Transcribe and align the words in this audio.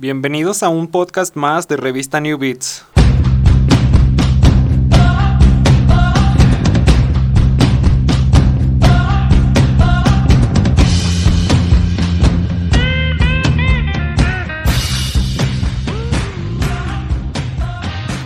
Bienvenidos 0.00 0.62
a 0.62 0.68
un 0.68 0.86
podcast 0.86 1.34
más 1.34 1.66
de 1.66 1.76
revista 1.76 2.20
New 2.20 2.38
Beats. 2.38 2.84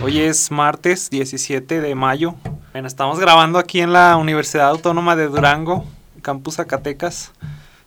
Hoy 0.03 0.19
es 0.19 0.51
martes 0.51 1.09
17 1.09 1.81
de 1.81 1.95
mayo. 1.95 2.35
Bueno, 2.71 2.87
estamos 2.87 3.17
grabando 3.19 3.57
aquí 3.57 3.81
en 3.81 3.93
la 3.93 4.15
Universidad 4.17 4.69
Autónoma 4.69 5.15
de 5.15 5.27
Durango, 5.27 5.85
Campus 6.21 6.57
Zacatecas. 6.57 7.31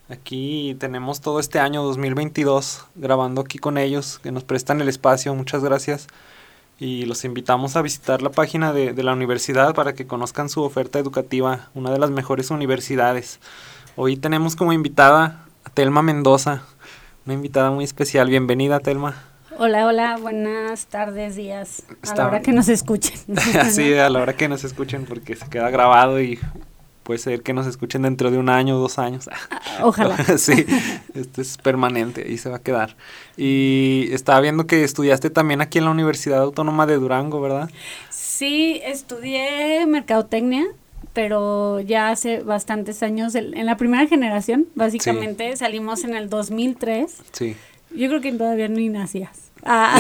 Aquí 0.09 0.77
tenemos 0.79 1.21
todo 1.21 1.41
este 1.41 1.59
año 1.59 1.83
2022 1.83 2.87
grabando 2.95 3.41
aquí 3.41 3.59
con 3.59 3.77
ellos, 3.77 4.21
que 4.23 4.31
nos 4.31 4.45
prestan 4.45 4.81
el 4.81 4.89
espacio, 4.89 5.35
muchas 5.35 5.65
gracias. 5.65 6.07
Y 6.79 7.07
los 7.07 7.25
invitamos 7.25 7.75
a 7.75 7.83
visitar 7.83 8.23
la 8.23 8.31
página 8.31 8.73
de, 8.73 8.93
de 8.93 9.03
la 9.03 9.15
universidad 9.15 9.75
para 9.75 9.95
que 9.95 10.07
conozcan 10.07 10.49
su 10.49 10.63
oferta 10.63 10.99
educativa, 10.99 11.71
una 11.75 11.91
de 11.91 11.99
las 11.99 12.11
mejores 12.11 12.51
universidades. 12.51 13.41
Hoy 13.97 14.17
tenemos 14.17 14.55
como 14.57 14.73
invitada 14.73 15.45
a 15.65 15.71
Telma 15.71 16.03
Mendoza, 16.03 16.63
una 17.25 17.35
invitada 17.35 17.71
muy 17.71 17.85
especial. 17.85 18.29
Bienvenida, 18.29 18.79
Telma. 18.79 19.17
Hola, 19.59 19.87
hola, 19.87 20.19
buenas 20.21 20.85
tardes, 20.87 21.35
días, 21.35 21.83
a 21.89 21.93
Está- 22.07 22.15
la 22.25 22.29
hora 22.29 22.43
que 22.43 22.53
nos 22.53 22.69
escuchen. 22.69 23.19
sí, 23.71 23.95
a 23.95 24.11
la 24.11 24.21
hora 24.21 24.35
que 24.37 24.49
nos 24.49 24.63
escuchen, 24.63 25.07
porque 25.07 25.35
se 25.35 25.49
queda 25.49 25.71
grabado 25.71 26.21
y 26.21 26.39
puede 27.07 27.19
ser 27.21 27.43
que 27.43 27.53
nos 27.53 27.69
escuchen 27.69 28.03
dentro 28.03 28.33
de 28.33 28.39
un 28.39 28.49
año 28.49 28.77
o 28.77 28.81
dos 28.81 28.99
años. 28.99 29.31
Ojalá. 29.83 30.17
sí, 30.39 30.67
esto 31.15 31.41
es 31.41 31.57
permanente 31.57 32.27
y 32.29 32.37
se 32.39 32.51
va 32.51 32.57
a 32.57 32.63
quedar. 32.63 32.97
Y 33.37 34.09
estaba 34.11 34.41
viendo 34.41 34.67
que 34.67 34.83
estudiaste 34.83 35.31
también 35.31 35.61
aquí 35.61 35.79
en 35.79 35.85
la 35.85 35.93
Universidad 35.93 36.41
Autónoma 36.41 36.85
de 36.87 36.97
Durango, 36.97 37.41
¿verdad? 37.41 37.71
Sí, 38.11 38.81
estudié 38.85 39.87
mercadotecnia, 39.87 40.65
pero 41.13 41.81
ya 41.81 42.11
hace 42.11 42.41
bastantes 42.41 43.05
años, 43.05 43.37
en 43.37 43.65
la 43.65 43.77
primera 43.77 44.07
generación, 44.09 44.67
básicamente, 44.75 45.57
salimos 45.57 46.03
en 46.03 46.15
el 46.17 46.29
2003. 46.29 47.15
Sí. 47.31 47.57
Yo 47.95 48.09
creo 48.09 48.21
que 48.21 48.33
todavía 48.33 48.69
ni 48.69 48.89
nacías. 48.89 49.43
Ah, 49.69 49.99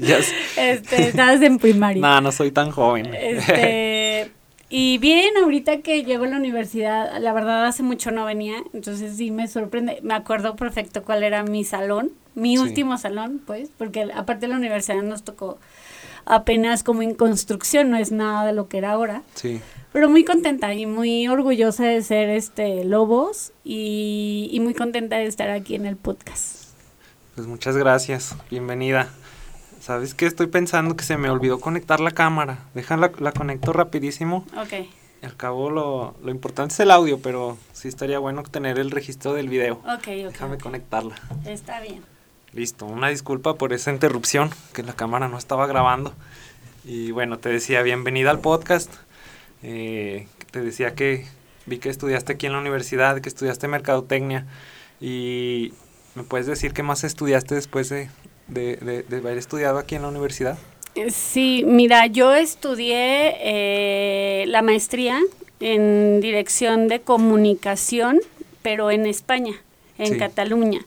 Ya 0.00 0.22
sé. 0.22 0.32
este, 0.56 1.08
estabas 1.08 1.40
en 1.42 1.58
primaria. 1.58 2.00
No, 2.00 2.20
no 2.20 2.30
soy 2.30 2.52
tan 2.52 2.70
joven. 2.70 3.12
Este, 3.14 4.30
y 4.68 4.98
bien, 4.98 5.36
ahorita 5.42 5.80
que 5.82 6.02
llego 6.04 6.24
a 6.24 6.28
la 6.28 6.36
universidad, 6.36 7.18
la 7.20 7.32
verdad 7.32 7.66
hace 7.66 7.82
mucho 7.82 8.10
no 8.10 8.24
venía, 8.24 8.56
entonces 8.72 9.16
sí 9.16 9.30
me 9.30 9.46
sorprende. 9.48 10.00
Me 10.02 10.14
acuerdo 10.14 10.56
perfecto 10.56 11.02
cuál 11.04 11.22
era 11.22 11.42
mi 11.44 11.64
salón, 11.64 12.10
mi 12.34 12.56
Sí. 12.56 12.62
último 12.62 12.98
salón, 12.98 13.40
pues, 13.46 13.70
porque 13.78 14.08
aparte 14.14 14.46
de 14.46 14.48
la 14.48 14.56
universidad 14.56 15.02
nos 15.02 15.22
tocó 15.22 15.58
apenas 16.24 16.82
como 16.82 17.02
en 17.02 17.14
construcción, 17.14 17.90
no 17.90 17.96
es 17.96 18.10
nada 18.10 18.44
de 18.44 18.52
lo 18.52 18.68
que 18.68 18.78
era 18.78 18.90
ahora. 18.92 19.22
Sí. 19.34 19.60
Pero 19.92 20.10
muy 20.10 20.24
contenta 20.24 20.74
y 20.74 20.84
muy 20.84 21.28
orgullosa 21.28 21.84
de 21.84 22.02
ser 22.02 22.28
este 22.28 22.84
Lobos 22.84 23.52
y, 23.64 24.48
y 24.52 24.60
muy 24.60 24.74
contenta 24.74 25.16
de 25.16 25.26
estar 25.26 25.48
aquí 25.48 25.74
en 25.76 25.86
el 25.86 25.96
podcast. 25.96 26.66
Pues 27.36 27.46
muchas 27.46 27.76
gracias. 27.76 28.34
Bienvenida. 28.50 29.08
¿Sabes 29.86 30.14
qué? 30.14 30.26
Estoy 30.26 30.48
pensando 30.48 30.96
que 30.96 31.04
se 31.04 31.16
me 31.16 31.30
olvidó 31.30 31.60
conectar 31.60 32.00
la 32.00 32.10
cámara. 32.10 32.58
Déjala, 32.74 33.12
la 33.20 33.30
conecto 33.30 33.72
rapidísimo. 33.72 34.44
Ok, 34.56 34.88
Al 35.22 35.36
cabo 35.36 35.70
lo, 35.70 36.16
lo 36.24 36.32
importante 36.32 36.74
es 36.74 36.80
el 36.80 36.90
audio, 36.90 37.20
pero 37.20 37.56
sí 37.72 37.86
estaría 37.86 38.18
bueno 38.18 38.42
tener 38.42 38.80
el 38.80 38.90
registro 38.90 39.32
del 39.32 39.48
video. 39.48 39.74
ok, 39.84 39.94
ok. 39.94 40.06
Déjame 40.32 40.58
conectarla. 40.58 41.14
Está 41.44 41.78
bien. 41.78 42.02
Listo, 42.52 42.84
una 42.84 43.10
disculpa 43.10 43.54
por 43.54 43.72
esa 43.72 43.92
interrupción, 43.92 44.50
que 44.72 44.82
la 44.82 44.94
cámara 44.94 45.28
no 45.28 45.38
estaba 45.38 45.68
grabando. 45.68 46.12
Y 46.84 47.12
bueno, 47.12 47.38
te 47.38 47.50
decía, 47.50 47.80
bienvenida 47.82 48.32
al 48.32 48.40
podcast. 48.40 48.92
Eh, 49.62 50.26
te 50.50 50.62
decía 50.62 50.96
que 50.96 51.26
vi 51.66 51.78
que 51.78 51.90
estudiaste 51.90 52.32
aquí 52.32 52.46
en 52.46 52.54
la 52.54 52.58
universidad, 52.58 53.20
que 53.20 53.28
estudiaste 53.28 53.68
mercadotecnia. 53.68 54.46
Y 55.00 55.74
me 56.16 56.24
puedes 56.24 56.48
decir 56.48 56.72
qué 56.72 56.82
más 56.82 57.04
estudiaste 57.04 57.54
después 57.54 57.88
de, 57.88 58.10
de- 58.48 58.76
de- 58.76 59.02
de 59.02 59.16
haber 59.16 59.38
estudiado 59.38 59.78
aquí 59.78 59.94
en 59.94 60.02
la 60.02 60.08
universidad. 60.08 60.58
Sí, 61.10 61.62
mira, 61.66 62.06
yo 62.06 62.34
estudié 62.34 63.34
eh, 63.40 64.44
la 64.48 64.62
maestría 64.62 65.20
en 65.60 66.20
dirección 66.20 66.88
de 66.88 67.00
comunicación, 67.00 68.20
pero 68.62 68.90
en 68.90 69.06
España, 69.06 69.54
en 69.98 70.14
Sí. 70.14 70.18
Cataluña. 70.18 70.80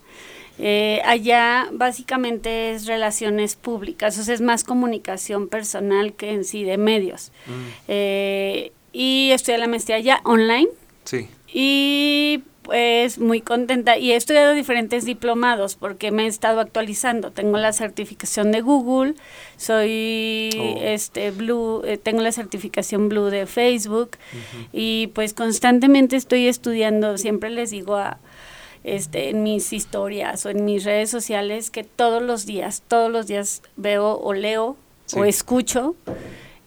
Eh, 0.62 1.02
allá 1.06 1.70
básicamente 1.72 2.72
es 2.72 2.86
relaciones 2.86 3.56
públicas, 3.56 4.18
o 4.20 4.24
sea, 4.24 4.34
es 4.34 4.42
más 4.42 4.64
comunicación 4.66 5.48
personal 5.48 6.14
que 6.14 6.32
en 6.32 6.44
sí 6.44 6.64
de 6.64 6.78
medios. 6.78 7.32
Mm, 7.46 7.52
Eh, 7.88 8.72
y 8.92 9.30
estudié 9.32 9.58
la 9.60 9.68
maestría 9.68 10.00
ya 10.00 10.20
online 10.26 10.68
sí, 11.06 11.28
y 11.54 12.42
pues 12.70 13.18
muy 13.18 13.42
contenta 13.42 13.98
y 13.98 14.12
he 14.12 14.16
estudiado 14.16 14.54
diferentes 14.54 15.04
diplomados 15.04 15.74
porque 15.74 16.12
me 16.12 16.26
he 16.26 16.28
estado 16.28 16.60
actualizando. 16.60 17.32
Tengo 17.32 17.58
la 17.58 17.74
certificación 17.74 18.52
de 18.52 18.62
Google, 18.62 19.16
soy 19.58 20.52
Oh. 20.56 20.78
este 20.84 21.32
Blue, 21.32 21.82
eh, 21.84 21.98
tengo 21.98 22.22
la 22.22 22.32
certificación 22.32 23.10
Blue 23.10 23.32
de 23.32 23.48
Facebook 23.48 24.12
y 24.72 25.08
pues 25.16 25.34
constantemente 25.34 26.16
estoy 26.16 26.48
estudiando. 26.48 27.18
Siempre 27.18 27.50
les 27.50 27.72
digo 27.72 27.96
a 27.96 28.20
este 28.84 29.30
en 29.30 29.42
mis 29.42 29.74
historias 29.74 30.46
o 30.46 30.52
en 30.52 30.64
mis 30.64 30.84
redes 30.84 31.10
sociales 31.10 31.72
que 31.72 31.84
todos 31.84 32.22
los 32.22 32.46
días, 32.46 32.84
todos 32.88 33.12
los 33.12 33.26
días 33.26 33.64
veo 33.78 34.20
o 34.22 34.34
leo 34.34 34.78
o 35.16 35.26
escucho 35.26 35.96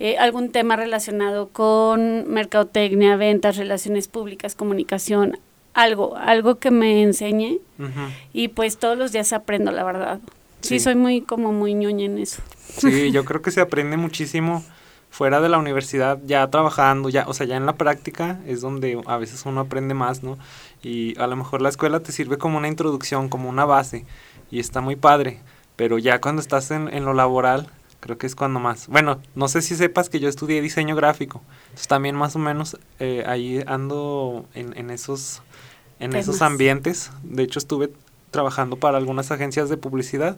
eh, 0.01 0.17
algún 0.19 0.51
tema 0.51 0.75
relacionado 0.75 1.51
con 1.51 2.29
mercadotecnia, 2.29 3.15
ventas, 3.15 3.57
relaciones 3.57 4.09
públicas, 4.09 4.57
comunicación, 4.57 5.39
algo, 5.75 6.17
algo 6.17 6.59
que 6.59 6.71
me 6.71 7.03
enseñe 7.03 7.59
y 8.33 8.49
pues 8.49 8.77
todos 8.79 8.97
los 8.97 9.13
días 9.13 9.33
aprendo, 9.33 9.73
la 9.73 9.85
verdad. 9.85 10.21
Sí, 10.61 10.79
Sí. 10.79 10.81
soy 10.81 10.95
muy 10.95 11.23
como 11.23 11.53
muy 11.53 11.75
ñoña 11.75 12.05
en 12.05 12.19
eso. 12.19 12.41
Sí, 12.79 13.11
yo 13.13 13.25
creo 13.25 13.43
que 13.43 13.51
se 13.51 13.61
aprende 13.61 13.97
muchísimo 13.97 14.65
fuera 15.11 15.41
de 15.41 15.49
la 15.49 15.59
universidad, 15.59 16.19
ya 16.25 16.47
trabajando, 16.49 17.09
ya, 17.09 17.25
o 17.27 17.35
sea, 17.35 17.47
ya 17.47 17.57
en 17.57 17.67
la 17.67 17.75
práctica 17.75 18.41
es 18.47 18.61
donde 18.61 19.01
a 19.07 19.17
veces 19.19 19.45
uno 19.45 19.61
aprende 19.61 19.93
más, 19.95 20.23
¿no? 20.23 20.39
Y 20.83 21.19
a 21.21 21.27
lo 21.27 21.37
mejor 21.37 21.61
la 21.63 21.69
escuela 21.69 22.01
te 22.01 22.13
sirve 22.13 22.39
como 22.39 22.59
una 22.59 22.69
introducción, 22.69 23.29
como 23.29 23.49
una 23.49 23.65
base, 23.65 24.07
y 24.51 24.59
está 24.61 24.81
muy 24.81 24.97
padre, 24.97 25.41
pero 25.77 25.99
ya 25.99 26.21
cuando 26.21 26.41
estás 26.41 26.71
en, 26.71 26.89
en 26.95 27.05
lo 27.05 27.13
laboral, 27.13 27.69
creo 28.01 28.17
que 28.17 28.27
es 28.27 28.35
cuando 28.35 28.59
más. 28.61 28.87
Bueno, 28.89 29.21
no 29.35 29.49
sé 29.49 29.61
si 29.63 29.75
sepas 29.77 30.09
que 30.09 30.19
yo 30.21 30.29
estudié 30.29 30.63
diseño 30.63 30.97
gráfico, 30.97 31.43
entonces 31.65 31.89
también 31.89 32.15
más 32.17 32.35
o 32.37 32.39
menos 32.39 32.79
eh, 33.01 33.25
ahí 33.27 33.63
ando 33.67 34.47
en, 34.55 34.77
en 34.79 34.91
esos, 34.91 35.43
en 36.03 36.15
esos 36.17 36.43
ambientes. 36.43 37.11
De 37.23 37.43
hecho, 37.43 37.59
estuve 37.59 37.93
trabajando 38.31 38.77
para 38.77 38.99
algunas 38.99 39.31
agencias 39.31 39.69
de 39.69 39.77
publicidad 39.77 40.37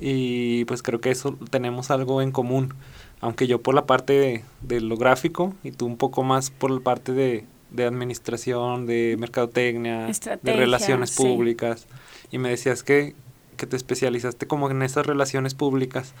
y 0.00 0.64
pues 0.66 0.82
creo 0.82 1.00
que 1.00 1.10
eso 1.10 1.36
tenemos 1.50 1.90
algo 1.90 2.22
en 2.22 2.32
común, 2.32 2.74
aunque 3.20 3.46
yo 3.46 3.60
por 3.60 3.74
la 3.74 3.86
parte 3.86 4.12
de, 4.12 4.44
de 4.62 4.80
lo 4.80 4.96
gráfico 4.96 5.54
y 5.62 5.72
tú 5.72 5.86
un 5.86 5.96
poco 5.96 6.22
más 6.22 6.50
por 6.50 6.70
la 6.70 6.80
parte 6.80 7.12
de, 7.12 7.44
de 7.70 7.84
administración, 7.84 8.86
de 8.86 9.16
mercadotecnia, 9.18 10.06
de 10.06 10.52
relaciones 10.52 11.10
sí. 11.10 11.22
públicas. 11.22 11.86
Y 12.30 12.38
me 12.38 12.50
decías 12.50 12.82
que, 12.82 13.14
que 13.56 13.66
te 13.66 13.76
especializaste 13.76 14.46
como 14.46 14.70
en 14.70 14.82
esas 14.82 15.06
relaciones 15.06 15.54
públicas. 15.54 16.14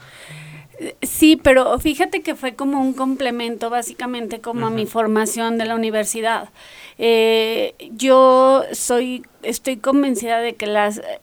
Sí, 1.02 1.36
pero 1.36 1.78
fíjate 1.78 2.20
que 2.22 2.34
fue 2.34 2.54
como 2.54 2.80
un 2.80 2.92
complemento 2.92 3.70
básicamente 3.70 4.40
como 4.40 4.66
a 4.66 4.70
mi 4.70 4.86
formación 4.86 5.58
de 5.58 5.64
la 5.64 5.74
universidad. 5.74 6.50
Eh, 6.98 7.74
yo 7.92 8.62
soy, 8.72 9.24
estoy 9.42 9.76
convencida 9.78 10.38
de 10.38 10.54
que 10.54 10.66
las... 10.66 10.98
eh, 10.98 11.20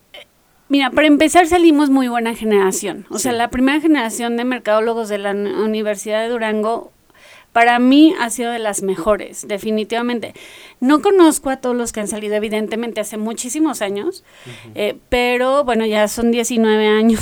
Mira, 0.67 0.89
para 0.89 1.05
empezar 1.07 1.45
salimos 1.45 1.89
muy 1.91 2.07
buena 2.07 2.33
generación. 2.33 3.05
O 3.11 3.19
sea, 3.19 3.33
la 3.33 3.49
primera 3.49 3.79
generación 3.79 4.35
de 4.35 4.45
mercadólogos 4.45 5.09
de 5.09 5.19
la 5.19 5.31
Universidad 5.31 6.23
de 6.23 6.29
Durango 6.29 6.91
para 7.53 7.79
mí 7.79 8.13
ha 8.19 8.29
sido 8.31 8.51
de 8.51 8.59
las 8.59 8.81
mejores, 8.81 9.47
definitivamente. 9.47 10.33
No 10.81 11.01
conozco 11.01 11.49
a 11.51 11.57
todos 11.57 11.75
los 11.75 11.93
que 11.93 12.01
han 12.01 12.07
salido, 12.07 12.35
evidentemente, 12.35 12.99
hace 12.99 13.15
muchísimos 13.15 13.81
años, 13.81 14.25
eh, 14.73 14.97
pero 15.07 15.63
bueno, 15.63 15.85
ya 15.85 16.07
son 16.09 16.31
19 16.31 16.87
años. 16.87 17.21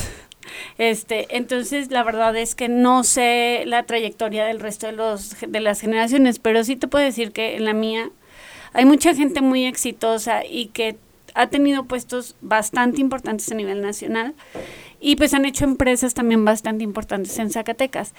Este, 0.78 1.28
entonces 1.36 1.92
la 1.92 2.04
verdad 2.04 2.36
es 2.36 2.56
que 2.56 2.70
no 2.70 3.04
sé 3.04 3.64
la 3.66 3.84
trayectoria 3.84 4.46
del 4.46 4.60
resto 4.60 4.88
de 4.88 4.94
los 4.94 5.36
de 5.48 5.60
las 5.60 5.82
generaciones, 5.82 6.40
pero 6.40 6.64
sí 6.64 6.76
te 6.76 6.88
puedo 6.88 7.06
decir 7.06 7.32
que 7.32 7.56
en 7.56 7.66
la 7.66 7.74
mía 7.74 8.10
hay 8.74 8.86
mucha 8.86 9.14
gente 9.14 9.42
muy 9.42 9.66
exitosa 9.66 10.46
y 10.46 10.68
que 10.68 10.98
ha 11.36 11.48
tenido 11.48 11.86
puestos 11.86 12.36
bastante 12.42 13.02
importantes 13.02 13.52
a 13.52 13.56
nivel 13.56 13.82
nacional 13.82 14.34
y 15.00 15.18
pues 15.18 15.34
han 15.34 15.46
hecho 15.46 15.66
empresas 15.66 16.14
también 16.14 16.46
bastante 16.46 16.84
importantes 16.86 17.38
en 17.38 17.50
Zacatecas. 17.50 18.14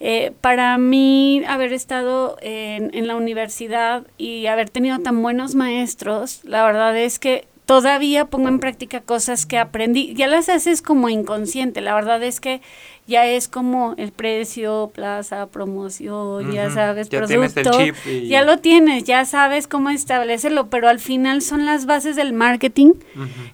Eh, 0.00 0.32
para 0.40 0.76
mí, 0.76 1.42
haber 1.46 1.72
estado 1.72 2.36
en, 2.42 2.90
en 2.94 3.06
la 3.06 3.14
universidad 3.14 4.04
y 4.18 4.46
haber 4.46 4.68
tenido 4.68 4.98
tan 4.98 5.22
buenos 5.22 5.54
maestros, 5.54 6.40
la 6.44 6.64
verdad 6.64 6.96
es 6.98 7.20
que 7.20 7.46
todavía 7.66 8.24
pongo 8.26 8.48
en 8.48 8.60
práctica 8.60 9.00
cosas 9.00 9.44
que 9.44 9.58
aprendí, 9.58 10.14
ya 10.14 10.28
las 10.28 10.48
haces 10.48 10.82
como 10.82 11.08
inconsciente, 11.08 11.80
la 11.80 11.94
verdad 11.94 12.22
es 12.22 12.40
que 12.40 12.60
ya 13.08 13.26
es 13.26 13.48
como 13.48 13.94
el 13.98 14.12
precio, 14.12 14.90
plaza, 14.94 15.46
promoción, 15.48 16.52
ya 16.52 16.70
sabes, 16.70 17.08
ya 17.08 17.18
producto, 17.18 17.26
tienes 17.26 17.56
el 17.56 17.94
chip 17.94 18.06
y- 18.06 18.28
ya 18.28 18.42
lo 18.42 18.58
tienes, 18.58 19.04
ya 19.04 19.24
sabes 19.24 19.66
cómo 19.66 19.90
establecerlo, 19.90 20.68
pero 20.70 20.88
al 20.88 21.00
final 21.00 21.42
son 21.42 21.64
las 21.66 21.86
bases 21.86 22.16
del 22.16 22.32
marketing 22.32 22.92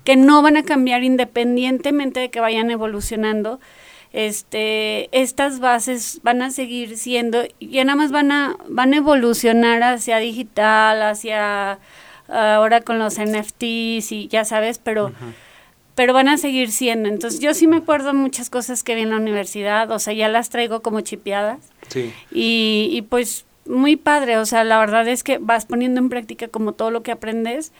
que 0.04 0.16
no 0.16 0.42
van 0.42 0.56
a 0.58 0.62
cambiar 0.62 1.02
independientemente 1.04 2.20
de 2.20 2.30
que 2.30 2.40
vayan 2.40 2.70
evolucionando. 2.70 3.60
Este, 4.12 5.08
estas 5.18 5.58
bases 5.58 6.20
van 6.22 6.42
a 6.42 6.50
seguir 6.50 6.98
siendo, 6.98 7.44
ya 7.60 7.84
nada 7.84 7.96
más 7.96 8.12
van 8.12 8.30
a, 8.30 8.56
van 8.68 8.92
a 8.92 8.98
evolucionar 8.98 9.82
hacia 9.82 10.18
digital, 10.18 11.00
hacia 11.02 11.78
ahora 12.32 12.80
con 12.80 12.98
los 12.98 13.18
NFTs 13.18 14.12
y 14.12 14.28
ya 14.28 14.44
sabes, 14.44 14.78
pero, 14.78 15.12
pero 15.94 16.12
van 16.14 16.28
a 16.28 16.38
seguir 16.38 16.70
siendo. 16.70 17.08
Entonces 17.08 17.40
yo 17.40 17.54
sí 17.54 17.66
me 17.66 17.76
acuerdo 17.76 18.14
muchas 18.14 18.50
cosas 18.50 18.82
que 18.82 18.94
vi 18.94 19.02
en 19.02 19.10
la 19.10 19.16
universidad, 19.16 19.90
o 19.90 19.98
sea, 19.98 20.12
ya 20.14 20.28
las 20.28 20.48
traigo 20.50 20.82
como 20.82 21.00
chipeadas. 21.00 21.58
Sí, 21.88 22.12
Y, 22.30 22.88
y 22.92 23.02
pues 23.02 23.44
muy 23.66 23.96
padre, 23.96 24.38
o 24.38 24.46
sea, 24.46 24.64
la 24.64 24.78
verdad 24.78 25.06
es 25.06 25.22
que 25.22 25.38
vas 25.38 25.66
poniendo 25.66 26.00
en 26.00 26.08
práctica 26.08 26.48
como 26.48 26.72
todo 26.72 26.90
lo 26.90 27.02
que 27.02 27.12
aprendes, 27.12 27.72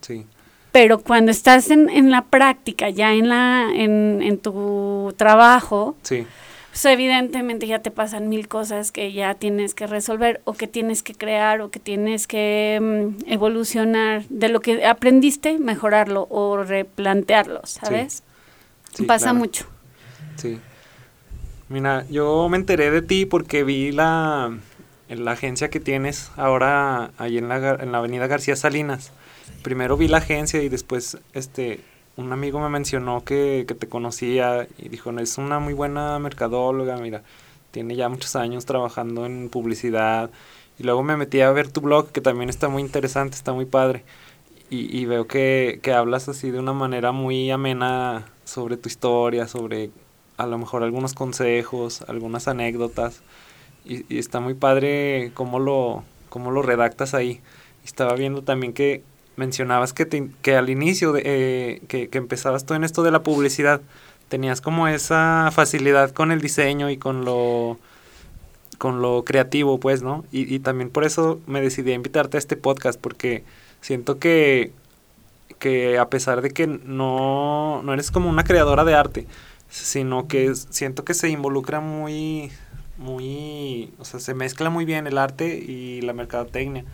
sí, 0.00 0.26
pero 0.72 0.98
cuando 0.98 1.30
estás 1.30 1.70
en, 1.70 1.88
en 1.88 2.10
la 2.10 2.22
práctica, 2.22 2.90
ya 2.90 3.12
en, 3.12 3.28
la, 3.28 3.70
en, 3.72 4.20
en 4.22 4.38
tu 4.38 5.14
trabajo, 5.16 5.94
sí, 6.02 6.26
pues 6.74 6.86
evidentemente 6.86 7.68
ya 7.68 7.78
te 7.78 7.92
pasan 7.92 8.28
mil 8.28 8.48
cosas 8.48 8.90
que 8.90 9.12
ya 9.12 9.34
tienes 9.34 9.74
que 9.74 9.86
resolver 9.86 10.40
o 10.42 10.54
que 10.54 10.66
tienes 10.66 11.04
que 11.04 11.14
crear 11.14 11.60
o 11.60 11.70
que 11.70 11.78
tienes 11.78 12.26
que 12.26 12.80
mm, 12.82 13.30
evolucionar 13.30 14.24
de 14.28 14.48
lo 14.48 14.60
que 14.60 14.84
aprendiste, 14.84 15.60
mejorarlo 15.60 16.26
o 16.30 16.64
replantearlo, 16.64 17.60
¿sabes? 17.62 18.24
sí, 18.92 19.04
Pasa 19.04 19.26
claro. 19.26 19.38
mucho. 19.38 19.66
Sí. 20.34 20.58
Mira, 21.68 22.06
yo 22.10 22.48
me 22.48 22.56
enteré 22.56 22.90
de 22.90 23.02
ti 23.02 23.24
porque 23.24 23.62
vi 23.62 23.92
la, 23.92 24.58
la 25.08 25.30
agencia 25.30 25.70
que 25.70 25.78
tienes 25.78 26.32
ahora 26.36 27.12
ahí 27.18 27.38
en 27.38 27.48
la, 27.48 27.78
en 27.80 27.92
la 27.92 27.98
avenida 27.98 28.26
García 28.26 28.56
Salinas. 28.56 29.12
Primero 29.62 29.96
vi 29.96 30.08
la 30.08 30.18
agencia 30.18 30.60
y 30.60 30.68
después 30.68 31.18
este 31.34 31.78
un 32.16 32.32
amigo 32.32 32.60
me 32.60 32.68
mencionó 32.68 33.24
que, 33.24 33.64
que 33.66 33.74
te 33.74 33.88
conocía 33.88 34.68
y 34.78 34.88
dijo, 34.88 35.12
"No, 35.12 35.20
es 35.20 35.38
una 35.38 35.58
muy 35.58 35.74
buena 35.74 36.18
mercadóloga, 36.18 36.96
mira, 36.98 37.22
tiene 37.74 37.96
ya 37.96 38.08
muchos 38.08 38.36
años 38.36 38.66
trabajando 38.66 39.26
en 39.26 39.48
publicidad. 39.50 40.30
Y 40.78 40.84
luego 40.84 41.02
me 41.02 41.16
metí 41.16 41.40
a 41.40 41.50
ver 41.52 41.70
tu 41.70 41.80
blog, 41.80 42.10
que 42.12 42.20
también 42.20 42.48
está 42.48 42.68
muy 42.68 42.82
interesante, 42.82 43.36
está 43.36 43.52
muy 43.52 43.66
padre. 43.66 44.04
Y, 44.70 44.96
y 44.96 45.06
veo 45.06 45.26
que, 45.26 45.80
que 45.82 45.92
hablas 45.92 46.28
así 46.28 46.50
de 46.50 46.60
una 46.60 46.72
manera 46.72 47.12
muy 47.12 47.50
amena 47.50 48.26
sobre 48.44 48.76
tu 48.76 48.88
historia, 48.88 49.48
sobre 49.48 49.90
a 50.36 50.46
lo 50.46 50.58
mejor 50.58 50.82
algunos 50.84 51.14
consejos, 51.14 52.02
algunas 52.08 52.48
anécdotas. 52.48 53.22
Y, 53.84 54.04
y 54.14 54.18
está 54.18 54.40
muy 54.40 54.54
padre 54.54 55.32
cómo 55.34 55.58
lo, 55.58 56.04
cómo 56.30 56.50
lo 56.52 56.62
redactas 56.62 57.14
ahí. 57.14 57.40
Estaba 57.84 58.14
viendo 58.14 58.42
también 58.42 58.72
que 58.72 59.02
mencionabas 59.36 59.92
que, 59.92 60.06
te- 60.06 60.28
que 60.42 60.56
al 60.56 60.70
inicio, 60.70 61.12
de, 61.12 61.22
eh, 61.24 61.82
que, 61.88 62.08
que 62.08 62.18
empezabas 62.18 62.64
tú 62.66 62.74
en 62.74 62.84
esto 62.84 63.02
de 63.02 63.10
la 63.10 63.22
publicidad, 63.22 63.80
tenías 64.28 64.60
como 64.60 64.88
esa 64.88 65.50
facilidad 65.52 66.10
con 66.12 66.32
el 66.32 66.40
diseño 66.40 66.90
y 66.90 66.96
con 66.96 67.24
lo 67.24 67.78
con 68.78 69.00
lo 69.00 69.24
creativo, 69.24 69.78
pues, 69.78 70.02
¿no? 70.02 70.24
Y, 70.32 70.52
y 70.52 70.58
también 70.58 70.90
por 70.90 71.04
eso 71.04 71.40
me 71.46 71.60
decidí 71.60 71.92
a 71.92 71.94
invitarte 71.94 72.36
a 72.36 72.40
este 72.40 72.56
podcast, 72.56 73.00
porque 73.00 73.44
siento 73.80 74.18
que, 74.18 74.72
que 75.58 75.98
a 75.98 76.08
pesar 76.10 76.42
de 76.42 76.50
que 76.50 76.66
no, 76.66 77.82
no 77.82 77.92
eres 77.94 78.10
como 78.10 78.28
una 78.28 78.44
creadora 78.44 78.84
de 78.84 78.94
arte, 78.94 79.26
sino 79.70 80.26
que 80.28 80.54
siento 80.54 81.04
que 81.04 81.14
se 81.14 81.28
involucra 81.30 81.80
muy, 81.80 82.50
muy, 82.98 83.92
o 83.98 84.04
sea, 84.04 84.20
se 84.20 84.34
mezcla 84.34 84.70
muy 84.70 84.84
bien 84.84 85.06
el 85.06 85.18
arte 85.18 85.56
y 85.56 86.00
la 86.02 86.12
mercadotecnia. 86.12 86.84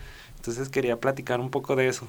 Entonces 0.40 0.70
quería 0.70 0.96
platicar 0.96 1.38
un 1.38 1.50
poco 1.50 1.76
de 1.76 1.88
eso. 1.88 2.06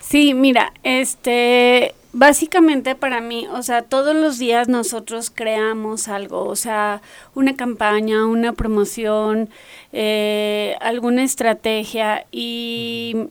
Sí, 0.00 0.34
mira, 0.34 0.72
este, 0.82 1.94
básicamente 2.12 2.96
para 2.96 3.20
mí, 3.20 3.46
o 3.46 3.62
sea, 3.62 3.82
todos 3.82 4.12
los 4.16 4.38
días 4.38 4.66
nosotros 4.66 5.30
creamos 5.32 6.08
algo, 6.08 6.46
o 6.46 6.56
sea, 6.56 7.00
una 7.36 7.54
campaña, 7.54 8.26
una 8.26 8.54
promoción, 8.54 9.50
eh, 9.92 10.74
alguna 10.80 11.22
estrategia 11.22 12.26
y, 12.32 13.28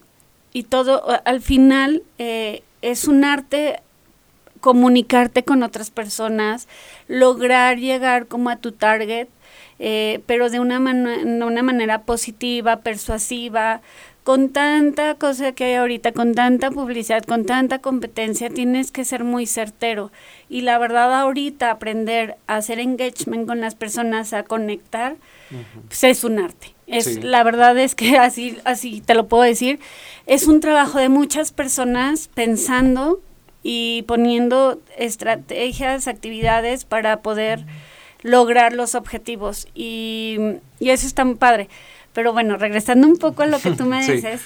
y 0.54 0.62
todo, 0.62 1.04
al 1.26 1.42
final 1.42 2.02
eh, 2.16 2.62
es 2.80 3.06
un 3.06 3.26
arte 3.26 3.80
comunicarte 4.60 5.42
con 5.44 5.62
otras 5.62 5.90
personas, 5.90 6.66
lograr 7.08 7.76
llegar 7.76 8.26
como 8.26 8.48
a 8.48 8.56
tu 8.56 8.72
target, 8.72 9.28
eh, 9.82 10.20
pero 10.26 10.50
de 10.50 10.60
una, 10.60 10.78
de 10.78 11.44
una 11.44 11.62
manera 11.62 12.02
positiva, 12.02 12.80
persuasiva, 12.80 13.80
con 14.24 14.50
tanta 14.50 15.14
cosa 15.14 15.52
que 15.52 15.64
hay 15.64 15.74
ahorita, 15.74 16.12
con 16.12 16.34
tanta 16.34 16.70
publicidad, 16.70 17.24
con 17.24 17.46
tanta 17.46 17.78
competencia, 17.78 18.50
tienes 18.50 18.92
que 18.92 19.04
ser 19.04 19.24
muy 19.24 19.46
certero. 19.46 20.12
Y 20.48 20.60
la 20.60 20.78
verdad 20.78 21.12
ahorita 21.20 21.70
aprender 21.70 22.36
a 22.46 22.56
hacer 22.56 22.80
engagement 22.80 23.46
con 23.46 23.60
las 23.60 23.74
personas, 23.74 24.32
a 24.32 24.42
conectar, 24.42 25.16
pues 25.88 26.04
es 26.04 26.24
un 26.24 26.38
arte. 26.38 26.74
Es, 26.86 27.04
Sí. 27.04 27.20
La 27.22 27.42
verdad 27.44 27.78
es 27.78 27.94
que 27.94 28.18
así, 28.18 28.58
así 28.64 29.00
te 29.00 29.14
lo 29.14 29.26
puedo 29.26 29.42
decir, 29.42 29.80
es 30.26 30.46
un 30.46 30.60
trabajo 30.60 30.98
de 30.98 31.08
muchas 31.08 31.50
personas 31.50 32.28
pensando 32.28 33.20
y 33.62 34.02
poniendo 34.02 34.80
estrategias, 34.96 36.08
actividades 36.08 36.84
para 36.84 37.20
poder 37.20 37.64
lograr 38.22 38.74
los 38.74 38.94
objetivos. 38.94 39.66
Y, 39.74 40.36
y 40.78 40.90
eso 40.90 41.06
está 41.06 41.24
muy 41.24 41.36
padre. 41.36 41.68
Pero 42.12 42.32
bueno, 42.32 42.56
regresando 42.56 43.06
un 43.06 43.16
poco 43.16 43.42
a 43.42 43.46
lo 43.46 43.58
que 43.60 43.70
tú 43.72 43.84
me 43.84 44.02
Sí. 44.06 44.12
dices, 44.12 44.40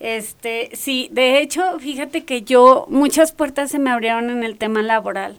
este, 0.00 0.70
sí, 0.74 1.08
de 1.12 1.40
hecho, 1.40 1.78
fíjate 1.78 2.24
que 2.24 2.42
yo, 2.42 2.86
muchas 2.88 3.32
puertas 3.32 3.70
se 3.70 3.78
me 3.78 3.90
abrieron 3.90 4.30
en 4.30 4.42
el 4.44 4.56
tema 4.56 4.82
laboral 4.82 5.38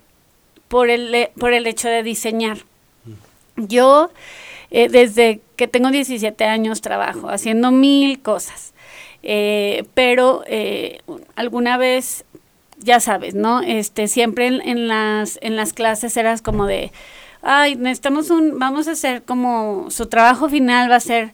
por 0.67 0.89
el, 0.89 1.13
he- 1.13 1.31
por 1.39 1.53
el 1.53 1.67
hecho 1.67 1.89
de 1.89 2.03
diseñar. 2.03 2.59
Yo, 3.55 4.09
eh, 4.71 4.89
desde 4.89 5.41
que 5.55 5.67
tengo 5.67 5.91
17 5.91 6.45
años, 6.45 6.81
trabajo 6.81 7.29
haciendo 7.29 7.71
mil 7.71 8.19
cosas. 8.21 8.73
Eh, 9.21 9.83
pero 9.93 10.43
eh, 10.47 10.99
alguna 11.35 11.77
vez, 11.77 12.25
ya 12.79 12.99
sabes, 12.99 13.35
¿no? 13.35 13.61
Este, 13.61 14.07
siempre 14.07 14.47
en, 14.47 14.61
en 14.67 14.87
las, 14.87 15.37
en 15.41 15.55
las 15.55 15.73
clases 15.73 16.17
eras 16.17 16.41
como 16.41 16.65
de, 16.65 16.91
ay, 17.41 17.75
necesitamos 17.75 18.29
un, 18.31 18.57
vamos 18.59 18.87
a 18.87 18.91
hacer 18.91 19.21
como, 19.23 19.87
su 19.91 20.07
trabajo 20.07 20.49
final 20.49 20.89
va 20.89 20.95
a 20.95 20.99
ser 20.99 21.33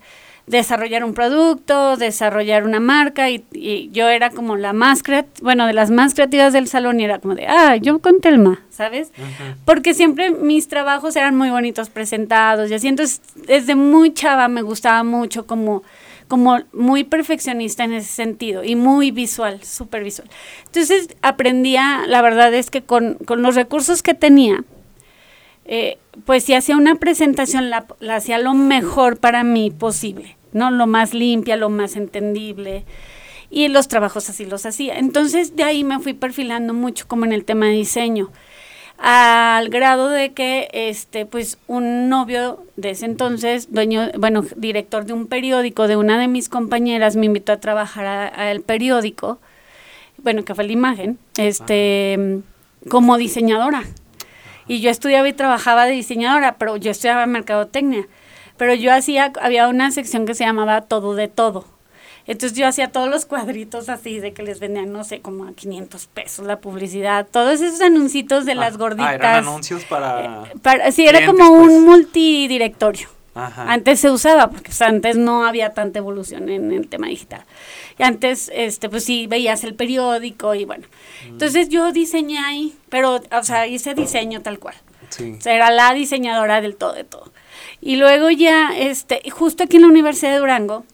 desarrollar 0.49 1.03
un 1.03 1.13
producto, 1.13 1.95
desarrollar 1.95 2.63
una 2.63 2.79
marca 2.79 3.29
y, 3.29 3.45
y 3.53 3.89
yo 3.91 4.09
era 4.09 4.31
como 4.31 4.57
la 4.57 4.73
más 4.73 5.03
creativa, 5.03 5.43
bueno, 5.43 5.67
de 5.67 5.73
las 5.73 5.91
más 5.91 6.15
creativas 6.15 6.53
del 6.53 6.67
salón 6.67 6.99
y 6.99 7.03
era 7.03 7.19
como 7.19 7.35
de, 7.35 7.45
ah, 7.47 7.75
yo 7.75 7.99
con 7.99 8.19
Telma, 8.19 8.59
¿sabes? 8.71 9.11
Porque 9.63 9.93
siempre 9.93 10.31
mis 10.31 10.67
trabajos 10.67 11.15
eran 11.15 11.37
muy 11.37 11.51
bonitos 11.51 11.89
presentados 11.91 12.71
y 12.71 12.73
así, 12.73 12.87
entonces 12.87 13.21
desde 13.35 13.75
muy 13.75 14.11
chava 14.11 14.47
me 14.47 14.63
gustaba 14.63 15.03
mucho 15.03 15.45
como 15.45 15.83
como 16.27 16.59
muy 16.73 17.03
perfeccionista 17.03 17.83
en 17.83 17.93
ese 17.93 18.07
sentido 18.07 18.63
y 18.63 18.75
muy 18.75 19.09
visual, 19.09 19.63
súper 19.63 20.03
visual. 20.03 20.29
Entonces 20.67 21.09
aprendía, 21.23 22.05
la 22.07 22.21
verdad 22.21 22.53
es 22.53 22.69
que 22.69 22.83
con, 22.83 23.15
con 23.25 23.41
los 23.41 23.55
recursos 23.55 24.03
que 24.03 24.13
tenía, 24.13 24.63
eh, 25.65 25.97
pues 26.25 26.43
si 26.43 26.53
hacía 26.53 26.77
una 26.77 26.95
presentación, 26.95 27.71
la, 27.71 27.85
la 27.99 28.17
hacía 28.17 28.37
lo 28.37 28.53
mejor 28.53 29.17
para 29.17 29.43
mí 29.43 29.71
posible, 29.71 30.37
¿no? 30.53 30.71
Lo 30.71 30.87
más 30.87 31.13
limpia, 31.13 31.55
lo 31.57 31.69
más 31.69 31.95
entendible. 31.95 32.85
Y 33.49 33.67
los 33.67 33.87
trabajos 33.87 34.29
así 34.29 34.45
los 34.45 34.65
hacía. 34.65 34.99
Entonces 34.99 35.55
de 35.55 35.63
ahí 35.63 35.83
me 35.83 35.99
fui 35.99 36.13
perfilando 36.13 36.73
mucho 36.73 37.07
como 37.07 37.25
en 37.25 37.33
el 37.33 37.45
tema 37.45 37.67
de 37.67 37.73
diseño. 37.73 38.31
Al 39.01 39.69
grado 39.69 40.09
de 40.09 40.33
que 40.33 40.67
este, 40.73 41.25
pues, 41.25 41.57
un 41.67 42.09
novio 42.09 42.65
de 42.75 42.89
ese 42.89 43.05
entonces, 43.05 43.71
dueño, 43.71 44.09
bueno, 44.17 44.43
director 44.57 45.05
de 45.05 45.13
un 45.13 45.27
periódico 45.27 45.87
de 45.87 45.95
una 45.95 46.19
de 46.19 46.27
mis 46.27 46.49
compañeras, 46.49 47.15
me 47.15 47.25
invitó 47.25 47.53
a 47.53 47.61
trabajar 47.61 48.05
al 48.35 48.59
periódico, 48.59 49.39
bueno, 50.17 50.43
que 50.43 50.53
fue 50.53 50.65
la 50.65 50.73
imagen, 50.73 51.17
este, 51.37 52.41
como 52.89 53.17
diseñadora. 53.17 53.83
Y 54.67 54.81
yo 54.81 54.89
estudiaba 54.89 55.29
y 55.29 55.33
trabajaba 55.33 55.85
de 55.85 55.93
diseñadora, 55.93 56.57
pero 56.57 56.75
yo 56.75 56.91
estudiaba 56.91 57.25
mercadotecnia. 57.25 58.05
Pero 58.59 58.75
yo 58.75 58.93
hacía, 58.93 59.31
había 59.41 59.67
una 59.69 59.89
sección 59.89 60.27
que 60.27 60.35
se 60.35 60.43
llamaba 60.43 60.81
todo 60.81 61.15
de 61.15 61.27
todo. 61.29 61.65
Entonces 62.27 62.55
yo 62.55 62.67
hacía 62.67 62.91
todos 62.91 63.09
los 63.09 63.25
cuadritos 63.25 63.89
así 63.89 64.19
de 64.19 64.33
que 64.33 64.43
les 64.43 64.59
vendían, 64.59 64.91
no 64.91 65.03
sé, 65.03 65.21
como 65.21 65.45
a 65.45 65.53
500 65.53 66.05
pesos 66.07 66.45
la 66.45 66.59
publicidad, 66.59 67.25
todos 67.31 67.59
esos 67.61 67.81
anuncitos 67.81 68.45
de 68.45 68.53
las 68.53 68.75
Ah, 68.75 68.77
gorditas. 68.77 69.07
Ah, 69.07 69.15
eran 69.15 69.35
anuncios 69.47 69.83
para... 69.85 70.43
Eh, 70.43 70.53
para- 70.61 70.91
sí, 70.91 71.07
era 71.07 71.25
como 71.25 71.47
pues. 71.47 71.71
un 71.71 71.85
multidirectorio. 71.85 73.07
Ajá. 73.33 73.71
Antes 73.71 73.99
se 74.01 74.11
usaba, 74.11 74.49
porque 74.49 74.65
pues, 74.65 74.81
antes 74.81 75.15
no 75.15 75.45
había 75.45 75.73
tanta 75.73 75.99
evolución 75.99 76.49
en 76.49 76.71
el 76.73 76.87
tema 76.89 77.07
digital. 77.07 77.45
Y 77.97 78.03
antes, 78.03 78.51
este, 78.53 78.89
pues 78.89 79.05
sí, 79.05 79.25
veías 79.27 79.63
el 79.63 79.73
periódico 79.73 80.53
y 80.53 80.65
bueno. 80.65 80.85
Mm. 81.25 81.29
Entonces 81.29 81.69
yo 81.69 81.91
diseñé 81.91 82.39
ahí, 82.39 82.75
pero, 82.89 83.21
o 83.31 83.43
sea, 83.43 83.65
hice 83.65 83.93
diseño 83.95 84.41
tal 84.41 84.59
cual. 84.59 84.75
Sí. 85.09 85.35
O 85.37 85.41
sea, 85.41 85.53
era 85.55 85.71
la 85.71 85.93
diseñadora 85.93 86.61
del 86.61 86.75
todo 86.75 86.93
de 86.93 87.05
todo. 87.05 87.31
Y 87.81 87.95
luego 87.95 88.29
ya, 88.29 88.71
este, 88.77 89.21
justo 89.31 89.63
aquí 89.63 89.77
en 89.77 89.83
la 89.83 89.87
Universidad 89.89 90.33
de 90.33 90.39
Durango, 90.39 90.85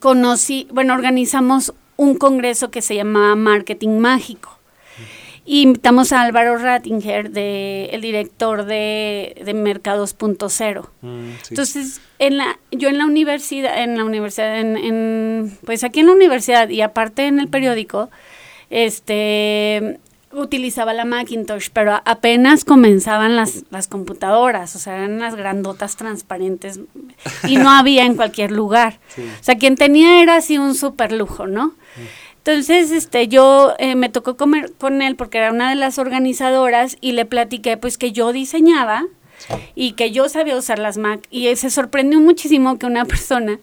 conocí, 0.00 0.68
bueno, 0.72 0.94
organizamos 0.94 1.72
un 1.96 2.16
congreso 2.16 2.70
que 2.70 2.82
se 2.82 2.94
llamaba 2.94 3.34
Marketing 3.36 3.98
Mágico. 3.98 4.52
Y 5.48 5.62
invitamos 5.62 6.12
a 6.12 6.22
Álvaro 6.22 6.58
Rattinger, 6.58 7.30
de, 7.30 7.90
el 7.92 8.00
director 8.00 8.64
de, 8.64 9.40
de 9.44 9.54
Mercados.0. 9.54 10.88
Mm, 11.02 11.30
sí. 11.42 11.46
Entonces, 11.50 12.00
en 12.18 12.36
la, 12.36 12.58
yo 12.72 12.88
en 12.88 12.98
la 12.98 13.06
universidad, 13.06 13.80
en 13.82 13.96
la 13.96 14.04
universidad, 14.04 14.58
en, 14.58 14.76
en- 14.76 15.58
pues 15.64 15.84
aquí 15.84 16.00
en 16.00 16.06
la 16.06 16.12
universidad 16.14 16.68
y 16.68 16.80
aparte 16.82 17.26
en 17.28 17.38
el 17.38 17.46
periódico, 17.46 18.10
este 18.70 20.00
utilizaba 20.42 20.92
la 20.92 21.04
Macintosh, 21.04 21.68
pero 21.72 22.00
apenas 22.04 22.64
comenzaban 22.64 23.36
las, 23.36 23.64
las 23.70 23.88
computadoras, 23.88 24.76
o 24.76 24.78
sea, 24.78 24.96
eran 24.96 25.18
las 25.18 25.34
grandotas 25.34 25.96
transparentes 25.96 26.80
y 27.48 27.56
no 27.56 27.70
había 27.76 28.04
en 28.04 28.16
cualquier 28.16 28.52
lugar. 28.52 28.98
Sí. 29.08 29.22
O 29.22 29.44
sea, 29.44 29.56
quien 29.56 29.76
tenía 29.76 30.22
era 30.22 30.36
así 30.36 30.58
un 30.58 30.74
super 30.74 31.12
lujo, 31.12 31.46
¿no? 31.46 31.74
Entonces, 32.38 32.92
este, 32.92 33.26
yo 33.26 33.74
eh, 33.78 33.96
me 33.96 34.08
tocó 34.08 34.36
comer 34.36 34.72
con 34.78 35.02
él 35.02 35.16
porque 35.16 35.38
era 35.38 35.50
una 35.50 35.70
de 35.70 35.74
las 35.74 35.98
organizadoras 35.98 36.96
y 37.00 37.12
le 37.12 37.24
platiqué 37.24 37.76
pues 37.76 37.98
que 37.98 38.12
yo 38.12 38.32
diseñaba 38.32 39.04
y 39.74 39.92
que 39.92 40.12
yo 40.12 40.28
sabía 40.28 40.56
usar 40.56 40.78
las 40.78 40.96
Mac 40.96 41.26
y 41.30 41.54
se 41.56 41.70
sorprendió 41.70 42.20
muchísimo 42.20 42.78
que 42.78 42.86
una 42.86 43.04
persona 43.06 43.58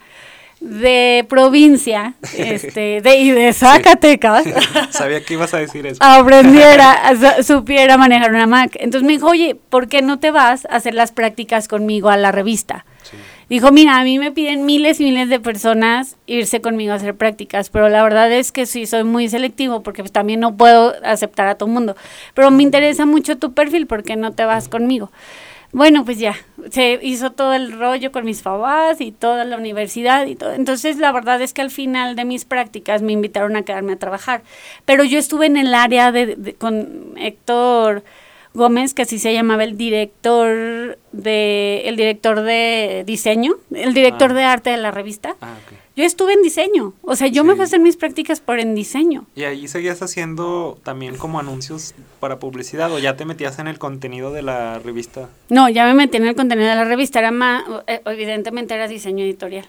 de 0.63 1.25
provincia, 1.27 2.13
este, 2.37 3.01
de, 3.01 3.17
y 3.17 3.31
de 3.31 3.51
Zacatecas, 3.51 4.45
Sabía 4.91 5.21
que 5.23 5.33
ibas 5.33 5.53
a 5.53 5.57
decir 5.57 5.85
eso. 5.85 5.97
aprendiera, 6.01 7.13
su- 7.37 7.43
supiera 7.43 7.97
manejar 7.97 8.31
una 8.31 8.47
Mac. 8.47 8.71
Entonces 8.79 9.05
me 9.05 9.13
dijo, 9.13 9.27
oye, 9.27 9.55
¿por 9.69 9.87
qué 9.89 10.01
no 10.01 10.19
te 10.19 10.31
vas 10.31 10.65
a 10.65 10.77
hacer 10.77 10.93
las 10.93 11.11
prácticas 11.11 11.67
conmigo 11.67 12.09
a 12.09 12.17
la 12.17 12.31
revista? 12.31 12.85
Sí. 13.03 13.17
Dijo, 13.49 13.71
mira, 13.73 13.99
a 13.99 14.03
mí 14.05 14.17
me 14.19 14.31
piden 14.31 14.65
miles 14.65 15.01
y 15.01 15.03
miles 15.03 15.27
de 15.27 15.39
personas 15.41 16.15
irse 16.27 16.61
conmigo 16.61 16.93
a 16.93 16.95
hacer 16.95 17.13
prácticas, 17.15 17.69
pero 17.69 17.89
la 17.89 18.01
verdad 18.01 18.31
es 18.31 18.53
que 18.53 18.65
sí, 18.65 18.85
soy 18.85 19.03
muy 19.03 19.27
selectivo 19.27 19.83
porque 19.83 20.01
pues, 20.01 20.13
también 20.13 20.39
no 20.39 20.55
puedo 20.55 20.93
aceptar 21.03 21.47
a 21.49 21.55
todo 21.55 21.67
el 21.67 21.73
mundo. 21.73 21.97
Pero 22.33 22.49
me 22.51 22.63
interesa 22.63 23.05
mucho 23.05 23.37
tu 23.37 23.53
perfil, 23.53 23.85
¿por 23.85 24.03
qué 24.03 24.15
no 24.15 24.31
te 24.31 24.45
vas 24.45 24.69
conmigo? 24.69 25.11
Bueno, 25.73 26.05
pues 26.05 26.19
ya, 26.19 26.35
se 26.71 26.99
hizo 27.01 27.31
todo 27.31 27.53
el 27.53 27.71
rollo 27.71 28.11
con 28.11 28.25
mis 28.25 28.43
papás 28.43 29.01
y 29.01 29.11
toda 29.11 29.43
la 29.43 29.57
universidad 29.57 30.27
y 30.27 30.35
todo. 30.35 30.53
Entonces, 30.53 30.97
la 30.97 31.11
verdad 31.11 31.41
es 31.41 31.51
que 31.51 31.61
al 31.63 31.71
final 31.71 32.15
de 32.15 32.25
mis 32.25 32.45
prácticas 32.45 33.01
me 33.01 33.11
invitaron 33.11 33.55
a 33.55 33.63
quedarme 33.63 33.93
a 33.93 33.97
trabajar. 33.97 34.43
Pero 34.85 35.03
yo 35.03 35.17
estuve 35.17 35.47
en 35.47 35.57
el 35.57 35.73
área 35.73 36.11
de, 36.11 36.35
de- 36.35 36.53
con 36.53 37.15
Héctor 37.17 38.03
Gómez, 38.53 38.93
que 38.93 39.01
así 39.01 39.17
se 39.17 39.33
llamaba 39.33 39.63
el 39.63 39.75
director 39.75 40.99
de 41.11 41.81
el 41.85 41.95
director 41.95 42.41
de 42.41 43.03
diseño, 43.07 43.53
el 43.73 43.95
director 43.95 44.29
Ah. 44.29 44.33
de 44.35 44.43
arte 44.43 44.69
de 44.69 44.77
la 44.77 44.91
revista. 44.91 45.35
Ah, 45.41 45.55
ok. 45.65 45.77
Yo 45.95 46.03
estuve 46.03 46.33
en 46.33 46.41
diseño, 46.41 46.93
o 47.03 47.15
sea, 47.15 47.27
yo 47.27 47.43
me 47.43 47.53
fui 47.53 47.61
a 47.61 47.65
hacer 47.65 47.79
mis 47.79 47.97
prácticas 47.97 48.39
por 48.39 48.59
en 48.59 48.73
diseño. 48.73 49.27
¿Y 49.35 49.43
ahí 49.43 49.67
seguías 49.67 50.01
haciendo 50.01 50.79
también 50.81 51.17
como 51.17 51.39
anuncios 51.39 51.93
para 52.19 52.39
publicidad 52.39 52.91
o 52.91 52.97
ya 52.97 53.15
te 53.15 53.25
metías 53.25 53.59
en 53.59 53.67
el 53.67 53.77
contenido 53.77 54.31
de 54.31 54.41
la 54.41 54.79
revista? 54.79 55.29
No, 55.49 55.69
ya 55.69 55.85
me 55.85 55.93
metí 55.93 56.17
en 56.17 56.25
el 56.25 56.35
contenido 56.35 56.67
de 56.69 56.75
la 56.75 56.83
revista, 56.85 57.19
era 57.19 57.29
más, 57.29 57.63
eh, 57.85 58.01
evidentemente 58.05 58.73
era 58.73 58.87
diseño 58.87 59.23
editorial. 59.23 59.67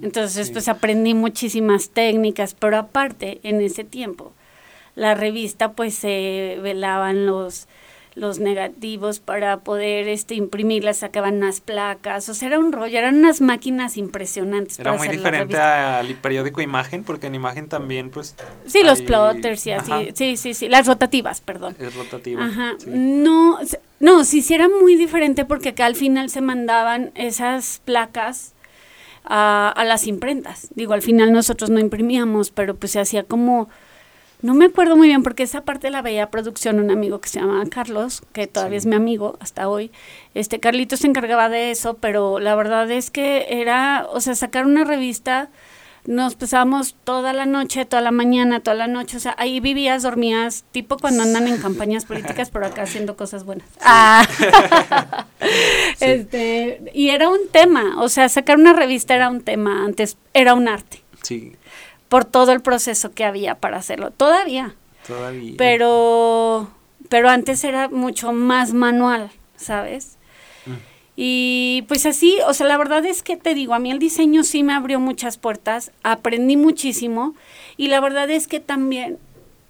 Entonces, 0.00 0.46
Sí. 0.46 0.52
pues 0.52 0.68
aprendí 0.68 1.14
muchísimas 1.14 1.90
técnicas, 1.90 2.54
pero 2.54 2.76
aparte, 2.78 3.40
en 3.42 3.60
ese 3.60 3.82
tiempo, 3.82 4.32
la 4.94 5.16
revista, 5.16 5.72
pues 5.72 5.94
se 5.96 6.60
velaban 6.62 7.26
los 7.26 7.66
los 8.18 8.40
negativos 8.40 9.20
para 9.20 9.60
poder 9.60 10.08
este 10.08 10.34
imprimirlas, 10.34 10.98
sacaban 10.98 11.36
unas 11.36 11.60
placas, 11.60 12.28
o 12.28 12.34
sea, 12.34 12.48
era 12.48 12.58
un 12.58 12.72
rollo, 12.72 12.98
eran 12.98 13.16
unas 13.16 13.40
máquinas 13.40 13.96
impresionantes. 13.96 14.78
Era 14.78 14.90
para 14.90 14.98
muy 14.98 15.08
hacer 15.08 15.18
diferente 15.18 15.56
al 15.56 16.14
periódico 16.16 16.60
Imagen, 16.60 17.04
porque 17.04 17.28
en 17.28 17.36
Imagen 17.36 17.68
también, 17.68 18.10
pues... 18.10 18.34
Sí, 18.66 18.82
los 18.82 19.02
plotters 19.02 19.66
y 19.66 19.72
así, 19.72 19.92
Ajá, 19.92 20.02
sí, 20.14 20.36
sí, 20.36 20.54
sí, 20.54 20.68
las 20.68 20.86
rotativas, 20.86 21.40
perdón. 21.40 21.76
Es 21.78 21.94
rotativo. 21.94 22.40
Ajá, 22.42 22.74
sí. 22.78 22.90
no, 22.90 23.58
no, 24.00 24.24
sí, 24.24 24.42
sí 24.42 24.54
era 24.54 24.68
muy 24.68 24.96
diferente 24.96 25.44
porque 25.44 25.70
acá 25.70 25.86
al 25.86 25.96
final 25.96 26.28
se 26.30 26.40
mandaban 26.40 27.12
esas 27.14 27.80
placas 27.84 28.54
a, 29.24 29.72
a 29.76 29.84
las 29.84 30.06
imprentas. 30.06 30.68
Digo, 30.74 30.92
al 30.92 31.02
final 31.02 31.32
nosotros 31.32 31.70
no 31.70 31.78
imprimíamos, 31.78 32.50
pero 32.50 32.74
pues 32.74 32.92
se 32.92 33.00
hacía 33.00 33.22
como, 33.22 33.68
no 34.42 34.54
me 34.54 34.66
acuerdo 34.66 34.96
muy 34.96 35.08
bien 35.08 35.22
porque 35.22 35.42
esa 35.42 35.62
parte 35.62 35.90
la 35.90 36.02
veía 36.02 36.30
producción 36.30 36.78
un 36.78 36.90
amigo 36.90 37.20
que 37.20 37.28
se 37.28 37.40
llamaba 37.40 37.64
Carlos, 37.66 38.22
que 38.32 38.46
todavía 38.46 38.78
Sí. 38.80 38.84
es 38.84 38.86
mi 38.86 38.94
amigo 38.96 39.36
hasta 39.40 39.68
hoy. 39.68 39.90
Este 40.34 40.60
Carlito 40.60 40.96
se 40.96 41.06
encargaba 41.08 41.48
de 41.48 41.70
eso, 41.70 41.94
pero 41.94 42.38
la 42.38 42.54
verdad 42.54 42.90
es 42.90 43.10
que 43.10 43.46
era, 43.50 44.06
o 44.12 44.20
sea, 44.20 44.34
sacar 44.34 44.66
una 44.66 44.84
revista 44.84 45.50
nos 46.06 46.36
pasábamos 46.36 46.96
toda 47.04 47.34
la 47.34 47.44
noche, 47.44 47.84
toda 47.84 48.00
la 48.00 48.12
mañana, 48.12 48.60
toda 48.60 48.76
la 48.76 48.86
noche, 48.86 49.18
o 49.18 49.20
sea, 49.20 49.34
ahí 49.36 49.60
vivías, 49.60 50.04
dormías, 50.04 50.64
tipo 50.72 50.96
cuando 50.96 51.22
andan 51.22 51.46
en 51.48 51.58
campañas 51.60 52.06
políticas, 52.06 52.48
pero 52.50 52.64
acá 52.64 52.82
haciendo 52.82 53.14
cosas 53.16 53.44
buenas. 53.44 53.68
Ah. 53.82 54.26
Sí. 55.40 56.04
Este, 56.04 56.80
y 56.94 57.10
era 57.10 57.28
un 57.28 57.48
tema, 57.50 57.96
o 58.02 58.08
sea, 58.08 58.28
sacar 58.28 58.56
una 58.56 58.72
revista 58.72 59.14
era 59.14 59.28
un 59.28 59.40
tema, 59.42 59.84
antes 59.84 60.16
era 60.34 60.54
un 60.54 60.68
arte, 60.68 61.02
Sí, 61.22 61.52
por 62.08 62.24
todo 62.24 62.52
el 62.52 62.60
proceso 62.60 63.12
que 63.12 63.24
había 63.24 63.56
para 63.56 63.76
hacerlo, 63.78 64.10
todavía, 64.10 64.74
todavía. 65.06 65.54
pero, 65.56 66.70
pero 67.08 67.28
antes 67.28 67.64
era 67.64 67.88
mucho 67.88 68.32
más 68.32 68.72
manual, 68.72 69.30
¿sabes? 69.56 70.16
Mm. 70.66 70.72
Y 71.16 71.84
pues 71.88 72.06
así, 72.06 72.38
o 72.46 72.54
sea, 72.54 72.66
la 72.66 72.78
verdad 72.78 73.04
es 73.04 73.22
que 73.22 73.36
te 73.36 73.54
digo, 73.54 73.74
a 73.74 73.78
mí 73.78 73.90
el 73.90 73.98
diseño 73.98 74.44
sí 74.44 74.62
me 74.62 74.72
abrió 74.72 75.00
muchas 75.00 75.36
puertas, 75.36 75.92
aprendí 76.02 76.56
muchísimo 76.56 77.34
y 77.76 77.88
la 77.88 78.00
verdad 78.00 78.30
es 78.30 78.46
que 78.46 78.60
también 78.60 79.18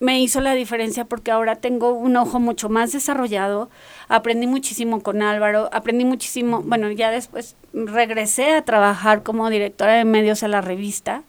me 0.00 0.20
hizo 0.20 0.40
la 0.40 0.54
diferencia 0.54 1.04
porque 1.04 1.30
ahora 1.30 1.56
tengo 1.56 1.92
un 1.92 2.16
ojo 2.16 2.38
mucho 2.38 2.68
más 2.68 2.92
desarrollado, 2.92 3.68
aprendí 4.08 4.46
muchísimo 4.46 5.02
con 5.02 5.22
Álvaro, 5.22 5.68
aprendí 5.72 6.04
muchísimo, 6.04 6.62
bueno, 6.62 6.90
ya 6.90 7.10
después 7.10 7.56
regresé 7.72 8.52
a 8.52 8.62
trabajar 8.62 9.22
como 9.22 9.50
directora 9.50 9.94
de 9.94 10.04
medios 10.04 10.42
a 10.42 10.48
la 10.48 10.60
revista. 10.60 11.22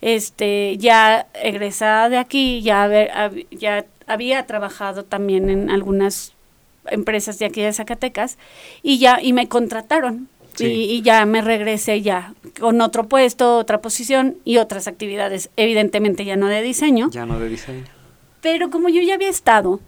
Este, 0.00 0.76
ya 0.78 1.26
egresada 1.34 2.08
de 2.08 2.18
aquí, 2.18 2.62
ya, 2.62 2.84
haber- 2.84 3.10
hab- 3.12 3.46
ya 3.50 3.84
había 4.06 4.46
trabajado 4.46 5.04
también 5.04 5.50
en 5.50 5.70
algunas 5.70 6.32
empresas 6.90 7.38
de 7.38 7.46
aquí 7.46 7.60
de 7.60 7.72
Zacatecas 7.72 8.38
y 8.82 8.98
ya 8.98 9.20
y 9.20 9.32
me 9.32 9.48
contrataron 9.48 10.28
Sí. 10.54 10.64
y, 10.66 10.82
y 10.90 11.02
ya 11.02 11.24
me 11.24 11.40
regresé 11.40 12.02
ya 12.02 12.34
con 12.58 12.80
otro 12.80 13.06
puesto, 13.08 13.58
otra 13.58 13.80
posición 13.80 14.38
y 14.44 14.56
otras 14.56 14.88
actividades, 14.88 15.50
evidentemente 15.56 16.24
ya 16.24 16.34
no 16.36 16.48
de 16.48 16.62
diseño, 16.62 17.10
Ya 17.12 17.26
no 17.26 17.38
de 17.38 17.48
diseño. 17.48 17.84
pero 18.40 18.68
como 18.70 18.88
yo 18.88 19.00
ya 19.02 19.14
había 19.14 19.28
estado 19.28 19.78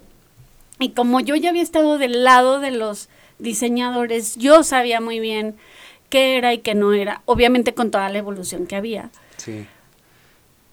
y 0.79 0.91
como 0.91 1.19
yo 1.21 1.35
ya 1.35 1.49
había 1.51 1.63
estado 1.63 1.99
del 1.99 2.23
lado 2.23 2.61
de 2.61 2.71
los 2.71 3.09
diseñadores, 3.41 4.37
yo 4.37 4.63
sabía 4.63 5.01
muy 5.01 5.19
bien 5.19 5.57
qué 6.09 6.37
era 6.37 6.55
y 6.55 6.59
qué 6.59 6.75
no 6.77 6.93
era, 6.93 7.23
obviamente 7.25 7.75
con 7.75 7.91
toda 7.91 8.09
la 8.09 8.19
evolución 8.19 8.67
que 8.67 8.77
había 8.77 9.11
Sí. 9.39 9.67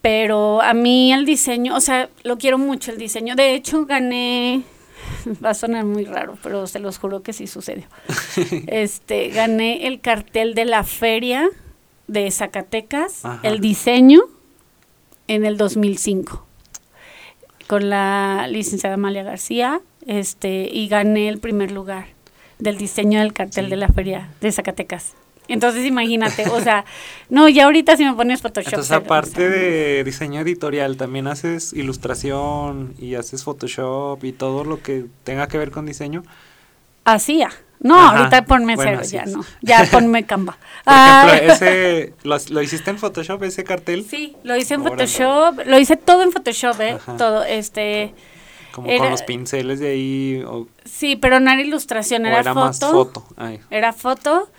Pero 0.08 0.62
a 0.62 0.72
mí 0.72 1.12
el 1.12 1.26
diseño, 1.26 1.76
o 1.76 1.82
sea, 1.82 2.08
lo 2.22 2.38
quiero 2.38 2.56
mucho 2.56 2.90
el 2.90 2.96
diseño. 2.96 3.36
De 3.36 3.52
hecho, 3.52 3.84
gané, 3.84 4.62
va 5.44 5.50
a 5.50 5.54
sonar 5.54 5.84
muy 5.84 6.06
raro, 6.06 6.38
pero 6.42 6.66
se 6.66 6.78
los 6.78 6.96
juro 6.96 7.22
que 7.22 7.34
sí 7.34 7.46
sucedió. 7.46 7.84
Este, 8.68 9.28
gané 9.28 9.86
el 9.86 10.00
cartel 10.00 10.54
de 10.54 10.64
la 10.64 10.82
feria 10.82 11.46
de 12.06 12.30
Zacatecas, 12.30 13.22
Ajá. 13.26 13.40
el 13.42 13.60
diseño 13.60 14.22
en 15.26 15.44
el 15.44 15.58
2005 15.58 16.42
con 17.66 17.90
la 17.90 18.46
licenciada 18.48 18.94
Amalia 18.94 19.24
García, 19.24 19.82
este, 20.06 20.70
y 20.72 20.88
gané 20.88 21.28
el 21.28 21.38
primer 21.38 21.70
lugar 21.70 22.06
del 22.58 22.78
diseño 22.78 23.20
del 23.20 23.34
cartel 23.34 23.66
Sí. 23.66 23.70
de 23.72 23.76
la 23.76 23.88
feria 23.88 24.30
de 24.40 24.52
Zacatecas. 24.52 25.12
Entonces 25.48 25.84
imagínate, 25.86 26.48
o 26.50 26.60
sea, 26.60 26.84
no, 27.30 27.48
ya 27.48 27.64
ahorita 27.64 27.96
si 27.96 28.04
me 28.04 28.12
pones 28.14 28.42
Photoshop. 28.42 28.68
Entonces, 28.74 28.92
o 28.92 28.96
aparte 28.96 29.30
sea, 29.30 29.48
de 29.48 30.04
diseño 30.04 30.40
editorial, 30.42 30.96
también 30.96 31.26
haces 31.26 31.72
ilustración 31.72 32.94
y 32.98 33.14
haces 33.14 33.44
Photoshop 33.44 34.22
y 34.24 34.32
todo 34.32 34.64
lo 34.64 34.82
que 34.82 35.06
tenga 35.24 35.48
que 35.48 35.56
ver 35.58 35.70
con 35.70 35.86
diseño. 35.86 36.22
Hacía. 37.04 37.50
No, 37.80 37.94
Ajá, 37.98 38.18
ahorita 38.18 38.44
ponme 38.44 38.74
bueno, 38.74 39.00
cero, 39.04 39.24
ya 39.24 39.32
no. 39.32 39.44
Ya 39.62 39.84
ponme 39.90 40.26
Canva. 40.26 40.52
Por 40.84 40.92
Ah, 40.94 41.28
ejemplo, 41.32 41.52
ese, 41.54 42.12
¿lo, 42.24 42.36
lo 42.50 42.60
hiciste 42.62 42.90
en 42.90 42.98
Photoshop, 42.98 43.42
ese 43.44 43.62
cartel? 43.62 44.04
sí, 44.04 44.36
lo 44.42 44.56
hice 44.56 44.74
en. 44.74 44.82
Photoshop, 44.82 45.60
lo 45.64 45.78
hice 45.78 45.96
todo 45.96 46.22
en 46.24 46.32
Photoshop, 46.32 46.80
¿eh? 46.80 46.90
Ajá. 46.94 47.16
Todo, 47.16 47.44
este, 47.44 48.14
Como 48.72 48.88
Era- 48.88 48.98
con 48.98 49.10
los 49.12 49.22
pinceles 49.22 49.78
de 49.78 49.90
ahí, 49.92 50.42
o, 50.44 50.66
sí, 50.84 51.14
pero 51.14 51.38
no 51.38 51.52
era 51.52 51.60
ilustración, 51.62 52.24
o 52.24 52.28
era, 52.28 52.40
era 52.40 52.52
foto. 52.52 52.66
más 52.66 52.80
foto. 52.80 53.24
Ay, 53.36 53.60
Era 53.70 53.92
foto. 53.92 54.50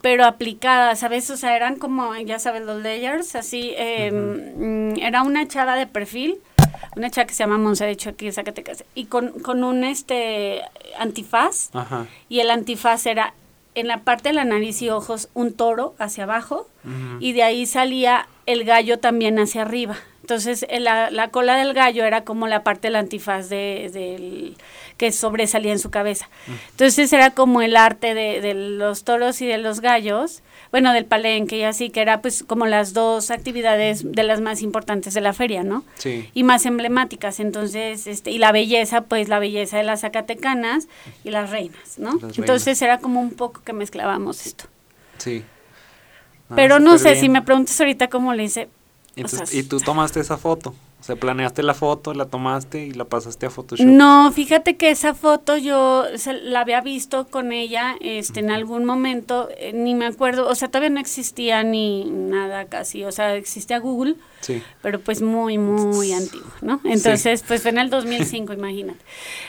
Pero 0.00 0.24
aplicadas, 0.24 1.00
¿sabes? 1.00 1.30
O 1.30 1.36
sea, 1.36 1.56
eran 1.56 1.76
como, 1.76 2.14
ya 2.16 2.38
sabes, 2.38 2.62
los 2.62 2.82
layers, 2.82 3.34
así, 3.34 3.72
eh, 3.76 4.94
era 5.00 5.22
una 5.22 5.46
chava 5.48 5.76
de 5.76 5.86
perfil, 5.86 6.38
una 6.96 7.10
chava 7.10 7.26
que 7.26 7.34
se 7.34 7.42
llama 7.42 7.58
Monse, 7.58 7.84
de 7.84 7.92
hecho 7.92 8.10
aquí 8.10 8.26
en 8.26 8.32
Zacatecas, 8.32 8.84
y 8.94 9.06
con, 9.06 9.30
con 9.40 9.64
un 9.64 9.84
este 9.84 10.62
antifaz, 10.98 11.70
Ajá. 11.74 12.06
y 12.28 12.40
el 12.40 12.50
antifaz 12.50 13.06
era 13.06 13.34
en 13.74 13.86
la 13.86 13.98
parte 13.98 14.30
de 14.30 14.34
la 14.34 14.44
nariz 14.44 14.82
y 14.82 14.90
ojos 14.90 15.28
un 15.34 15.52
toro 15.52 15.94
hacia 15.98 16.24
abajo, 16.24 16.68
y 17.20 17.32
de 17.32 17.42
ahí 17.42 17.66
salía 17.66 18.26
el 18.46 18.64
gallo 18.64 18.98
también 18.98 19.38
hacia 19.38 19.62
arriba. 19.62 19.96
Entonces, 20.30 20.64
eh, 20.68 20.78
la, 20.78 21.10
la 21.10 21.28
cola 21.28 21.56
del 21.56 21.74
gallo 21.74 22.04
era 22.04 22.22
como 22.22 22.46
la 22.46 22.62
parte 22.62 22.86
del 22.86 22.94
antifaz 22.94 23.48
de, 23.48 23.90
del 23.92 24.56
que 24.96 25.10
sobresalía 25.10 25.72
en 25.72 25.80
su 25.80 25.90
cabeza. 25.90 26.28
Entonces, 26.70 27.12
era 27.12 27.30
como 27.30 27.62
el 27.62 27.76
arte 27.76 28.14
de, 28.14 28.40
de 28.40 28.54
los 28.54 29.02
toros 29.02 29.40
y 29.40 29.46
de 29.46 29.58
los 29.58 29.80
gallos, 29.80 30.42
bueno, 30.70 30.92
del 30.92 31.04
palenque 31.04 31.56
y 31.56 31.64
así, 31.64 31.90
que 31.90 32.00
era 32.00 32.22
pues 32.22 32.44
como 32.44 32.66
las 32.66 32.92
dos 32.92 33.32
actividades 33.32 34.12
de 34.12 34.22
las 34.22 34.40
más 34.40 34.62
importantes 34.62 35.14
de 35.14 35.20
la 35.20 35.32
feria, 35.32 35.64
¿no? 35.64 35.82
Sí. 35.96 36.30
y 36.32 36.44
más 36.44 36.64
emblemáticas. 36.64 37.40
Entonces, 37.40 38.06
este, 38.06 38.30
y 38.30 38.38
la 38.38 38.52
belleza, 38.52 39.00
pues 39.00 39.28
la 39.28 39.40
belleza 39.40 39.78
de 39.78 39.82
las 39.82 40.02
zacatecanas 40.02 40.86
y 41.24 41.30
las 41.30 41.50
reinas, 41.50 41.98
¿no? 41.98 42.20
Las 42.22 42.38
Entonces 42.38 42.80
era 42.82 42.98
como 42.98 43.20
un 43.20 43.32
poco 43.32 43.62
que 43.64 43.72
mezclábamos 43.72 44.46
esto. 44.46 44.66
Sí. 45.18 45.42
Ah, 46.48 46.52
Pero 46.54 46.78
no 46.78 46.98
sé, 46.98 47.16
si 47.16 47.28
me 47.28 47.42
preguntas 47.42 47.80
ahorita 47.80 48.06
cómo 48.08 48.32
le 48.32 48.44
hice. 48.44 48.68
Y, 49.20 49.24
o 49.24 49.28
tú- 49.28 49.36
sea, 49.36 49.58
y 49.58 49.62
tú 49.62 49.78
tomaste 49.80 50.20
esa 50.20 50.36
foto. 50.36 50.74
O 51.00 51.02
sea, 51.02 51.16
planeaste 51.16 51.62
la 51.62 51.72
foto, 51.72 52.12
la 52.12 52.26
tomaste 52.26 52.84
y 52.84 52.92
la 52.92 53.06
pasaste 53.06 53.46
a 53.46 53.50
Photoshop. 53.50 53.86
No, 53.86 54.30
fíjate 54.32 54.76
que 54.76 54.90
esa 54.90 55.14
foto 55.14 55.56
yo 55.56 56.04
se- 56.16 56.34
la 56.42 56.60
había 56.60 56.82
visto 56.82 57.26
con 57.28 57.52
ella 57.52 57.96
este, 58.02 58.40
en 58.40 58.50
algún 58.50 58.84
momento, 58.84 59.48
eh, 59.56 59.72
ni 59.72 59.94
me 59.94 60.04
acuerdo, 60.04 60.46
o 60.46 60.54
sea, 60.54 60.68
todavía 60.68 60.90
no 60.90 61.00
existía 61.00 61.62
ni 61.62 62.04
nada 62.04 62.66
casi, 62.66 63.04
o 63.04 63.12
sea, 63.12 63.34
existía 63.36 63.78
Google, 63.78 64.16
Sí. 64.42 64.62
pero 64.82 65.00
pues 65.00 65.22
muy, 65.22 65.56
muy 65.56 66.12
antiguo, 66.12 66.50
¿no? 66.60 66.82
Entonces, 66.84 67.44
pues 67.48 67.62
fue 67.62 67.70
en 67.70 67.78
el 67.78 67.88
2005, 67.88 68.52
imagínate. 68.52 69.00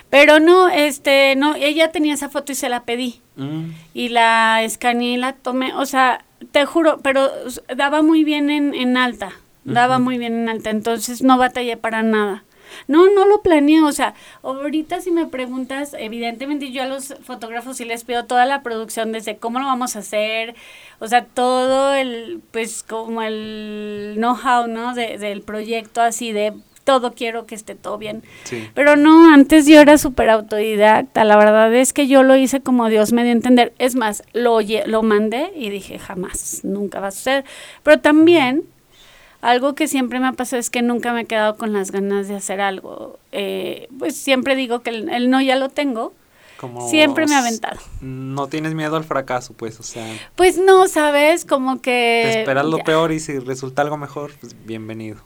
Pero 0.09 0.39
no, 0.39 0.69
este, 0.69 1.35
no, 1.35 1.55
ella 1.55 1.91
tenía 1.91 2.13
esa 2.13 2.29
foto 2.29 2.53
y 2.53 2.55
se 2.55 2.69
la 2.69 2.83
pedí. 2.85 3.19
Mm, 3.35 3.71
Y 3.93 4.07
la 4.07 4.63
escaneé 4.63 5.13
y 5.15 5.17
la 5.17 5.33
tomé, 5.33 5.73
o 5.73 5.85
sea, 5.85 6.23
te 6.53 6.65
juro, 6.65 6.99
pero 7.03 7.29
daba 7.75 8.01
muy 8.01 8.23
bien 8.23 8.49
en, 8.49 8.73
en 8.73 8.95
alta, 8.95 9.33
daba 9.63 9.99
muy 9.99 10.17
bien 10.17 10.33
en 10.33 10.49
alta, 10.49 10.69
entonces 10.69 11.21
no 11.21 11.37
batallé 11.37 11.77
para 11.77 12.03
nada. 12.03 12.43
No, 12.87 13.09
no 13.09 13.25
lo 13.25 13.41
planeé, 13.41 13.81
o 13.81 13.91
sea, 13.91 14.13
ahorita 14.43 15.01
si 15.01 15.11
me 15.11 15.25
preguntas, 15.25 15.95
evidentemente 15.97 16.71
yo 16.71 16.83
a 16.83 16.85
los 16.85 17.15
fotógrafos 17.23 17.77
sí 17.77 17.85
les 17.85 18.03
pido 18.03 18.25
toda 18.25 18.45
la 18.45 18.63
producción 18.63 19.11
desde 19.11 19.37
cómo 19.37 19.59
lo 19.59 19.65
vamos 19.65 19.95
a 19.95 19.99
hacer, 19.99 20.55
o 20.99 21.07
sea, 21.07 21.25
todo 21.25 21.93
el, 21.93 22.41
pues 22.51 22.83
como 22.83 23.21
el 23.21 24.13
know-how, 24.17 24.67
¿no? 24.67 24.93
De, 24.93 25.17
del 25.17 25.41
proyecto 25.41 26.01
así 26.01 26.31
de 26.31 26.53
todo 26.83 27.13
quiero 27.13 27.45
que 27.45 27.55
esté 27.55 27.75
todo 27.75 27.97
bien. 27.97 28.23
sí. 28.43 28.67
Pero 28.73 28.95
no, 28.95 29.33
antes 29.33 29.67
yo 29.67 29.79
era 29.79 29.97
súper 29.97 30.29
autodidacta. 30.29 31.23
La 31.23 31.37
verdad 31.37 31.73
es 31.73 31.93
que 31.93 32.07
yo 32.07 32.23
lo 32.23 32.35
hice 32.35 32.61
como 32.61 32.89
Dios 32.89 33.13
me 33.13 33.23
dio 33.23 33.31
a 33.31 33.33
entender. 33.33 33.73
Es 33.77 33.95
más, 33.95 34.23
lo, 34.33 34.59
lo 34.87 35.03
mandé 35.03 35.51
y 35.55 35.69
dije, 35.69 35.99
jamás, 35.99 36.61
nunca 36.63 36.99
va 36.99 37.07
a 37.07 37.11
suceder. 37.11 37.45
Pero 37.83 37.99
también, 37.99 38.63
algo 39.41 39.75
que 39.75 39.87
siempre 39.87 40.19
me 40.19 40.27
ha 40.27 40.33
pasado 40.33 40.59
es 40.59 40.69
que 40.69 40.81
nunca 40.81 41.13
me 41.13 41.21
he 41.21 41.25
quedado 41.25 41.55
con 41.57 41.73
las 41.73 41.91
ganas 41.91 42.27
de 42.27 42.35
hacer 42.35 42.61
algo. 42.61 43.19
Eh, 43.31 43.87
pues 43.99 44.15
siempre 44.15 44.55
digo 44.55 44.81
que 44.81 44.91
el, 44.91 45.09
el 45.09 45.29
no 45.29 45.41
ya 45.41 45.55
lo 45.55 45.69
tengo. 45.69 46.13
Como 46.57 46.87
Siempre 46.89 47.25
me 47.25 47.33
ha 47.33 47.39
aventado. 47.39 47.79
No 48.01 48.45
tienes 48.47 48.75
miedo 48.75 48.95
al 48.95 49.03
fracaso, 49.03 49.53
pues, 49.57 49.79
o 49.79 49.83
sea, 49.83 50.05
Pues 50.35 50.59
no, 50.59 50.87
¿sabes? 50.87 51.43
Como 51.43 51.81
que... 51.81 52.21
te 52.31 52.39
esperas 52.41 52.65
lo 52.65 52.77
ya. 52.77 52.83
peor 52.83 53.11
y 53.11 53.19
si 53.19 53.39
resulta 53.39 53.81
algo 53.81 53.97
mejor, 53.97 54.31
pues 54.39 54.55
bienvenido. 54.65 55.17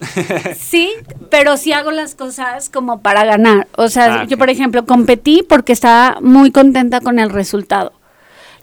Sí, 0.56 0.92
pero 1.30 1.56
sí 1.56 1.72
hago 1.72 1.90
las 1.90 2.14
cosas 2.14 2.68
como 2.68 3.00
para 3.00 3.24
ganar. 3.24 3.68
O 3.76 3.88
sea, 3.88 4.22
Ah, 4.22 4.24
yo 4.24 4.36
por 4.38 4.50
ejemplo 4.50 4.84
competí 4.86 5.42
porque 5.48 5.72
estaba 5.72 6.18
muy 6.20 6.50
contenta 6.50 7.00
con 7.00 7.18
el 7.18 7.30
resultado. 7.30 7.92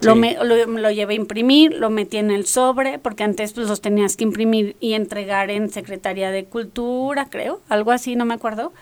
Lo, 0.02 0.16
me- 0.16 0.38
lo, 0.44 0.66
lo 0.66 0.92
llevé 0.92 1.14
a 1.14 1.18
imprimir, 1.18 1.74
lo 1.74 1.90
metí 1.90 2.18
en 2.18 2.32
el 2.32 2.46
sobre, 2.48 3.00
porque 3.00 3.24
antes 3.24 3.54
pues 3.54 3.68
los 3.68 3.82
tenías 3.82 4.18
que 4.18 4.24
imprimir 4.24 4.76
y 4.80 4.94
entregar 4.94 5.52
en 5.52 5.70
Secretaría 5.70 6.32
de 6.32 6.46
Cultura, 6.46 7.28
creo, 7.30 7.62
algo 7.70 7.92
así, 7.92 8.16
no 8.16 8.26
me 8.26 8.34
acuerdo. 8.34 8.74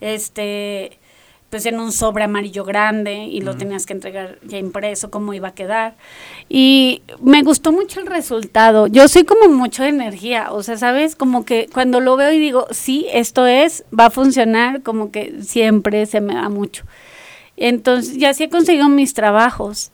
Este, 0.00 0.98
pues 1.50 1.66
en 1.66 1.78
un 1.78 1.92
sobre 1.92 2.24
amarillo 2.24 2.64
grande 2.64 3.24
y 3.26 3.42
lo 3.42 3.56
tenías 3.58 3.84
que 3.84 3.92
entregar 3.92 4.38
ya 4.42 4.56
impreso, 4.56 5.10
cómo 5.10 5.34
iba 5.34 5.48
a 5.48 5.54
quedar. 5.54 5.94
Y 6.48 7.02
me 7.20 7.42
gustó 7.42 7.72
mucho 7.72 8.00
el 8.00 8.06
resultado. 8.06 8.86
Yo 8.86 9.06
soy 9.06 9.24
como 9.24 9.48
mucho 9.48 9.82
de 9.82 9.90
energía, 9.90 10.50
o 10.50 10.62
sea, 10.62 10.78
¿sabes? 10.78 11.14
Como 11.14 11.44
que 11.44 11.68
cuando 11.72 12.00
lo 12.00 12.16
veo 12.16 12.32
y 12.32 12.38
digo, 12.38 12.66
sí, 12.70 13.06
esto 13.12 13.46
es, 13.46 13.84
va 13.96 14.06
a 14.06 14.10
funcionar, 14.10 14.82
como 14.82 15.10
que 15.12 15.42
siempre 15.42 16.06
se 16.06 16.22
me 16.22 16.32
da 16.34 16.48
mucho. 16.48 16.84
Entonces, 17.58 18.16
ya 18.16 18.32
sí 18.32 18.44
he 18.44 18.48
conseguido 18.48 18.88
mis 18.88 19.12
trabajos 19.12 19.91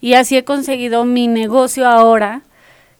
y 0.00 0.14
así 0.14 0.36
he 0.36 0.44
conseguido 0.44 1.04
mi 1.04 1.28
negocio 1.28 1.88
ahora, 1.88 2.42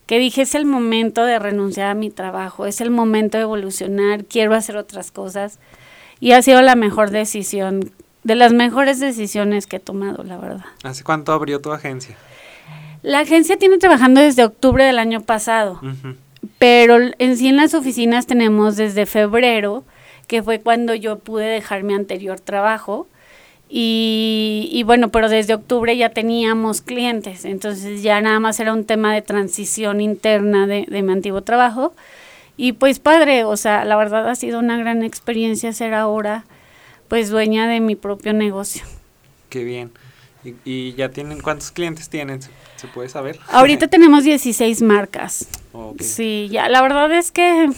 que 0.07 0.19
dije 0.19 0.43
es 0.43 0.55
el 0.55 0.67
momento 0.67 1.25
de 1.25 1.39
renunciar 1.39 1.91
a 1.91 1.95
mi 1.95 2.11
trabajo, 2.11 2.67
es 2.67 2.81
el 2.81 2.91
momento 2.91 3.39
de 3.39 3.43
evolucionar, 3.43 4.25
quiero 4.25 4.55
hacer 4.55 4.77
otras 4.77 5.11
cosas 5.11 5.59
y 6.19 6.33
ha 6.33 6.43
sido 6.43 6.63
la 6.63 6.75
mejor 6.75 7.11
decisión, 7.11 7.93
de 8.25 8.35
las 8.35 8.53
mejores 8.53 9.01
decisiones 9.01 9.67
que 9.67 9.77
he 9.77 9.81
tomado, 9.81 10.23
la 10.25 10.37
verdad. 10.37 10.65
¿Hace 10.83 11.05
cuánto 11.05 11.33
abrió 11.33 11.61
tu 11.61 11.73
agencia? 11.73 12.17
La 13.03 13.21
agencia 13.21 13.57
tiene 13.57 13.79
trabajando 13.79 14.21
desde 14.21 14.45
octubre 14.45 14.85
del 14.85 14.99
año 14.99 15.23
pasado, 15.23 15.81
pero 16.59 16.99
en 17.19 17.37
sí 17.39 17.49
en 17.49 17.57
las 17.57 17.73
oficinas 17.73 18.27
tenemos 18.27 18.77
desde 18.77 19.07
febrero, 19.07 19.85
que 20.27 20.43
fue 20.43 20.61
cuando 20.61 20.95
yo 20.95 21.19
pude 21.19 21.47
dejar 21.47 21.83
mi 21.83 21.95
anterior 21.95 22.41
trabajo. 22.41 23.07
Y, 23.73 24.69
y 24.73 24.83
bueno, 24.83 25.11
pero 25.11 25.29
desde 25.29 25.55
octubre 25.55 25.97
ya 25.97 26.09
teníamos 26.11 26.83
clientes, 26.83 27.45
entonces 27.45 28.03
ya 28.03 28.21
nada 28.21 28.41
más 28.41 28.59
era 28.59 28.73
un 28.73 28.85
tema 28.85 29.15
de 29.15 29.23
transición 29.23 30.01
interna 30.01 30.67
de, 30.67 30.87
de 30.89 31.03
mi 31.03 31.13
antiguo 31.13 31.43
trabajo. 31.43 31.95
Y 32.57 32.73
pues 32.73 32.99
padre, 32.99 33.45
o 33.45 33.57
sea, 33.57 33.85
la 33.85 33.97
verdad 33.97 34.29
ha 34.29 34.35
sido 34.35 34.59
una 34.59 34.77
gran 34.77 35.03
experiencia 35.05 35.73
ser 35.73 35.95
ahora 35.95 36.45
pues 37.09 37.31
dueña 37.31 37.69
de 37.69 37.81
mi 37.81 37.95
propio 37.95 38.33
negocio. 38.33 38.83
Qué 39.49 39.65
bien. 39.65 39.93
¿Y, 40.45 40.55
y 40.65 40.95
ya 40.95 41.11
tienen 41.11 41.41
cuántos 41.41 41.71
clientes 41.71 42.09
tienen? 42.09 42.43
¿Se, 42.43 42.51
se 42.77 42.89
puede 42.89 43.09
saber? 43.09 43.39
Ahorita 43.49 43.89
tenemos 43.89 44.25
16 44.25 44.83
marcas. 44.83 45.47
Sí, 46.01 46.49
ya, 46.51 46.69
la 46.69 46.83
verdad 46.83 47.13
es 47.13 47.31
que 47.31 47.71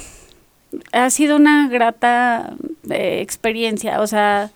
ha 0.93 1.11
sido 1.11 1.37
una 1.37 1.69
grata 1.69 2.55
eh, 2.91 3.21
experiencia, 3.21 4.01
o 4.01 4.07
sea, 4.07 4.51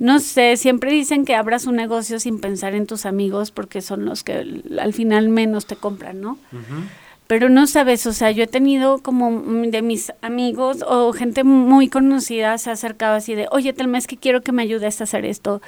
no 0.00 0.18
sé, 0.18 0.56
siempre 0.56 0.90
dicen 0.90 1.26
que 1.26 1.34
abras 1.34 1.66
un 1.66 1.76
negocio 1.76 2.18
sin 2.18 2.40
pensar 2.40 2.74
en 2.74 2.86
tus 2.86 3.04
amigos 3.04 3.50
porque 3.50 3.82
son 3.82 4.06
los 4.06 4.24
que 4.24 4.62
al 4.80 4.94
final 4.94 5.28
menos 5.28 5.66
te 5.66 5.76
compran, 5.76 6.22
¿no? 6.22 6.38
Pero 7.26 7.50
no 7.50 7.66
sabes, 7.66 8.06
o 8.06 8.12
sea, 8.14 8.30
yo 8.30 8.42
he 8.42 8.46
tenido 8.46 9.02
como 9.02 9.30
de 9.66 9.82
mis 9.82 10.10
amigos 10.22 10.82
o 10.88 11.12
gente 11.12 11.44
muy 11.44 11.88
conocida 11.88 12.56
se 12.56 12.70
ha 12.70 12.72
acercado 12.72 13.14
así 13.14 13.34
de, 13.34 13.46
oye, 13.52 13.74
Telma, 13.74 13.98
es 13.98 14.06
que 14.06 14.16
quiero 14.16 14.40
que 14.40 14.52
me 14.52 14.62
ayudes 14.62 15.00
a 15.00 15.04
hacer 15.04 15.26
esto. 15.26 15.60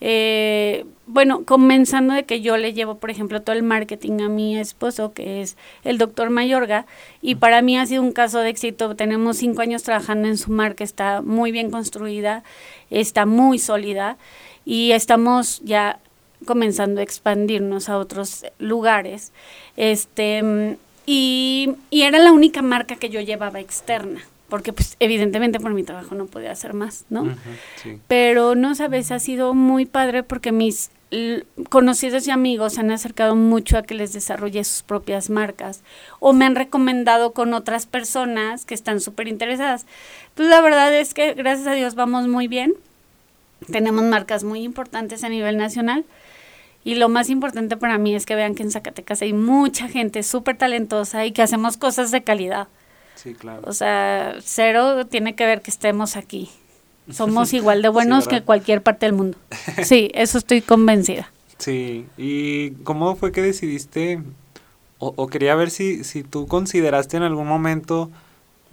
Eh, 0.00 0.84
bueno, 1.06 1.44
comenzando 1.44 2.12
de 2.12 2.24
que 2.24 2.42
yo 2.42 2.58
le 2.58 2.74
llevo, 2.74 2.98
por 2.98 3.10
ejemplo, 3.10 3.40
todo 3.40 3.56
el 3.56 3.62
marketing 3.62 4.20
a 4.20 4.28
mi 4.28 4.58
esposo, 4.58 5.12
que 5.14 5.40
es 5.40 5.56
el 5.84 5.96
doctor 5.96 6.28
Mayorga, 6.28 6.84
y 7.22 7.36
para 7.36 7.62
mí 7.62 7.78
ha 7.78 7.86
sido 7.86 8.02
un 8.02 8.12
caso 8.12 8.40
de 8.40 8.50
éxito. 8.50 8.94
Tenemos 8.94 9.38
cinco 9.38 9.62
años 9.62 9.84
trabajando 9.84 10.28
en 10.28 10.36
su 10.36 10.50
marca, 10.50 10.84
está 10.84 11.22
muy 11.22 11.50
bien 11.50 11.70
construida, 11.70 12.42
está 12.90 13.26
muy 13.26 13.58
sólida, 13.58 14.16
y 14.64 14.92
estamos 14.92 15.60
ya 15.64 16.00
comenzando 16.44 17.00
a 17.00 17.04
expandirnos 17.04 17.88
a 17.88 17.98
otros 17.98 18.44
lugares. 18.58 19.32
Este, 19.76 20.42
mm, 20.42 20.76
y, 21.06 21.70
y 21.90 22.02
era 22.02 22.18
la 22.18 22.32
única 22.32 22.62
marca 22.62 22.96
que 22.96 23.08
yo 23.08 23.20
llevaba 23.20 23.60
externa, 23.60 24.20
porque 24.48 24.72
pues 24.72 24.96
evidentemente 24.98 25.60
por 25.60 25.72
mi 25.72 25.84
trabajo 25.84 26.14
no 26.16 26.26
podía 26.26 26.50
hacer 26.50 26.74
más, 26.74 27.04
¿no? 27.10 27.36
Sí. 27.82 28.00
Pero 28.08 28.56
no 28.56 28.74
sabes, 28.74 29.12
ha 29.12 29.20
sido 29.20 29.54
muy 29.54 29.86
padre 29.86 30.24
porque 30.24 30.50
mis 30.50 30.90
conocidos 31.70 32.26
y 32.26 32.32
amigos 32.32 32.74
se 32.74 32.80
han 32.80 32.90
acercado 32.90 33.36
mucho 33.36 33.78
a 33.78 33.82
que 33.82 33.94
les 33.94 34.12
desarrolle 34.12 34.64
sus 34.64 34.82
propias 34.82 35.30
marcas 35.30 35.82
o 36.18 36.32
me 36.32 36.44
han 36.44 36.56
recomendado 36.56 37.32
con 37.32 37.54
otras 37.54 37.86
personas 37.86 38.64
que 38.64 38.74
están 38.74 39.00
súper 39.00 39.28
interesadas. 39.28 39.86
Pues 40.36 40.48
la 40.50 40.60
verdad 40.60 40.94
es 40.94 41.14
que 41.14 41.32
gracias 41.32 41.66
a 41.66 41.72
Dios 41.72 41.94
vamos 41.94 42.28
muy 42.28 42.46
bien. 42.46 42.74
Tenemos 43.72 44.04
marcas 44.04 44.44
muy 44.44 44.62
importantes 44.62 45.24
a 45.24 45.30
nivel 45.30 45.56
nacional. 45.56 46.04
Y 46.84 46.94
lo 46.94 47.08
más 47.08 47.30
importante 47.30 47.76
para 47.76 47.98
mí 47.98 48.14
es 48.14 48.26
que 48.26 48.36
vean 48.36 48.54
que 48.54 48.62
en 48.62 48.70
Zacatecas 48.70 49.22
hay 49.22 49.32
mucha 49.32 49.88
gente 49.88 50.22
súper 50.22 50.56
talentosa 50.58 51.24
y 51.24 51.32
que 51.32 51.42
hacemos 51.42 51.78
cosas 51.78 52.10
de 52.10 52.22
calidad. 52.22 52.68
Sí, 53.16 53.34
claro. 53.34 53.62
O 53.64 53.72
sea, 53.72 54.36
cero 54.40 55.06
tiene 55.06 55.34
que 55.34 55.46
ver 55.46 55.62
que 55.62 55.70
estemos 55.70 56.16
aquí. 56.16 56.50
Somos 57.10 57.52
igual 57.54 57.80
de 57.80 57.88
buenos 57.88 58.24
Sí, 58.24 58.30
que 58.30 58.42
cualquier 58.42 58.82
parte 58.82 59.06
del 59.06 59.14
mundo. 59.14 59.38
Sí, 59.82 60.10
eso 60.14 60.38
estoy 60.38 60.60
convencida. 60.60 61.30
Sí, 61.58 62.04
¿y 62.18 62.72
cómo 62.84 63.16
fue 63.16 63.32
que 63.32 63.40
decidiste, 63.40 64.20
o, 64.98 65.14
o 65.16 65.26
quería 65.28 65.54
ver 65.54 65.70
si, 65.70 66.04
si 66.04 66.22
tú 66.22 66.46
consideraste 66.46 67.16
en 67.16 67.22
algún 67.22 67.48
momento 67.48 68.10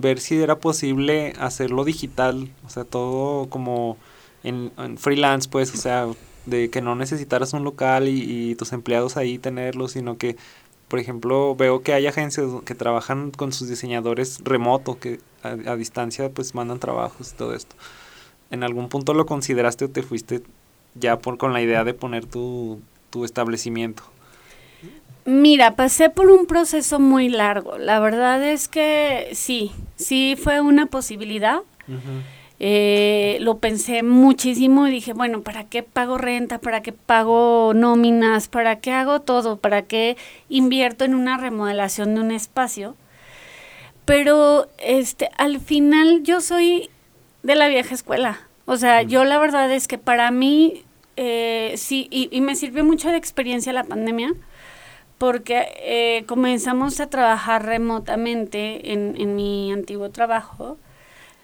ver 0.04 0.20
si 0.20 0.42
era 0.42 0.60
posible 0.60 1.34
hacerlo 1.40 1.86
digital, 1.86 2.52
o 2.66 2.70
sea, 2.70 2.84
todo 2.84 3.50
como 3.50 3.98
en, 4.44 4.72
freelance, 4.98 5.50
pues, 5.50 5.74
o 5.74 5.78
sea, 5.78 6.08
de 6.46 6.70
que 6.70 6.82
no 6.82 6.96
necesitaras 6.96 7.54
un 7.54 7.64
local 7.64 8.08
y, 8.08 8.54
tus 8.56 8.74
empleados 8.74 9.18
ahí 9.18 9.40
tenerlos, 9.40 9.94
sino 9.94 10.18
que, 10.18 10.36
por 10.90 11.00
ejemplo, 11.00 11.56
veo 11.56 11.82
que 11.82 11.94
hay 11.94 12.06
agencias 12.06 12.48
que 12.66 12.76
trabajan 12.76 13.32
con 13.32 13.54
sus 13.54 13.70
diseñadores 13.70 14.42
remoto, 14.44 15.00
que 15.00 15.20
a, 15.42 15.76
distancia 15.76 16.30
pues 16.30 16.54
mandan 16.54 16.80
trabajos 16.80 17.32
y 17.32 17.36
todo 17.36 17.56
esto. 17.56 17.76
¿En 18.52 18.64
algún 18.64 18.90
punto 18.90 19.14
lo 19.14 19.26
consideraste 19.26 19.86
o 19.86 19.90
te 19.90 20.04
fuiste 20.04 20.44
ya 20.96 21.18
por, 21.20 21.38
con 21.38 21.54
la 21.54 21.62
idea 21.62 21.84
de 21.84 21.94
poner 21.94 22.26
tu, 22.26 22.82
tu 23.10 23.26
establecimiento? 23.26 24.04
Mira, 25.26 25.76
pasé 25.76 26.10
por 26.10 26.30
un 26.30 26.46
proceso 26.46 27.00
muy 27.00 27.30
largo. 27.30 27.78
La 27.78 28.00
verdad 28.00 28.44
es 28.44 28.68
que 28.68 29.30
sí, 29.34 29.72
sí 29.96 30.36
fue 30.42 30.60
una 30.60 30.88
posibilidad. 30.88 31.62
Eh, 32.60 33.38
lo 33.42 33.58
pensé 33.58 34.04
muchísimo 34.04 34.88
y 34.88 34.92
dije, 34.92 35.14
bueno, 35.14 35.42
¿para 35.42 35.64
qué 35.66 35.82
pago 35.82 36.18
renta? 36.18 36.60
¿Para 36.60 36.82
qué 36.82 36.92
pago 36.92 37.74
nóminas? 37.74 38.50
¿Para 38.50 38.80
qué 38.80 38.92
hago 38.92 39.22
todo? 39.22 39.58
¿Para 39.58 39.84
qué 39.84 40.18
invierto 40.50 41.06
en 41.06 41.16
una 41.16 41.38
remodelación 41.38 42.16
de 42.16 42.22
un 42.22 42.32
espacio? 42.32 42.96
Pero 44.06 44.68
este, 44.78 45.30
al 45.38 45.62
final 45.62 46.24
yo 46.24 46.42
soy 46.42 46.90
de 47.44 47.56
la 47.56 47.70
vieja 47.70 47.96
escuela. 47.96 48.42
O 48.66 48.76
sea, 48.76 49.04
yo 49.04 49.24
la 49.24 49.40
verdad 49.40 49.72
es 49.72 49.88
que 49.88 49.98
para 49.98 50.32
mí 50.32 50.84
eh, 51.16 51.74
sí, 51.78 52.08
y, 52.12 52.28
y, 52.32 52.42
me 52.42 52.56
sirvió 52.56 52.84
mucho 52.84 53.10
de 53.10 53.18
experiencia 53.18 53.72
la 53.72 53.84
pandemia 53.84 54.34
porque 55.24 55.68
eh, 55.78 56.26
comenzamos 56.28 57.00
a 57.00 57.08
trabajar 57.08 57.66
remotamente 57.66 58.92
en, 58.92 59.16
en, 59.18 59.38
mi 59.38 59.72
antiguo 59.72 60.10
trabajo. 60.10 60.78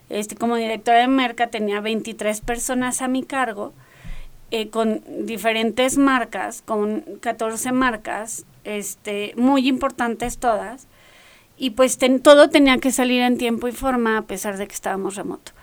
Este, 0.09 0.35
como 0.35 0.57
directora 0.57 0.99
de 0.99 1.07
Merca 1.07 1.47
tenía 1.47 1.79
23 1.79 2.41
personas 2.41 3.01
a 3.01 3.07
mi 3.07 3.23
cargo, 3.23 3.71
eh, 4.51 4.69
con 4.69 5.01
diferentes 5.25 5.97
marcas, 5.97 6.61
con 6.61 7.05
14 7.21 7.71
marcas, 7.71 8.45
este, 8.65 9.33
muy 9.37 9.69
importantes 9.69 10.39
todas, 10.39 10.87
y 11.57 11.69
pues 11.69 11.97
todo 12.21 12.49
tenía 12.49 12.79
que 12.79 12.91
salir 12.91 13.21
en 13.21 13.37
tiempo 13.37 13.69
y 13.69 13.71
forma 13.71 14.17
a 14.17 14.23
pesar 14.23 14.57
de 14.57 14.67
que 14.67 14.73
estábamos 14.73 15.15
remoto. 15.15 15.53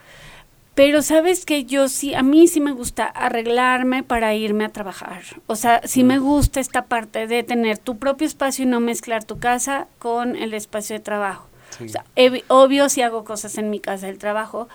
Pero 0.76 1.00
sabes 1.00 1.46
que 1.46 1.64
yo 1.64 1.88
sí, 1.88 2.14
a 2.14 2.22
mí 2.22 2.46
sí 2.48 2.60
me 2.60 2.70
gusta 2.70 3.06
arreglarme 3.06 4.02
para 4.02 4.34
irme 4.34 4.66
a 4.66 4.68
trabajar. 4.68 5.22
O 5.46 5.56
sea, 5.56 5.80
sí 5.84 6.04
me 6.04 6.20
mm. 6.20 6.22
gusta 6.22 6.60
esta 6.60 6.84
parte 6.84 7.26
de 7.26 7.42
tener 7.42 7.78
tu 7.78 7.96
propio 7.96 8.26
espacio 8.26 8.64
y 8.64 8.68
no 8.68 8.78
mezclar 8.78 9.24
tu 9.24 9.38
casa 9.38 9.88
con 9.98 10.36
el 10.36 10.52
espacio 10.52 10.94
de 10.94 11.00
trabajo. 11.00 11.48
O 11.82 11.88
sea, 11.88 12.04
obvio 12.48 12.90
si 12.90 13.00
hago 13.00 13.24
cosas 13.24 13.56
en 13.56 13.70
mi 13.70 13.80
casa 13.80 14.06
del 14.06 14.18
trabajo, 14.18 14.68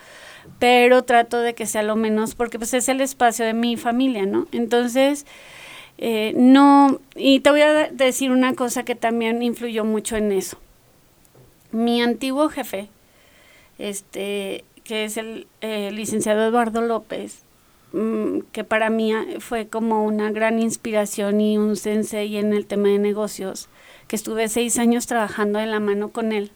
pero 0.57 1.03
trato 1.03 1.39
de 1.39 1.53
que 1.53 1.67
sea 1.67 1.83
lo 1.83 1.95
menos, 1.95 2.33
porque 2.33 2.57
pues 2.57 2.73
es 2.73 2.89
el 2.89 2.99
espacio 2.99 3.45
de 3.45 3.53
mi 3.53 3.77
familia, 3.77 4.25
¿no? 4.25 4.47
Entonces, 4.51 5.27
eh, 5.99 6.33
no, 6.35 6.99
y 7.15 7.41
te 7.41 7.51
voy 7.51 7.61
a 7.61 7.89
decir 7.91 8.31
una 8.31 8.55
cosa 8.55 8.81
que 8.81 8.95
también 8.95 9.43
influyó 9.43 9.85
mucho 9.85 10.15
en 10.15 10.31
eso. 10.31 10.57
Mi 11.71 12.01
antiguo 12.01 12.49
jefe, 12.49 12.89
este, 13.77 14.65
que 14.83 15.05
es 15.05 15.17
el 15.17 15.47
licenciado 15.61 16.45
Eduardo 16.45 16.81
López, 16.81 17.43
mm, 17.93 18.39
que 18.51 18.63
para 18.63 18.89
mí 18.89 19.13
fue 19.39 19.67
como 19.67 20.05
una 20.05 20.31
gran 20.31 20.59
inspiración 20.59 21.41
y 21.41 21.57
un 21.57 21.75
sensei 21.75 22.37
en 22.37 22.53
el 22.53 22.65
tema 22.65 22.89
de 22.89 22.99
negocios, 22.99 23.69
que 24.07 24.15
estuve 24.15 24.47
seis 24.49 24.77
años 24.77 25.07
trabajando 25.07 25.59
de 25.59 25.67
la 25.67 25.79
mano 25.79 26.09
con 26.09 26.31
él. 26.31 26.51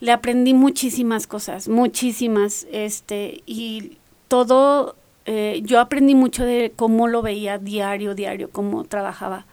Le 0.00 0.12
aprendí 0.12 0.54
muchísimas 0.54 1.26
cosas, 1.26 1.68
muchísimas, 1.68 2.66
este, 2.70 3.42
y 3.46 3.98
todo, 4.28 4.94
eh, 5.26 5.60
yo 5.64 5.80
aprendí 5.80 6.14
mucho 6.14 6.44
de 6.44 6.72
cómo 6.76 7.08
lo 7.08 7.20
veía 7.22 7.58
diario, 7.58 8.14
diario, 8.14 8.50
cómo 8.50 8.84
trabajaba. 8.84 9.46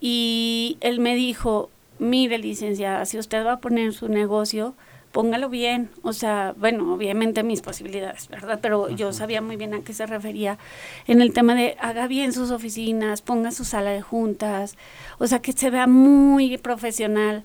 Y 0.00 0.76
él 0.80 0.98
me 1.00 1.14
dijo, 1.14 1.70
mire 1.98 2.38
licenciada, 2.38 3.06
si 3.06 3.18
usted 3.18 3.46
va 3.46 3.52
a 3.52 3.60
poner 3.60 3.92
su 3.92 4.08
negocio, 4.08 4.74
póngalo 5.14 5.48
bien, 5.48 5.90
o 6.02 6.12
sea, 6.12 6.56
bueno, 6.58 6.92
obviamente 6.92 7.44
mis 7.44 7.60
posibilidades, 7.60 8.26
¿verdad? 8.26 8.58
Pero 8.60 8.90
yo 8.90 9.12
sabía 9.12 9.40
muy 9.40 9.54
bien 9.54 9.72
a 9.72 9.80
qué 9.82 9.92
se 9.92 10.06
refería 10.06 10.58
en 11.06 11.20
el 11.20 11.32
tema 11.32 11.54
de 11.54 11.76
haga 11.78 12.08
bien 12.08 12.32
sus 12.32 12.50
oficinas, 12.50 13.22
ponga 13.22 13.52
su 13.52 13.64
sala 13.64 13.90
de 13.90 14.02
juntas, 14.02 14.76
o 15.18 15.28
sea, 15.28 15.38
que 15.38 15.52
se 15.52 15.70
vea 15.70 15.86
muy 15.86 16.58
profesional 16.58 17.44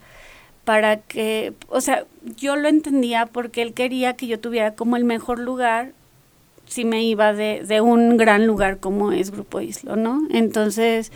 para 0.66 0.98
que, 1.02 1.54
o 1.68 1.80
sea, 1.80 2.06
yo 2.38 2.56
lo 2.56 2.70
entendía 2.70 3.28
porque 3.28 3.62
él 3.62 3.76
quería 3.76 4.16
que 4.16 4.26
yo 4.26 4.40
tuviera 4.40 4.74
como 4.74 4.98
el 4.98 5.06
mejor 5.06 5.38
lugar 5.38 5.92
si 6.66 6.86
me 6.86 7.04
iba 7.04 7.34
de, 7.34 7.64
de 7.64 7.82
un 7.82 8.18
gran 8.18 8.48
lugar 8.48 8.80
como 8.80 9.12
es 9.12 9.30
Grupo 9.30 9.62
Islo, 9.62 9.96
¿no? 9.96 10.24
Entonces, 10.32 11.12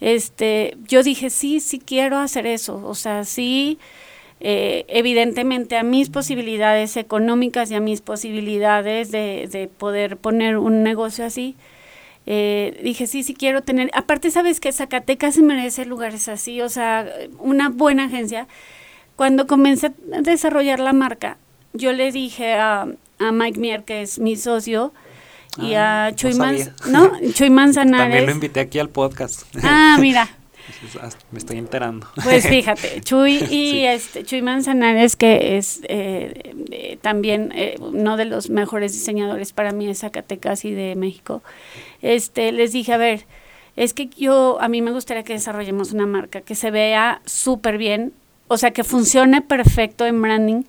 este, 0.00 0.76
yo 0.88 1.04
dije, 1.04 1.30
sí, 1.30 1.60
sí 1.60 1.78
quiero 1.78 2.18
hacer 2.18 2.44
eso, 2.44 2.84
o 2.84 2.96
sea, 2.96 3.24
sí 3.24 3.78
eh, 4.40 4.84
evidentemente 4.88 5.76
a 5.76 5.82
mis 5.82 6.10
posibilidades 6.10 6.96
económicas 6.96 7.70
y 7.70 7.74
a 7.74 7.80
mis 7.80 8.02
posibilidades 8.02 9.10
de, 9.10 9.70
poder 9.78 10.18
poner 10.18 10.58
un 10.58 10.82
negocio 10.82 11.24
así, 11.24 11.56
eh, 12.26 12.78
dije, 12.82 13.06
sí, 13.06 13.22
sí 13.22 13.34
quiero 13.34 13.62
tener, 13.62 13.90
aparte 13.94 14.30
sabes 14.30 14.60
que 14.60 14.72
Zacatecas 14.72 15.36
se 15.36 15.42
merece 15.42 15.86
lugares 15.86 16.28
así, 16.28 16.60
o 16.60 16.68
sea, 16.68 17.06
una 17.38 17.70
buena 17.70 18.04
agencia. 18.06 18.46
Cuando 19.14 19.46
comencé 19.46 19.86
a 19.86 20.20
desarrollar 20.20 20.80
la 20.80 20.92
marca, 20.92 21.38
yo 21.72 21.92
le 21.92 22.12
dije 22.12 22.54
a, 22.54 22.86
Mike 23.18 23.58
Mier, 23.58 23.84
que 23.84 24.02
es 24.02 24.18
mi 24.18 24.36
socio, 24.36 24.92
y 25.58 25.72
a 25.72 26.12
Chuy, 26.14 26.34
no 26.34 27.10
Chuy 27.32 27.48
Manzanares. 27.48 28.04
También 28.04 28.26
lo 28.26 28.32
invité 28.32 28.60
aquí 28.60 28.78
al 28.78 28.90
podcast. 28.90 29.44
Ah, 29.62 29.96
mira, 29.98 30.28
me 31.30 31.38
estoy 31.38 31.58
enterando. 31.58 32.06
Pues 32.22 32.48
fíjate, 32.48 33.00
Chuy 33.04 33.44
y 33.50 33.84
este 33.84 34.24
Chuy 34.24 34.42
Manzanares, 34.42 35.16
que 35.16 35.56
es 35.56 35.80
eh, 35.88 36.54
eh, 36.70 36.98
también 37.00 37.52
eh, 37.54 37.76
uno 37.80 38.16
de 38.16 38.24
los 38.24 38.50
mejores 38.50 38.92
diseñadores 38.92 39.52
para 39.52 39.72
mí 39.72 39.86
de 39.86 39.94
Zacatecas 39.94 40.64
y 40.64 40.72
de 40.72 40.94
México, 40.96 41.42
este, 42.02 42.52
les 42.52 42.72
dije, 42.72 42.92
a 42.92 42.98
ver, 42.98 43.26
es 43.76 43.94
que 43.94 44.06
yo, 44.06 44.58
a 44.60 44.68
mí 44.68 44.82
me 44.82 44.92
gustaría 44.92 45.22
que 45.22 45.34
desarrollemos 45.34 45.92
una 45.92 46.06
marca 46.06 46.40
que 46.40 46.54
se 46.54 46.70
vea 46.70 47.20
súper 47.24 47.78
bien, 47.78 48.12
o 48.48 48.56
sea, 48.56 48.72
que 48.72 48.84
funcione 48.84 49.42
perfecto 49.42 50.06
en 50.06 50.20
branding 50.22 50.62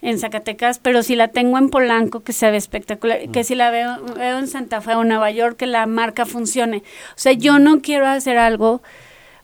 en 0.00 0.18
Zacatecas, 0.18 0.78
pero 0.78 1.02
si 1.02 1.16
la 1.16 1.28
tengo 1.28 1.58
en 1.58 1.70
Polanco, 1.70 2.20
que 2.20 2.32
se 2.32 2.50
ve 2.50 2.56
espectacular, 2.56 3.28
que 3.30 3.42
si 3.42 3.54
la 3.54 3.70
veo, 3.70 4.00
veo 4.16 4.38
en 4.38 4.46
Santa 4.46 4.80
Fe 4.80 4.94
o 4.94 5.02
Nueva 5.02 5.30
York, 5.30 5.56
que 5.56 5.66
la 5.66 5.86
marca 5.86 6.24
funcione. 6.24 6.78
O 7.10 7.16
sea, 7.16 7.32
yo 7.32 7.58
no 7.58 7.80
quiero 7.80 8.06
hacer 8.06 8.38
algo 8.38 8.80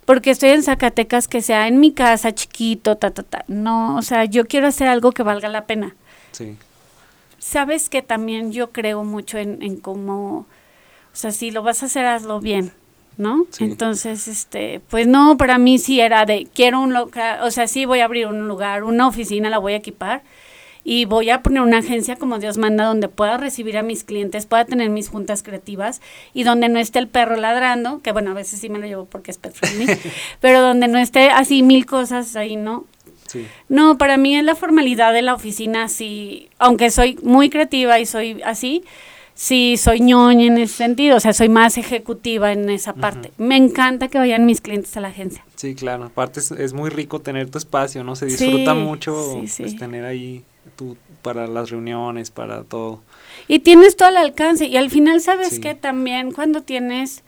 porque 0.04 0.30
estoy 0.30 0.50
en 0.50 0.62
Zacatecas 0.62 1.28
que 1.28 1.42
sea 1.42 1.68
en 1.68 1.80
mi 1.80 1.92
casa 1.92 2.34
chiquito, 2.34 2.96
ta, 2.96 3.10
ta, 3.10 3.22
ta. 3.22 3.44
No, 3.48 3.96
o 3.96 4.02
sea, 4.02 4.24
yo 4.24 4.46
quiero 4.46 4.66
hacer 4.66 4.88
algo 4.88 5.12
que 5.12 5.22
valga 5.22 5.48
la 5.48 5.66
pena. 5.66 5.94
Sí. 6.32 6.56
Sabes 7.38 7.88
que 7.88 8.02
también 8.02 8.52
yo 8.52 8.70
creo 8.72 9.04
mucho 9.04 9.38
en, 9.38 9.62
en 9.62 9.76
cómo, 9.76 10.38
o 10.38 10.46
sea, 11.12 11.30
si 11.30 11.50
lo 11.50 11.62
vas 11.62 11.82
a 11.82 11.86
hacer, 11.86 12.06
hazlo 12.06 12.40
bien, 12.40 12.72
¿no? 13.16 13.46
Entonces, 13.60 14.28
este, 14.28 14.80
pues 14.88 15.06
no, 15.06 15.36
para 15.36 15.58
mí 15.58 15.78
sí 15.78 16.00
era 16.00 16.24
de, 16.24 16.48
quiero 16.54 16.80
un 16.80 16.94
local, 16.94 17.40
o 17.42 17.50
sea, 17.50 17.68
sí 17.68 17.84
voy 17.84 18.00
a 18.00 18.06
abrir 18.06 18.26
un 18.26 18.48
lugar, 18.48 18.84
una 18.84 19.06
oficina, 19.06 19.50
la 19.50 19.58
voy 19.58 19.74
a 19.74 19.76
equipar, 19.76 20.22
y 20.84 21.06
voy 21.06 21.30
a 21.30 21.42
poner 21.42 21.62
una 21.62 21.78
agencia 21.78 22.16
como 22.16 22.38
Dios 22.38 22.58
manda 22.58 22.84
donde 22.84 23.08
pueda 23.08 23.38
recibir 23.38 23.78
a 23.78 23.82
mis 23.82 24.04
clientes, 24.04 24.44
pueda 24.46 24.66
tener 24.66 24.90
mis 24.90 25.08
juntas 25.08 25.42
creativas 25.42 26.02
y 26.34 26.44
donde 26.44 26.68
no 26.68 26.78
esté 26.78 26.98
el 26.98 27.08
perro 27.08 27.36
ladrando, 27.36 28.00
que 28.02 28.12
bueno, 28.12 28.30
a 28.32 28.34
veces 28.34 28.60
sí 28.60 28.68
me 28.68 28.78
lo 28.78 28.86
llevo 28.86 29.06
porque 29.06 29.30
es 29.30 29.38
pet 29.38 29.54
friendly, 29.54 29.98
pero 30.40 30.60
donde 30.60 30.86
no 30.86 30.98
esté 30.98 31.30
así 31.30 31.62
mil 31.62 31.86
cosas 31.86 32.36
ahí, 32.36 32.56
¿no? 32.56 32.84
Sí. 33.26 33.46
No, 33.68 33.96
para 33.96 34.18
mí 34.18 34.36
es 34.36 34.44
la 34.44 34.54
formalidad 34.54 35.12
de 35.14 35.22
la 35.22 35.34
oficina, 35.34 35.88
sí, 35.88 36.50
aunque 36.58 36.90
soy 36.90 37.18
muy 37.22 37.48
creativa 37.48 37.98
y 37.98 38.06
soy 38.06 38.42
así, 38.42 38.84
sí 39.34 39.76
soy 39.78 40.00
ñoña 40.00 40.46
en 40.46 40.58
ese 40.58 40.74
sentido, 40.74 41.16
o 41.16 41.20
sea, 41.20 41.32
soy 41.32 41.48
más 41.48 41.78
ejecutiva 41.78 42.52
en 42.52 42.68
esa 42.68 42.92
parte. 42.92 43.32
Me 43.38 43.56
encanta 43.56 44.08
que 44.08 44.18
vayan 44.18 44.44
mis 44.44 44.60
clientes 44.60 44.96
a 44.98 45.00
la 45.00 45.08
agencia. 45.08 45.44
Sí, 45.56 45.74
claro, 45.74 46.04
aparte 46.04 46.40
es, 46.40 46.72
muy 46.74 46.90
rico 46.90 47.20
tener 47.20 47.50
tu 47.50 47.56
espacio, 47.58 48.04
¿no? 48.04 48.14
Se 48.14 48.26
disfruta 48.26 48.74
mucho 48.74 49.40
pues, 49.56 49.76
tener 49.76 50.04
ahí 50.04 50.44
tú 50.76 50.96
para 51.22 51.46
las 51.46 51.70
reuniones, 51.70 52.30
para 52.30 52.64
todo. 52.64 53.02
Y 53.48 53.60
tienes 53.60 53.96
todo 53.96 54.08
el 54.08 54.16
alcance 54.16 54.66
y 54.66 54.76
al 54.76 54.90
final 54.90 55.20
sabes 55.20 55.58
que 55.58 55.74
también 55.74 56.32
cuando 56.32 56.62
tienes 56.62 57.22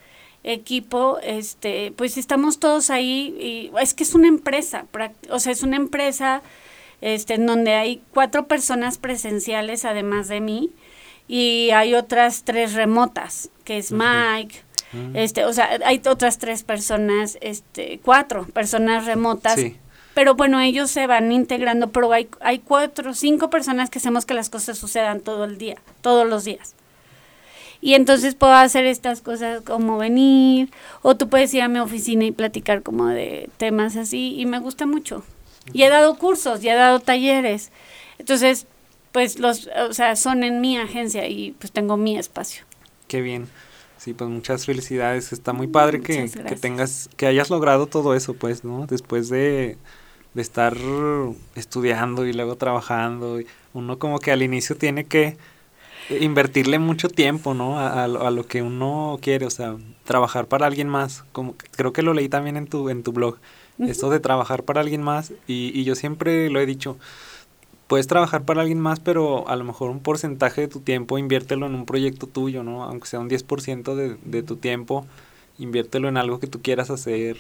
equipo, 0.45 1.19
este, 1.23 1.93
pues 1.97 2.17
estamos 2.17 2.59
todos 2.59 2.91
ahí 2.91 3.37
y 3.41 3.73
es 3.81 3.95
que 3.95 4.05
es 4.05 4.15
una 4.15 4.29
empresa, 4.29 4.87
o 5.31 5.41
sea, 5.41 5.53
es 5.53 5.63
una 5.63 5.77
empresa 5.77 6.43
este 7.01 7.35
en 7.35 7.47
donde 7.47 7.75
hay 7.75 8.01
cuatro 8.15 8.47
personas 8.47 8.97
presenciales 8.97 9.85
además 9.85 10.29
de 10.29 10.41
mí 10.41 10.71
y 11.29 11.71
hay 11.71 11.95
otras 11.95 12.45
tres 12.45 12.75
remotas, 12.75 13.51
que 13.65 13.79
es 13.79 13.91
Mike, 13.91 14.67
Mm. 14.93 15.17
Este, 15.17 15.45
o 15.45 15.53
sea, 15.53 15.79
hay 15.85 16.01
otras 16.09 16.39
tres 16.39 16.63
personas, 16.63 17.39
este, 17.41 18.01
cuatro 18.03 18.47
personas 18.47 19.07
remotas. 19.07 19.61
Pero 20.17 20.35
bueno, 20.35 20.59
ellos 20.61 20.91
se 20.91 21.07
van 21.07 21.31
integrando, 21.31 21.91
pero 21.91 22.11
hay, 22.11 22.27
hay 22.41 22.61
cuatro, 22.61 23.13
cinco 23.13 23.51
personas 23.51 23.91
que 23.91 23.99
hacemos 23.99 24.25
que 24.25 24.33
las 24.33 24.49
cosas 24.49 24.79
sucedan 24.79 25.21
todo 25.21 25.45
el 25.45 25.59
día, 25.59 25.77
todos 26.01 26.27
los 26.27 26.43
días. 26.45 26.75
Y 27.83 27.93
entonces 27.93 28.35
puedo 28.35 28.55
hacer 28.55 28.87
estas 28.87 29.21
cosas 29.21 29.61
como 29.61 29.99
venir, 29.99 30.71
o 31.03 31.19
tú 31.19 31.29
puedes 31.29 31.53
ir 31.53 31.61
a 31.61 31.69
mi 31.69 31.81
oficina 31.81 32.25
y 32.25 32.33
platicar 32.33 32.83
como 32.83 33.09
de 33.09 33.51
temas 33.59 33.95
así, 33.97 34.41
y 34.41 34.47
me 34.47 34.59
gusta 34.59 34.87
mucho. 34.87 35.23
Y 35.75 35.83
he 35.83 35.91
dado 35.91 36.17
cursos, 36.17 36.65
y 36.65 36.71
he 36.71 36.75
dado 36.75 36.99
talleres. 37.01 37.71
Entonces, 38.19 38.67
pues 39.13 39.39
los, 39.39 39.69
o 39.87 39.93
sea, 39.93 40.17
son 40.17 40.45
en 40.45 40.63
mi 40.63 40.79
agencia 40.79 41.29
y 41.29 41.55
pues 41.59 41.73
tengo 41.73 41.99
mi 41.99 42.17
espacio. 42.17 42.65
Qué 43.07 43.21
bien. 43.21 43.49
Sí, 43.99 44.15
pues 44.15 44.31
muchas 44.31 44.65
felicidades. 44.65 45.35
Está 45.35 45.53
muy 45.53 45.67
padre 45.67 46.01
que, 46.01 46.31
que, 46.31 46.57
tengas, 46.57 47.11
que 47.19 47.27
hayas 47.27 47.51
logrado 47.51 47.87
todo 47.87 48.15
eso, 48.15 48.33
pues, 48.33 48.65
¿no? 48.65 48.87
Después 48.87 49.29
de, 49.29 49.77
de 50.37 50.43
estar 50.43 50.77
estudiando 51.55 52.27
y 52.27 52.33
luego 52.35 52.57
trabajando. 52.57 53.41
Uno 53.73 53.99
como 53.99 54.19
que 54.19 54.33
al 54.33 54.43
inicio 54.43 54.77
tiene 54.77 55.07
que 55.07 55.39
invertirle 56.11 56.79
mucho 56.79 57.09
tiempo, 57.09 57.55
¿no? 57.55 57.79
A, 57.79 58.05
a, 58.05 58.31
lo 58.31 58.47
que 58.47 58.61
uno 58.63 59.19
quiere, 59.23 59.47
o 59.47 59.51
sea, 59.51 59.77
trabajar 60.05 60.47
para 60.47 60.67
alguien 60.67 60.89
más. 60.89 61.25
Como 61.33 61.55
creo 61.73 61.95
que 61.95 62.03
lo 62.03 62.13
leí 62.13 62.29
también 62.29 62.59
en 62.59 62.67
tu 62.67 62.91
en 62.91 63.03
tu 63.03 63.13
blog. 63.13 63.39
Eso 63.79 64.11
de 64.11 64.21
trabajar 64.21 64.63
para 64.63 64.81
alguien 64.81 65.03
más 65.03 65.33
y, 65.47 65.71
y 65.79 65.85
yo 65.85 65.95
siempre 65.95 66.49
lo 66.49 66.61
he 66.61 66.67
dicho, 66.67 66.97
puedes 67.87 68.07
trabajar 68.07 68.45
para 68.45 68.63
alguien 68.63 68.81
más, 68.81 69.01
pero 69.01 69.49
a 69.49 69.57
lo 69.57 69.65
mejor 69.65 69.91
un 69.91 70.01
porcentaje 70.01 70.63
de 70.63 70.69
tu 70.69 70.81
tiempo 70.81 71.19
inviértelo 71.19 71.67
en 71.67 71.75
un 71.75 71.85
proyecto 71.85 72.27
tuyo, 72.27 72.63
¿no? 72.63 72.85
Aunque 72.85 73.07
sea 73.07 73.21
un 73.21 73.29
10% 73.29 73.95
de, 73.95 74.17
de 74.25 74.43
tu 74.43 74.57
tiempo, 74.57 75.07
inviértelo 75.59 76.09
en 76.09 76.17
algo 76.17 76.41
que 76.41 76.47
tú 76.47 76.63
quieras 76.63 76.89
hacer. 76.91 77.37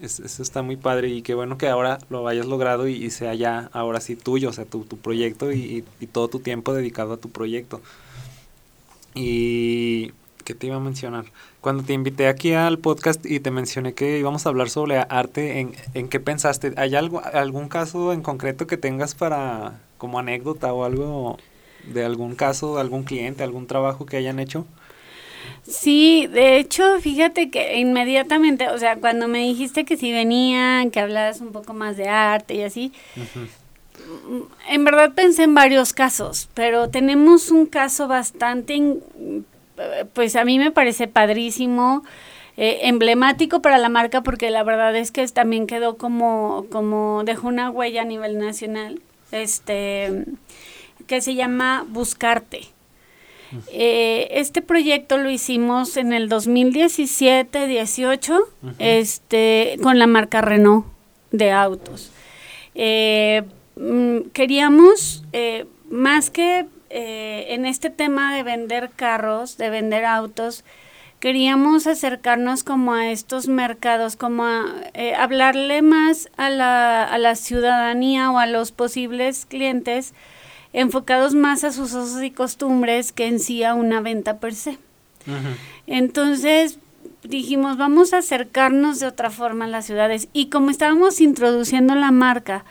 Eso 0.00 0.42
está 0.42 0.62
muy 0.62 0.76
padre 0.76 1.08
y 1.08 1.22
qué 1.22 1.34
bueno 1.34 1.58
que 1.58 1.68
ahora 1.68 1.98
lo 2.08 2.26
hayas 2.26 2.46
logrado 2.46 2.88
y, 2.88 3.10
sea 3.10 3.34
ya 3.34 3.70
ahora 3.72 4.00
sí 4.00 4.16
tuyo, 4.16 4.48
o 4.48 4.52
sea, 4.52 4.64
tu, 4.64 4.84
tu 4.84 4.96
proyecto 4.96 5.52
y, 5.52 5.84
todo 6.12 6.28
tu 6.28 6.40
tiempo 6.40 6.72
dedicado 6.72 7.12
a 7.12 7.16
tu 7.18 7.30
proyecto. 7.30 7.80
Y 9.14 10.12
¿qué 10.44 10.54
te 10.54 10.66
iba 10.66 10.76
a 10.76 10.80
mencionar? 10.80 11.26
Cuando 11.60 11.82
te 11.82 11.92
invité 11.92 12.28
aquí 12.28 12.52
al 12.54 12.78
podcast 12.78 13.24
y 13.26 13.40
te 13.40 13.50
mencioné 13.50 13.92
que 13.94 14.18
íbamos 14.18 14.46
a 14.46 14.48
hablar 14.48 14.70
sobre 14.70 14.98
arte, 14.98 15.60
¿en, 15.60 15.74
en 15.94 16.08
qué 16.08 16.20
pensaste? 16.20 16.72
¿Hay 16.76 16.94
algo, 16.94 17.20
algún 17.20 17.68
caso 17.68 18.12
en 18.12 18.22
concreto 18.22 18.66
que 18.66 18.76
tengas 18.76 19.14
para, 19.14 19.80
como 19.98 20.18
anécdota 20.18 20.72
o 20.72 20.84
algo 20.84 21.38
de 21.92 22.04
algún 22.04 22.34
caso, 22.36 22.78
algún 22.78 23.04
cliente, 23.04 23.42
algún 23.42 23.66
trabajo 23.66 24.06
que 24.06 24.16
hayan 24.16 24.38
hecho? 24.38 24.66
Sí, 25.62 26.26
de 26.26 26.58
hecho, 26.58 27.00
fíjate 27.00 27.50
que 27.50 27.78
inmediatamente, 27.78 28.68
o 28.68 28.78
sea, 28.78 28.96
cuando 28.96 29.28
me 29.28 29.38
dijiste 29.38 29.84
que 29.84 29.96
si 29.96 30.12
venían, 30.12 30.90
que 30.90 31.00
hablas 31.00 31.40
un 31.40 31.52
poco 31.52 31.74
más 31.74 31.96
de 31.96 32.08
arte 32.08 32.54
y 32.54 32.62
así, 32.62 32.92
en 34.68 34.84
verdad 34.84 35.12
pensé 35.14 35.44
en 35.44 35.54
varios 35.54 35.92
casos, 35.92 36.48
pero 36.54 36.88
tenemos 36.88 37.50
un 37.50 37.66
caso 37.66 38.08
bastante 38.08 39.00
pues 40.12 40.36
a 40.36 40.44
mí 40.44 40.58
me 40.58 40.70
parece 40.70 41.08
padrísimo, 41.08 42.04
eh, 42.56 42.80
emblemático 42.82 43.62
para 43.62 43.78
la 43.78 43.88
marca 43.88 44.22
porque 44.22 44.50
la 44.50 44.62
verdad 44.62 44.94
es 44.96 45.12
que 45.12 45.26
también 45.28 45.66
quedó 45.66 45.96
como, 45.96 46.66
como 46.70 47.22
dejó 47.24 47.48
una 47.48 47.70
huella 47.70 48.02
a 48.02 48.04
nivel 48.04 48.38
nacional, 48.38 49.00
este, 49.32 50.24
que 51.06 51.20
se 51.20 51.34
llama 51.34 51.84
Buscarte. 51.88 52.68
Eh, 53.72 54.28
este 54.32 54.60
proyecto 54.62 55.18
lo 55.18 55.30
hicimos 55.30 55.96
en 55.96 56.12
el 56.12 56.28
2017-18 56.28 58.38
este, 58.78 59.76
con 59.82 59.98
la 59.98 60.06
marca 60.06 60.40
Renault 60.40 60.86
de 61.32 61.50
autos. 61.50 62.12
Eh, 62.74 63.42
mm, 63.76 64.28
queríamos, 64.32 65.24
más 65.88 66.30
que 66.30 66.66
eh, 66.92 67.54
en 67.54 67.66
este 67.66 67.88
tema 67.88 68.34
de 68.34 68.42
vender 68.42 68.90
carros, 68.90 69.56
de 69.56 69.70
vender 69.70 70.04
autos, 70.04 70.64
queríamos 71.20 71.86
acercarnos 71.86 72.64
como 72.64 72.94
a 72.94 73.12
estos 73.12 73.46
mercados, 73.46 74.16
como 74.16 74.44
a 74.44 74.64
eh, 74.94 75.14
hablarle 75.14 75.82
más 75.82 76.28
a 76.36 76.50
la, 76.50 77.04
a 77.04 77.16
la 77.18 77.36
ciudadanía 77.36 78.32
o 78.32 78.38
a 78.38 78.46
los 78.46 78.72
posibles 78.72 79.46
clientes 79.46 80.14
enfocados 80.72 81.34
más 81.34 81.64
a 81.64 81.72
sus 81.72 81.92
usos 81.92 82.22
y 82.22 82.30
costumbres 82.30 83.12
que 83.12 83.26
en 83.26 83.40
sí 83.40 83.64
a 83.64 83.74
una 83.74 84.00
venta 84.00 84.38
per 84.38 84.54
se. 84.54 84.78
Entonces 85.86 86.78
dijimos, 87.22 87.76
vamos 87.76 88.12
a 88.12 88.18
acercarnos 88.18 89.00
de 89.00 89.06
otra 89.06 89.30
forma 89.30 89.66
a 89.66 89.68
las 89.68 89.86
ciudades. 89.86 90.28
Y 90.32 90.46
como 90.46 90.70
estábamos 90.70 91.20
introduciendo 91.20 91.94
la 91.94 92.10
marca 92.10 92.64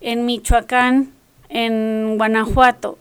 en 0.00 0.26
Michoacán, 0.26 1.12
en 1.48 2.16
Guanajuato 2.16 2.98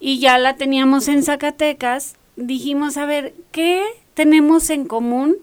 y 0.00 0.18
ya 0.18 0.38
la 0.38 0.56
teníamos 0.56 1.08
en 1.08 1.22
Zacatecas, 1.22 2.16
dijimos, 2.36 2.96
a 2.96 3.06
ver, 3.06 3.34
¿qué 3.52 3.84
tenemos 4.14 4.70
en 4.70 4.84
común 4.84 5.36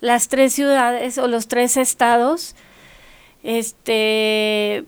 las 0.00 0.28
tres 0.28 0.52
ciudades 0.52 1.18
o 1.18 1.28
los 1.28 1.48
tres 1.48 1.76
estados 1.76 2.54
este, 3.42 4.84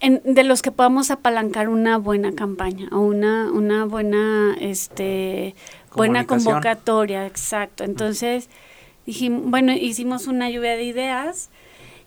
de 0.00 0.44
los 0.44 0.62
que 0.62 0.70
podamos 0.70 1.10
apalancar 1.10 1.68
una 1.68 1.98
buena 1.98 2.32
campaña 2.34 2.88
o 2.92 3.00
una, 3.00 3.50
una 3.52 3.84
buena, 3.84 4.56
este, 4.60 5.54
buena 5.94 6.26
convocatoria? 6.26 7.26
Exacto. 7.26 7.84
Entonces, 7.84 8.48
dijimos, 9.06 9.42
bueno, 9.50 9.72
hicimos 9.72 10.26
una 10.26 10.50
lluvia 10.50 10.76
de 10.76 10.84
ideas 10.84 11.50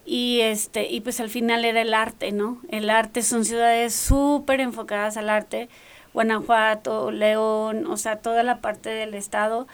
y 0.06 0.42
este 0.42 0.88
y 0.90 1.02
pues 1.02 1.20
al 1.20 1.30
final 1.30 1.66
era 1.66 1.82
el 1.82 1.94
arte, 1.94 2.32
¿no? 2.32 2.62
El 2.70 2.90
arte 2.90 3.24
son 3.24 3.44
ciudades 3.44 3.94
súper 3.94 4.60
enfocadas 4.60 5.18
al 5.18 5.30
arte 5.30 5.68
Guanajuato, 6.16 7.12
León, 7.12 7.86
o 7.88 7.98
sea, 7.98 8.20
toda 8.20 8.42
la 8.42 8.62
parte 8.62 8.90
del 8.90 9.14
estado. 9.14 9.68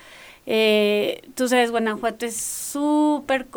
Eh, 0.54 1.30
tú 1.34 1.48
sabes, 1.48 1.72
Guanajuato 1.72 2.26
es 2.26 2.36
súper 2.36 3.48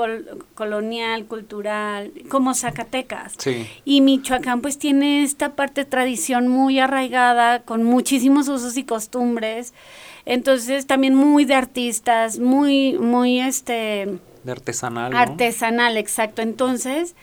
colonial, 0.54 1.24
cultural, 1.24 2.12
como 2.28 2.54
Zacatecas. 2.54 3.33
Sí. 3.37 3.66
Y 3.85 4.00
Michoacán 4.00 4.61
pues 4.61 4.78
tiene 4.78 5.24
esta 5.24 5.57
parte 5.57 5.80
de 5.80 5.90
tradición 5.90 6.46
muy 6.46 6.78
arraigada, 6.78 7.62
con 7.62 7.83
muchísimos 7.83 8.46
usos 8.46 8.76
y 8.76 8.85
costumbres. 8.85 9.74
Entonces 10.24 10.87
también 10.87 11.16
muy 11.16 11.44
de 11.44 11.57
artistas, 11.57 12.38
muy, 12.38 12.92
muy 12.96 13.40
este... 13.40 14.20
De 14.44 14.52
artesanal. 14.52 15.16
Artesanal, 15.16 15.96
exacto. 15.96 16.42
Entonces 16.42 17.16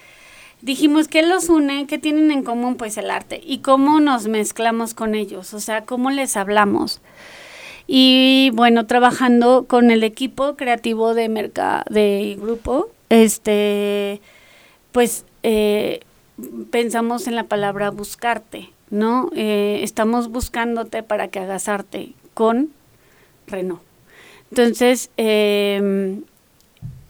dijimos, 0.62 1.08
¿qué 1.08 1.22
los 1.22 1.48
une? 1.48 1.88
¿Qué 1.88 1.98
tienen 1.98 2.32
en 2.32 2.44
común? 2.44 2.76
Pues 2.76 2.98
el 2.98 3.10
arte. 3.10 3.40
¿Y 3.42 3.60
cómo 3.60 4.02
nos 4.02 4.28
mezclamos 4.28 4.94
con 4.94 5.16
ellos? 5.16 5.54
O 5.54 5.62
sea, 5.62 5.86
¿cómo 5.86 6.12
les 6.12 6.36
hablamos? 6.36 7.00
Y 7.94 8.52
bueno, 8.54 8.86
trabajando 8.86 9.66
con 9.68 9.92
el 9.92 10.06
equipo 10.06 10.56
creativo 10.56 11.14
de 11.14 11.28
Merca, 11.28 11.84
de 11.90 12.38
grupo, 12.40 12.90
este, 13.10 14.22
pues 14.94 15.26
eh, 15.44 16.00
pensamos 16.72 17.28
en 17.28 17.36
la 17.36 17.44
palabra 17.44 17.90
buscarte, 17.90 18.70
¿no? 18.92 19.30
Eh, 19.36 19.82
estamos 19.84 20.30
buscándote 20.30 21.04
para 21.04 21.28
que 21.28 21.40
hagas 21.40 21.70
con 22.34 22.70
Renault. 23.48 23.82
Entonces, 24.52 25.10
eh, 25.18 26.22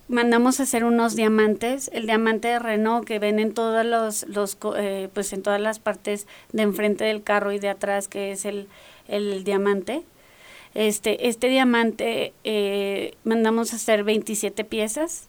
mandamos 0.08 0.60
a 0.60 0.64
hacer 0.64 0.84
unos 0.84 1.16
diamantes, 1.16 1.92
el 1.94 2.08
diamante 2.08 2.48
de 2.48 2.58
Renault 2.58 3.06
que 3.06 3.20
ven 3.20 3.38
en 3.38 3.54
todos 3.54 3.86
los, 3.86 4.26
los 4.30 4.58
eh, 4.78 5.10
pues 5.14 5.32
en 5.32 5.44
todas 5.44 5.62
las 5.62 5.78
partes 5.78 6.26
de 6.54 6.64
enfrente 6.64 7.04
del 7.04 7.22
carro 7.22 7.52
y 7.52 7.60
de 7.60 7.70
atrás 7.70 8.08
que 8.08 8.32
es 8.32 8.46
el, 8.46 8.68
el 9.08 9.44
diamante. 9.44 10.02
Este, 10.74 11.28
este 11.28 11.48
diamante 11.48 12.34
eh, 12.44 13.16
mandamos 13.24 13.74
a 13.74 13.76
hacer 13.76 14.04
27 14.04 14.64
piezas. 14.64 15.28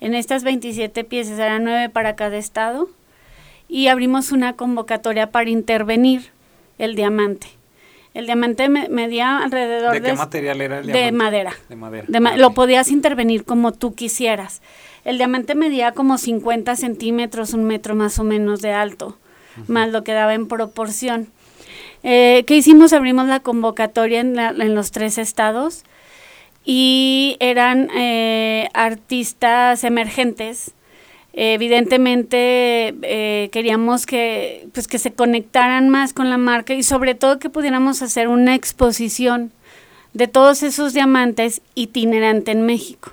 En 0.00 0.14
estas 0.14 0.44
27 0.44 1.04
piezas 1.04 1.38
eran 1.38 1.64
9 1.64 1.88
para 1.88 2.16
cada 2.16 2.36
estado 2.36 2.88
y 3.68 3.88
abrimos 3.88 4.32
una 4.32 4.54
convocatoria 4.54 5.30
para 5.30 5.50
intervenir 5.50 6.30
el 6.78 6.94
diamante. 6.94 7.48
El 8.14 8.24
diamante 8.24 8.68
medía 8.68 9.38
alrededor 9.38 9.92
de... 9.92 10.00
¿De 10.00 10.10
qué 10.10 10.14
material 10.14 10.60
era 10.62 10.78
el 10.78 10.86
diamante? 10.86 11.04
De 11.04 11.12
madera. 11.12 11.54
De 11.68 11.76
madera. 11.76 12.06
Ah, 12.14 12.36
lo 12.38 12.54
podías 12.54 12.90
intervenir 12.90 13.44
como 13.44 13.72
tú 13.72 13.94
quisieras. 13.94 14.62
El 15.04 15.18
diamante 15.18 15.54
medía 15.54 15.92
como 15.92 16.16
50 16.16 16.76
centímetros, 16.76 17.52
un 17.52 17.64
metro 17.64 17.94
más 17.94 18.18
o 18.18 18.24
menos 18.24 18.62
de 18.62 18.72
alto, 18.72 19.18
más 19.66 19.90
lo 19.90 20.02
que 20.02 20.12
daba 20.12 20.32
en 20.32 20.48
proporción. 20.48 21.28
Eh, 22.08 22.44
¿Qué 22.46 22.56
hicimos? 22.56 22.92
Abrimos 22.92 23.26
la 23.26 23.40
convocatoria 23.40 24.20
en, 24.20 24.38
en 24.38 24.74
los 24.76 24.92
tres 24.92 25.18
estados 25.18 25.82
y 26.64 27.36
eran 27.40 27.90
eh, 27.96 28.68
artistas 28.74 29.82
emergentes 29.82 30.72
evidentemente 31.36 32.94
eh, 33.02 33.50
queríamos 33.52 34.06
que, 34.06 34.68
pues, 34.72 34.88
que 34.88 34.98
se 34.98 35.12
conectaran 35.12 35.90
más 35.90 36.14
con 36.14 36.30
la 36.30 36.38
marca 36.38 36.72
y 36.72 36.82
sobre 36.82 37.14
todo 37.14 37.38
que 37.38 37.50
pudiéramos 37.50 38.00
hacer 38.00 38.28
una 38.28 38.54
exposición 38.54 39.52
de 40.14 40.28
todos 40.28 40.62
esos 40.62 40.94
diamantes 40.94 41.60
itinerante 41.74 42.52
en 42.52 42.62
México. 42.62 43.12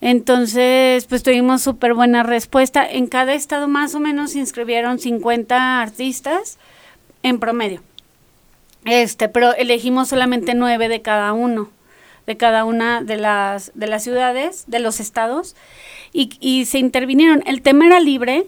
Entonces, 0.00 1.04
pues 1.06 1.24
tuvimos 1.24 1.60
súper 1.60 1.92
buena 1.92 2.22
respuesta. 2.22 2.88
En 2.88 3.08
cada 3.08 3.34
estado 3.34 3.66
más 3.66 3.94
o 3.96 4.00
menos 4.00 4.32
se 4.32 4.38
inscribieron 4.38 5.00
50 5.00 5.82
artistas 5.82 6.56
en 7.22 7.40
promedio. 7.40 7.82
Este, 8.84 9.28
pero 9.28 9.54
elegimos 9.54 10.08
solamente 10.08 10.54
nueve 10.54 10.88
de 10.88 11.02
cada 11.02 11.32
uno, 11.32 11.70
de 12.26 12.36
cada 12.36 12.64
una 12.64 13.02
de 13.02 13.16
las, 13.16 13.72
de 13.74 13.86
las 13.86 14.02
ciudades, 14.02 14.64
de 14.66 14.78
los 14.78 15.00
estados, 15.00 15.54
y, 16.12 16.64
se 16.64 16.78
intervinieron. 16.78 17.42
El 17.46 17.62
tema 17.62 17.86
era 17.86 18.00
libre, 18.00 18.46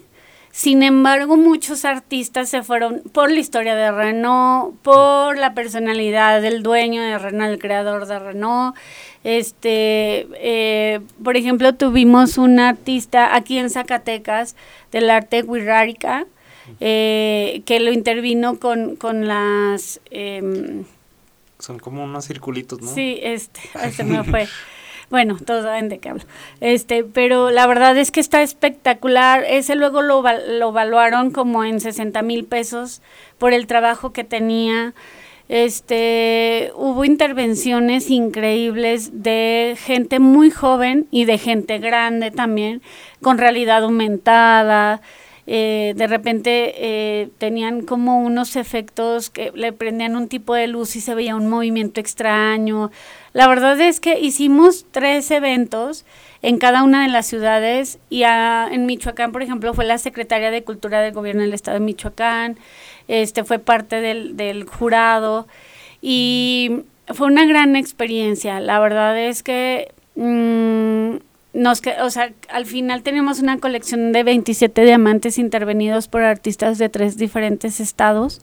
sin 0.51 0.83
embargo, 0.83 1.37
muchos 1.37 1.85
artistas 1.85 2.49
se 2.49 2.61
fueron 2.61 3.01
por 3.11 3.31
la 3.31 3.39
historia 3.39 3.75
de 3.75 3.91
Renault, 3.91 4.75
por 4.81 5.37
la 5.37 5.53
personalidad 5.53 6.41
del 6.41 6.61
dueño 6.61 7.01
de 7.01 7.17
Renault, 7.17 7.53
el 7.53 7.59
creador 7.59 8.05
de 8.05 8.19
Renault. 8.19 8.75
Este, 9.23 10.27
eh, 10.35 10.99
por 11.23 11.37
ejemplo, 11.37 11.73
tuvimos 11.75 12.37
un 12.37 12.59
artista 12.59 13.35
aquí 13.35 13.57
en 13.57 13.69
Zacatecas 13.69 14.55
del 14.91 15.09
arte 15.09 15.43
Wirrárica, 15.43 16.27
eh, 16.79 17.61
que 17.65 17.79
lo 17.79 17.91
intervino 17.91 18.59
con, 18.59 18.95
con 18.95 19.27
las... 19.27 20.01
Em, 20.11 20.83
Son 21.59 21.79
como 21.79 22.03
unos 22.03 22.27
circulitos, 22.27 22.81
¿no? 22.81 22.93
Sí, 22.93 23.19
este, 23.21 23.61
este 23.83 24.03
me 24.03 24.23
fue. 24.23 24.47
Bueno, 25.09 25.37
todos 25.37 25.63
saben 25.63 25.89
de 25.89 25.99
qué 25.99 26.09
hablo. 26.09 26.23
Este, 26.59 27.03
pero 27.03 27.51
la 27.51 27.67
verdad 27.67 27.95
es 27.97 28.09
que 28.09 28.19
está 28.19 28.41
espectacular. 28.41 29.43
Ese 29.47 29.75
luego 29.75 30.01
lo, 30.01 30.23
lo 30.23 30.69
evaluaron 30.69 31.31
como 31.31 31.63
en 31.63 31.79
60 31.79 32.21
mil 32.23 32.45
pesos 32.45 33.01
por 33.37 33.53
el 33.53 33.67
trabajo 33.67 34.11
que 34.11 34.23
tenía. 34.23 34.93
Este, 35.49 36.71
hubo 36.75 37.05
intervenciones 37.05 38.09
increíbles 38.09 39.21
de 39.21 39.75
gente 39.77 40.19
muy 40.19 40.49
joven 40.49 41.07
y 41.11 41.25
de 41.25 41.37
gente 41.37 41.77
grande 41.79 42.31
también, 42.31 42.81
con 43.21 43.37
realidad 43.37 43.83
aumentada. 43.83 45.01
Eh, 45.45 45.93
de 45.97 46.07
repente 46.07 46.73
eh, 46.77 47.29
tenían 47.37 47.81
como 47.81 48.21
unos 48.21 48.55
efectos 48.55 49.29
que 49.29 49.51
le 49.53 49.73
prendían 49.73 50.15
un 50.15 50.29
tipo 50.29 50.53
de 50.55 50.67
luz 50.67 50.95
y 50.95 51.01
se 51.01 51.15
veía 51.15 51.35
un 51.35 51.49
movimiento 51.49 51.99
extraño. 51.99 52.91
La 53.33 53.47
verdad 53.47 53.79
es 53.81 53.99
que 53.99 54.19
hicimos 54.19 54.85
tres 54.91 55.29
eventos 55.31 56.05
en 56.41 56.57
cada 56.59 56.83
una 56.83 57.03
de 57.03 57.09
las 57.09 57.25
ciudades 57.25 57.99
y 58.09 58.23
en 58.23 58.85
Michoacán, 58.85 59.31
por 59.31 59.43
ejemplo, 59.43 59.73
fue 59.73 59.85
la 59.85 59.97
secretaria 59.97 60.51
de 60.51 60.63
Cultura 60.63 61.01
del 61.01 61.13
Gobierno 61.13 61.41
del 61.41 61.53
Estado 61.53 61.79
de 61.79 61.85
Michoacán, 61.85 62.57
este 63.07 63.43
fue 63.43 63.59
parte 63.59 63.99
del, 63.99 64.37
del 64.37 64.65
jurado 64.65 65.47
y 66.01 66.83
fue 67.07 67.27
una 67.27 67.45
gran 67.45 67.75
experiencia. 67.75 68.59
La 68.59 68.79
verdad 68.79 69.17
es 69.17 69.43
que 69.43 69.91
mmm, 70.15 71.15
nos 71.53 71.81
que, 71.81 71.93
o 72.01 72.09
sea, 72.09 72.33
al 72.49 72.65
final 72.65 73.03
tenemos 73.03 73.39
una 73.39 73.59
colección 73.59 74.11
de 74.11 74.23
27 74.23 74.83
diamantes 74.83 75.37
intervenidos 75.37 76.07
por 76.07 76.23
artistas 76.23 76.79
de 76.79 76.89
tres 76.89 77.17
diferentes 77.17 77.79
estados 77.79 78.41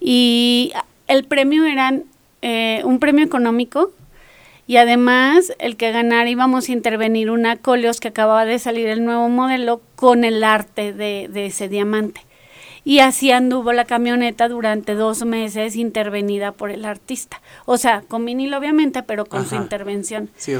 y 0.00 0.72
el 1.08 1.24
premio 1.24 1.64
eran 1.64 2.04
eh, 2.42 2.82
un 2.84 3.00
premio 3.00 3.24
económico 3.24 3.92
y 4.66 4.76
además 4.76 5.52
el 5.58 5.76
que 5.76 5.92
ganara 5.92 6.28
íbamos 6.28 6.68
a 6.68 6.72
intervenir 6.72 7.30
una 7.30 7.56
Coleos 7.56 8.00
que 8.00 8.08
acababa 8.08 8.44
de 8.44 8.58
salir 8.58 8.86
el 8.88 9.04
nuevo 9.04 9.28
modelo 9.28 9.82
con 9.94 10.24
el 10.24 10.42
arte 10.42 10.92
de, 10.92 11.28
ese 11.46 11.68
diamante. 11.68 12.22
Y 12.82 12.98
así 12.98 13.30
anduvo 13.30 13.72
la 13.72 13.86
camioneta 13.86 14.48
durante 14.48 14.94
dos 14.94 15.24
meses 15.24 15.74
intervenida 15.74 16.52
por 16.52 16.70
el 16.70 16.84
artista. 16.84 17.40
O 17.64 17.78
sea, 17.78 18.02
con 18.02 18.24
vinil 18.24 18.52
obviamente, 18.52 19.02
pero 19.02 19.24
con 19.24 19.46
su 19.46 19.54
intervención. 19.54 20.28
Sí, 20.36 20.54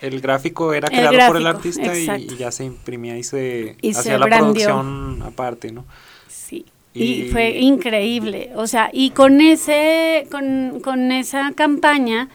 el 0.00 0.20
gráfico 0.20 0.72
era 0.72 0.88
creado 0.88 1.28
por 1.28 1.36
el 1.36 1.46
artista 1.46 1.96
y, 1.96 2.26
ya 2.36 2.50
se 2.50 2.64
imprimía 2.64 3.16
y 3.16 3.22
se 3.22 3.76
hacía 3.94 4.18
la 4.18 4.26
producción 4.26 5.22
aparte, 5.24 5.72
¿no? 5.72 5.84
Sí. 6.28 6.66
Y, 6.94 7.28
fue 7.30 7.58
increíble, 7.58 8.52
o 8.54 8.66
sea, 8.66 8.88
y 8.90 9.10
con 9.10 9.42
ese, 9.42 10.26
con, 10.30 11.12
esa 11.12 11.52
campaña 11.54 12.30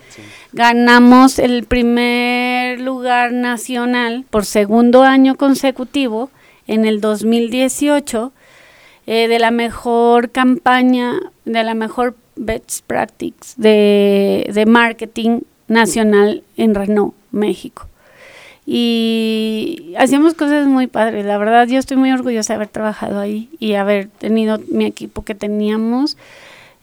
ganamos 0.53 1.39
el 1.39 1.63
primer 1.63 2.79
lugar 2.79 3.31
nacional 3.33 4.23
por 4.29 4.45
segundo 4.45 5.01
año 5.01 5.35
consecutivo 5.35 6.29
en 6.67 6.85
el 6.85 7.01
2018 7.01 8.31
eh, 9.07 9.27
de 9.27 9.39
la 9.39 9.49
mejor 9.49 10.29
campaña, 10.29 11.19
de 11.45 11.63
la 11.63 11.73
mejor 11.73 12.15
best 12.35 12.85
practice 12.85 13.55
de, 13.57 14.47
de 14.53 14.65
marketing 14.67 15.39
nacional 15.67 16.43
en 16.55 16.75
Renault, 16.75 17.15
México 17.31 17.87
y 18.65 19.93
hacíamos 19.97 20.33
cosas 20.33 20.67
muy 20.67 20.87
padres. 20.87 21.25
La 21.25 21.37
verdad, 21.37 21.67
yo 21.67 21.79
estoy 21.79 21.97
muy 21.97 22.11
orgullosa 22.11 22.53
de 22.53 22.55
haber 22.55 22.67
trabajado 22.67 23.19
ahí 23.19 23.49
y 23.59 23.73
haber 23.73 24.07
tenido 24.07 24.59
mi 24.69 24.85
equipo 24.85 25.23
que 25.23 25.35
teníamos, 25.35 26.17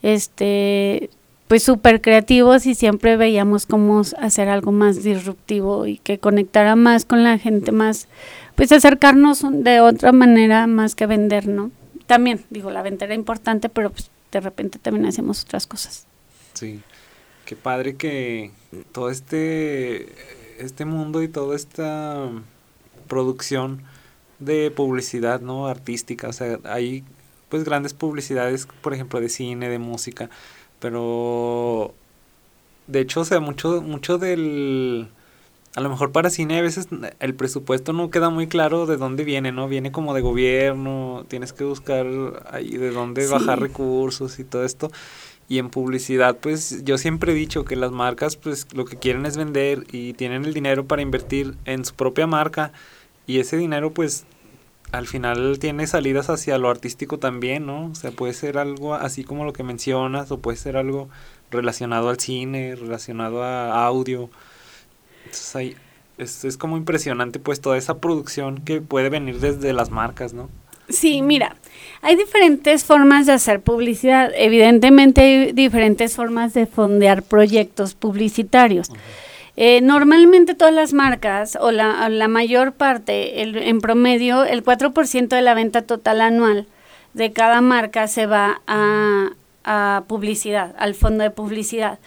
este, 0.03 1.11
pues 1.47 1.63
súper 1.63 2.01
creativos 2.01 2.67
y 2.67 2.75
siempre 2.75 3.17
veíamos 3.17 3.67
cómo 3.67 4.03
hacer 4.19 4.49
algo 4.49 4.73
más 4.73 5.03
disruptivo 5.03 5.87
y 5.87 5.99
que 5.99 6.19
conectara 6.19 6.77
más 6.77 7.05
con 7.05 7.23
la 7.23 7.39
gente, 7.39 7.73
más, 7.73 8.09
pues 8.55 8.73
acercarnos 8.73 9.45
de 9.49 9.81
otra 9.81 10.13
manera 10.13 10.67
más 10.67 10.95
que 10.95 11.07
vender, 11.07 11.47
¿no? 11.47 11.71
También, 12.07 12.45
digo, 12.51 12.71
la 12.71 12.83
venta 12.83 13.05
era 13.05 13.15
importante, 13.15 13.69
pero 13.69 13.91
pues 13.91 14.11
de 14.33 14.41
repente 14.41 14.79
también 14.79 15.07
hacemos 15.07 15.45
otras 15.45 15.67
cosas. 15.67 16.07
Sí, 16.55 16.81
qué 17.49 17.57
padre 17.57 17.97
que 17.97 18.51
todo 18.93 19.09
este 19.09 20.07
este 20.59 20.85
mundo 20.85 21.23
y 21.23 21.29
toda 21.29 21.57
esta 21.57 22.29
producción 23.09 23.83
de 24.39 24.71
publicidad, 24.71 25.41
¿no? 25.41 25.67
Artística, 25.67 26.29
o 26.29 26.33
sea, 26.35 26.59
hay 26.65 27.05
pues 27.49 27.65
grandes 27.65 27.95
publicidades, 27.95 28.69
por 28.83 28.93
ejemplo, 28.93 29.19
de 29.19 29.31
cine, 29.31 29.71
de 29.71 29.79
música, 29.79 30.29
pero 30.79 31.95
de 32.87 33.01
hecho, 33.01 33.21
o 33.23 33.25
sea, 33.25 33.41
mucho, 33.41 33.81
mucho 33.81 34.19
del... 34.19 35.09
A 35.75 35.81
lo 35.81 35.89
mejor 35.89 36.13
para 36.13 36.29
cine 36.29 36.59
a 36.59 36.63
veces 36.63 36.89
el 37.21 37.35
presupuesto 37.35 37.95
no 37.95 38.11
queda 38.11 38.29
muy 38.29 38.47
claro 38.47 38.85
de 38.85 38.97
dónde 38.99 39.25
viene, 39.25 39.53
¿no? 39.53 39.69
Viene 39.69 39.93
como 39.93 40.13
de 40.13 40.21
gobierno, 40.21 41.25
tienes 41.29 41.53
que 41.55 41.65
buscar 41.65 42.07
ahí 42.51 42.77
de 42.77 42.91
dónde 42.91 43.27
bajar 43.27 43.61
recursos 43.61 44.39
y 44.39 44.45
todo 44.45 44.65
esto. 44.65 44.91
Y 45.49 45.59
en 45.59 45.71
publicidad, 45.71 46.37
pues 46.37 46.85
yo 46.85 46.99
siempre 46.99 47.33
he 47.33 47.35
dicho 47.35 47.65
que 47.65 47.75
las 47.75 47.91
marcas, 47.91 48.37
pues 48.37 48.67
lo 48.75 48.85
que 48.85 48.99
quieren 48.99 49.25
es 49.25 49.39
vender 49.39 49.87
y 49.91 50.13
tienen 50.13 50.45
el 50.45 50.53
dinero 50.53 50.87
para 50.87 51.01
invertir 51.01 51.55
en 51.65 51.87
su 51.87 51.95
propia 51.95 52.27
marca. 52.27 52.73
Y 53.27 53.41
ese 53.41 53.57
dinero, 53.57 53.93
pues 53.93 54.27
al 54.93 55.07
final 55.07 55.59
tiene 55.59 55.87
salidas 55.87 56.31
hacia 56.31 56.59
lo 56.59 56.71
artístico 56.71 57.19
también, 57.19 57.67
¿no? 57.67 57.87
O 57.87 57.95
sea, 57.95 58.11
puede 58.11 58.35
ser 58.35 58.59
algo 58.59 58.95
así 58.95 59.25
como 59.25 59.45
lo 59.45 59.53
que 59.55 59.63
mencionas, 59.63 60.31
o 60.31 60.39
puede 60.39 60.59
ser 60.59 60.77
algo 60.77 61.09
relacionado 61.51 62.11
al 62.11 62.21
cine, 62.21 62.75
relacionado 62.75 63.43
a 63.43 63.87
audio. 63.87 64.31
Entonces 65.25 65.57
ahí 65.57 65.77
es, 66.19 66.45
es 66.45 66.57
como 66.57 66.77
impresionante, 66.77 67.39
pues 67.39 67.61
toda 67.61 67.79
esa 67.79 67.99
producción 67.99 68.59
que 68.63 68.81
puede 68.81 69.09
venir 69.09 69.41
desde 69.41 69.73
las 69.73 69.91
marcas, 69.91 70.35
¿no? 70.35 70.51
Sí, 70.89 71.23
mira, 71.23 71.57
hay 72.03 72.17
diferentes 72.17 72.85
formas 72.85 73.27
de 73.27 73.33
hacer 73.33 73.61
publicidad. 73.61 74.31
Evidentemente 74.35 75.21
hay 75.21 75.53
diferentes 75.53 76.17
formas 76.17 76.55
de 76.55 76.67
fondear 76.67 77.23
proyectos 77.23 77.95
publicitarios. 77.95 78.91
Eh, 79.57 79.81
normalmente 79.81 80.55
todas 80.55 80.73
las 80.73 80.93
marcas 80.93 81.59
o 81.61 81.73
la, 81.73 82.09
la 82.09 82.29
mayor 82.29 82.73
parte, 82.73 83.43
el, 83.43 83.57
en 83.57 83.81
promedio, 83.81 84.45
el 84.45 84.65
4% 84.65 85.29
de 85.29 85.43
la 85.43 85.55
venta 85.55 85.83
total 85.83 86.21
anual 86.21 86.67
de 87.15 87.33
cada 87.33 87.61
marca 87.61 88.07
se 88.07 88.27
va 88.27 88.63
a, 88.69 89.31
a 89.65 90.05
publicidad, 90.07 90.75
al 90.79 90.95
fondo 90.95 91.25
de 91.25 91.31
publicidad. 91.31 91.99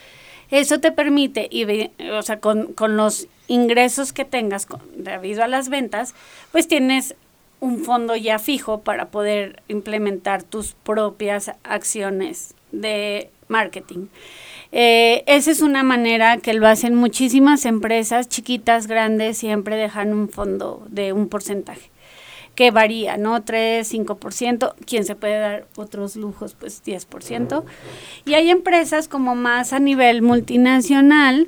Eso 0.49 0.79
te 0.79 0.91
permite, 0.91 1.47
y, 1.51 1.91
o 2.09 2.21
sea, 2.21 2.39
con, 2.39 2.73
con 2.73 2.95
los 2.95 3.27
ingresos 3.47 4.13
que 4.13 4.23
tengas 4.23 4.67
debido 4.95 5.43
a 5.43 5.47
las 5.47 5.67
ventas, 5.69 6.13
pues 6.51 6.67
tienes 6.67 7.15
un 7.61 7.85
fondo 7.85 8.17
ya 8.17 8.39
fijo 8.39 8.81
para 8.81 9.05
poder 9.05 9.63
implementar 9.69 10.43
tus 10.43 10.73
propias 10.73 11.51
acciones 11.63 12.55
de 12.73 13.29
marketing. 13.47 14.07
Eh, 14.73 15.23
esa 15.27 15.51
es 15.51 15.61
una 15.61 15.83
manera 15.83 16.37
que 16.37 16.53
lo 16.53 16.67
hacen 16.67 16.95
muchísimas 16.95 17.65
empresas, 17.65 18.27
chiquitas, 18.27 18.87
grandes, 18.87 19.37
siempre 19.37 19.75
dejan 19.75 20.11
un 20.13 20.27
fondo 20.27 20.85
de 20.89 21.13
un 21.13 21.29
porcentaje 21.29 21.91
que 22.55 22.71
varía, 22.71 23.15
¿no? 23.17 23.43
3, 23.43 23.89
5%, 23.93 24.75
quien 24.85 25.05
se 25.05 25.15
puede 25.15 25.39
dar 25.39 25.67
otros 25.77 26.15
lujos, 26.15 26.55
pues 26.59 26.83
10%. 26.83 27.63
Y 28.25 28.33
hay 28.33 28.49
empresas 28.49 29.07
como 29.07 29.35
más 29.35 29.71
a 29.71 29.79
nivel 29.79 30.21
multinacional, 30.21 31.47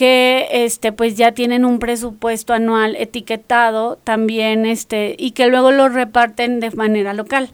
que 0.00 0.48
este 0.64 0.92
pues 0.92 1.18
ya 1.18 1.32
tienen 1.32 1.66
un 1.66 1.78
presupuesto 1.78 2.54
anual 2.54 2.96
etiquetado 2.96 3.96
también 4.02 4.64
este 4.64 5.14
y 5.18 5.32
que 5.32 5.46
luego 5.48 5.72
lo 5.72 5.90
reparten 5.90 6.58
de 6.58 6.70
manera 6.70 7.12
local. 7.12 7.50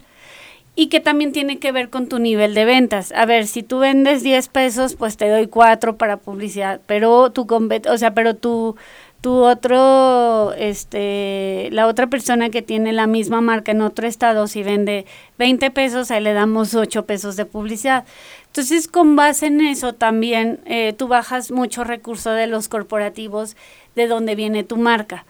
y 0.79 0.87
que 0.87 0.99
también 1.01 1.31
tiene 1.33 1.57
que 1.59 1.71
ver 1.71 1.89
con 1.89 2.07
tu 2.07 2.19
nivel 2.19 2.53
de 2.53 2.63
ventas. 2.63 3.11
A 3.13 3.25
ver, 3.25 3.47
si 3.47 3.63
tú 3.63 3.79
vendes 3.79 4.23
10 4.23 4.47
pesos, 4.49 4.95
pues 4.95 5.17
te 5.17 5.27
doy 5.27 5.47
4 5.47 5.97
para 5.97 6.17
publicidad, 6.17 6.79
pero 6.87 7.31
tu 7.31 7.47
o 7.89 7.97
sea, 7.97 8.13
pero 8.13 8.35
tu 8.35 8.75
tu 9.21 9.31
otro 9.43 10.53
este 10.53 11.69
la 11.71 11.87
otra 11.87 12.07
persona 12.07 12.49
que 12.49 12.61
tiene 12.61 12.93
la 12.93 13.07
misma 13.07 13.41
marca 13.41 13.71
en 13.71 13.81
otro 13.81 14.07
estado 14.07 14.47
si 14.47 14.63
vende 14.63 15.05
20 15.39 15.71
pesos, 15.71 16.11
ahí 16.11 16.21
le 16.23 16.33
damos 16.33 16.75
8 16.75 17.05
pesos 17.05 17.35
de 17.35 17.45
publicidad. 17.45 18.05
Entonces, 18.47 18.87
con 18.87 19.15
base 19.15 19.47
en 19.47 19.61
eso 19.61 19.93
también 19.93 20.59
eh, 20.65 20.93
tú 20.97 21.07
bajas 21.07 21.51
mucho 21.51 21.83
recurso 21.83 22.31
de 22.31 22.47
los 22.47 22.69
corporativos 22.69 23.55
de 23.95 24.07
donde 24.07 24.35
viene 24.35 24.63
tu 24.63 24.77
marca, 24.77 25.25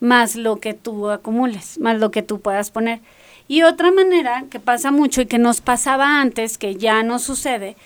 más 0.00 0.34
lo 0.34 0.56
que 0.56 0.74
tú 0.74 1.10
acumules, 1.10 1.78
más 1.78 1.98
lo 1.98 2.10
que 2.10 2.22
tú 2.22 2.40
puedas 2.40 2.70
poner. 2.70 3.00
Y 3.46 3.62
otra 3.62 3.92
manera 3.92 4.44
que 4.50 4.58
pasa 4.58 4.90
mucho 4.90 5.20
y 5.20 5.26
que 5.26 5.38
nos 5.38 5.60
pasaba 5.60 6.20
antes, 6.20 6.58
que 6.58 6.76
ya 6.76 7.02
no 7.02 7.18
sucede, 7.18 7.76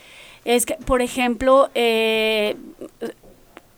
es 0.45 0.65
que, 0.65 0.75
por 0.75 1.03
ejemplo, 1.03 1.71
eh, 1.75 2.57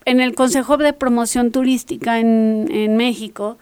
en 0.05 0.21
el 0.21 0.35
Consejo 0.35 0.77
de 0.77 0.93
Promoción 0.93 1.51
Turística 1.51 2.19
en, 2.19 2.69
en 2.71 2.95
México, 2.95 3.57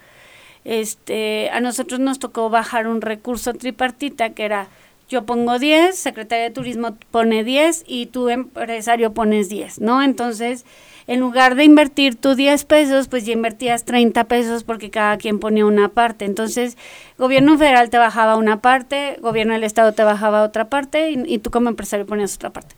este, 0.68 1.50
a 1.52 1.62
nosotros 1.62 2.02
nos 2.02 2.20
tocó 2.20 2.50
bajar 2.50 2.88
un 2.88 3.02
recurso 3.02 3.54
tripartita 3.54 4.32
que 4.32 4.44
era 4.44 4.68
yo 5.10 5.26
pongo 5.26 5.58
10, 5.58 5.98
Secretaría 5.98 6.46
de 6.46 6.52
Turismo 6.52 6.98
pone 7.12 7.44
10 7.44 7.86
y 7.88 8.08
tu 8.08 8.30
empresario 8.30 9.14
pones 9.14 9.48
10, 9.48 9.80
¿no? 9.80 10.02
Entonces, 10.02 10.66
en 11.08 11.22
lugar 11.22 11.56
de 11.56 11.64
invertir 11.64 12.18
tú 12.18 12.36
10 12.36 12.66
pesos, 12.66 13.08
pues 13.08 13.26
ya 13.26 13.32
invertías 13.32 13.86
30 13.86 14.26
pesos 14.26 14.66
porque 14.66 14.90
cada 14.90 15.18
quien 15.18 15.40
ponía 15.40 15.66
una 15.66 15.88
parte. 15.88 16.26
Entonces, 16.26 16.78
gobierno 17.18 17.58
federal 17.58 17.90
te 17.90 17.98
bajaba 17.98 18.36
una 18.36 18.62
parte, 18.62 19.18
gobierno 19.22 19.54
del 19.54 19.64
estado 19.64 19.94
te 19.94 20.04
bajaba 20.04 20.44
otra 20.44 20.70
parte 20.70 21.12
y, 21.12 21.38
tú 21.40 21.50
como 21.50 21.70
empresario 21.70 22.06
ponías 22.06 22.36
otra 22.36 22.50
parte. 22.50 22.76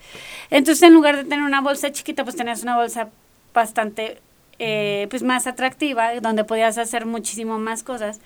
Entonces, 0.52 0.84
en 0.84 0.94
lugar 0.94 1.18
de 1.18 1.24
tener 1.24 1.42
una 1.42 1.62
bolsa 1.62 1.92
chiquita, 1.92 2.24
pues 2.24 2.36
tenías 2.36 2.62
una 2.62 2.78
bolsa 2.78 3.10
bastante, 3.56 4.22
eh, 4.60 5.08
pues 5.10 5.24
más 5.24 5.48
atractiva, 5.48 6.14
donde 6.22 6.44
podías 6.44 6.78
hacer 6.78 7.08
muchísimo 7.08 7.58
más 7.58 7.82
cosas. 7.82 8.20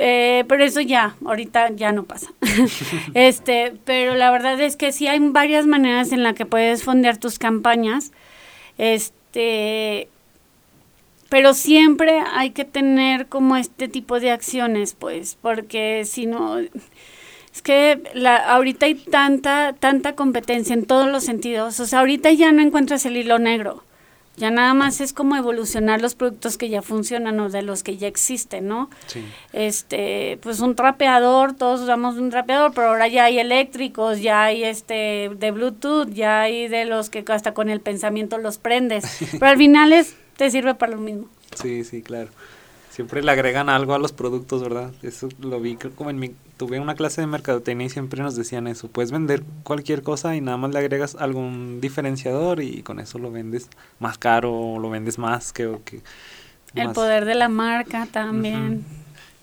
Eh, 0.00 0.44
pero 0.46 0.62
eso 0.62 0.80
ya, 0.80 1.16
ahorita 1.24 1.70
ya 1.70 1.90
no 1.90 2.04
pasa. 2.04 2.30
este, 3.14 3.74
pero 3.84 4.14
la 4.14 4.30
verdad 4.30 4.60
es 4.60 4.76
que 4.76 4.92
sí 4.92 5.08
hay 5.08 5.18
varias 5.18 5.66
maneras 5.66 6.12
en 6.12 6.22
las 6.22 6.34
que 6.34 6.46
puedes 6.46 6.84
fondear 6.84 7.16
tus 7.16 7.40
campañas. 7.40 8.12
Este, 8.78 10.08
pero 11.28 11.52
siempre 11.52 12.20
hay 12.32 12.50
que 12.50 12.64
tener 12.64 13.26
como 13.26 13.56
este 13.56 13.88
tipo 13.88 14.20
de 14.20 14.30
acciones, 14.30 14.94
pues, 14.94 15.36
porque 15.42 16.04
si 16.04 16.26
no, 16.26 16.58
es 16.58 17.62
que 17.62 18.00
la, 18.14 18.36
ahorita 18.36 18.86
hay 18.86 18.94
tanta, 18.94 19.72
tanta 19.72 20.14
competencia 20.14 20.74
en 20.74 20.86
todos 20.86 21.10
los 21.10 21.24
sentidos. 21.24 21.80
O 21.80 21.86
sea, 21.86 21.98
ahorita 21.98 22.30
ya 22.30 22.52
no 22.52 22.62
encuentras 22.62 23.04
el 23.04 23.16
hilo 23.16 23.40
negro. 23.40 23.82
Ya 24.38 24.50
nada 24.50 24.74
más 24.74 25.00
es 25.00 25.12
como 25.12 25.36
evolucionar 25.36 26.00
los 26.00 26.14
productos 26.14 26.56
que 26.56 26.68
ya 26.68 26.82
funcionan 26.82 27.38
o 27.40 27.48
de 27.48 27.62
los 27.62 27.82
que 27.82 27.96
ya 27.96 28.06
existen, 28.06 28.68
¿no? 28.68 28.88
Sí. 29.06 29.24
Este, 29.52 30.38
pues 30.42 30.60
un 30.60 30.74
trapeador, 30.74 31.54
todos 31.54 31.80
usamos 31.80 32.16
un 32.16 32.30
trapeador, 32.30 32.72
pero 32.74 32.88
ahora 32.88 33.08
ya 33.08 33.24
hay 33.24 33.38
eléctricos, 33.38 34.20
ya 34.20 34.44
hay 34.44 34.64
este 34.64 35.30
de 35.34 35.50
Bluetooth, 35.50 36.08
ya 36.10 36.42
hay 36.42 36.68
de 36.68 36.84
los 36.84 37.10
que 37.10 37.24
hasta 37.28 37.52
con 37.52 37.68
el 37.68 37.80
pensamiento 37.80 38.38
los 38.38 38.58
prendes. 38.58 39.04
pero 39.32 39.46
al 39.46 39.56
final 39.56 39.92
es 39.92 40.14
te 40.36 40.50
sirve 40.50 40.74
para 40.74 40.92
lo 40.92 41.00
mismo. 41.00 41.28
Sí, 41.54 41.84
sí, 41.84 42.02
claro 42.02 42.30
siempre 42.98 43.22
le 43.22 43.30
agregan 43.30 43.68
algo 43.68 43.94
a 43.94 44.00
los 44.00 44.12
productos, 44.12 44.60
¿verdad? 44.60 44.90
Eso 45.04 45.28
lo 45.38 45.60
vi 45.60 45.76
como 45.76 46.10
en 46.10 46.18
mi, 46.18 46.34
tuve 46.56 46.80
una 46.80 46.96
clase 46.96 47.20
de 47.20 47.28
mercadotecnia 47.28 47.86
y 47.86 47.90
siempre 47.90 48.20
nos 48.24 48.34
decían 48.34 48.66
eso, 48.66 48.88
puedes 48.88 49.12
vender 49.12 49.44
cualquier 49.62 50.02
cosa 50.02 50.34
y 50.34 50.40
nada 50.40 50.56
más 50.56 50.72
le 50.72 50.80
agregas 50.80 51.14
algún 51.14 51.80
diferenciador 51.80 52.60
y 52.60 52.82
con 52.82 52.98
eso 52.98 53.20
lo 53.20 53.30
vendes 53.30 53.70
más 54.00 54.18
caro 54.18 54.52
o 54.52 54.78
lo 54.80 54.90
vendes 54.90 55.16
más 55.16 55.52
que... 55.52 55.78
que 55.84 56.02
El 56.74 56.90
poder 56.90 57.24
de 57.24 57.36
la 57.36 57.48
marca 57.48 58.08
también. 58.10 58.84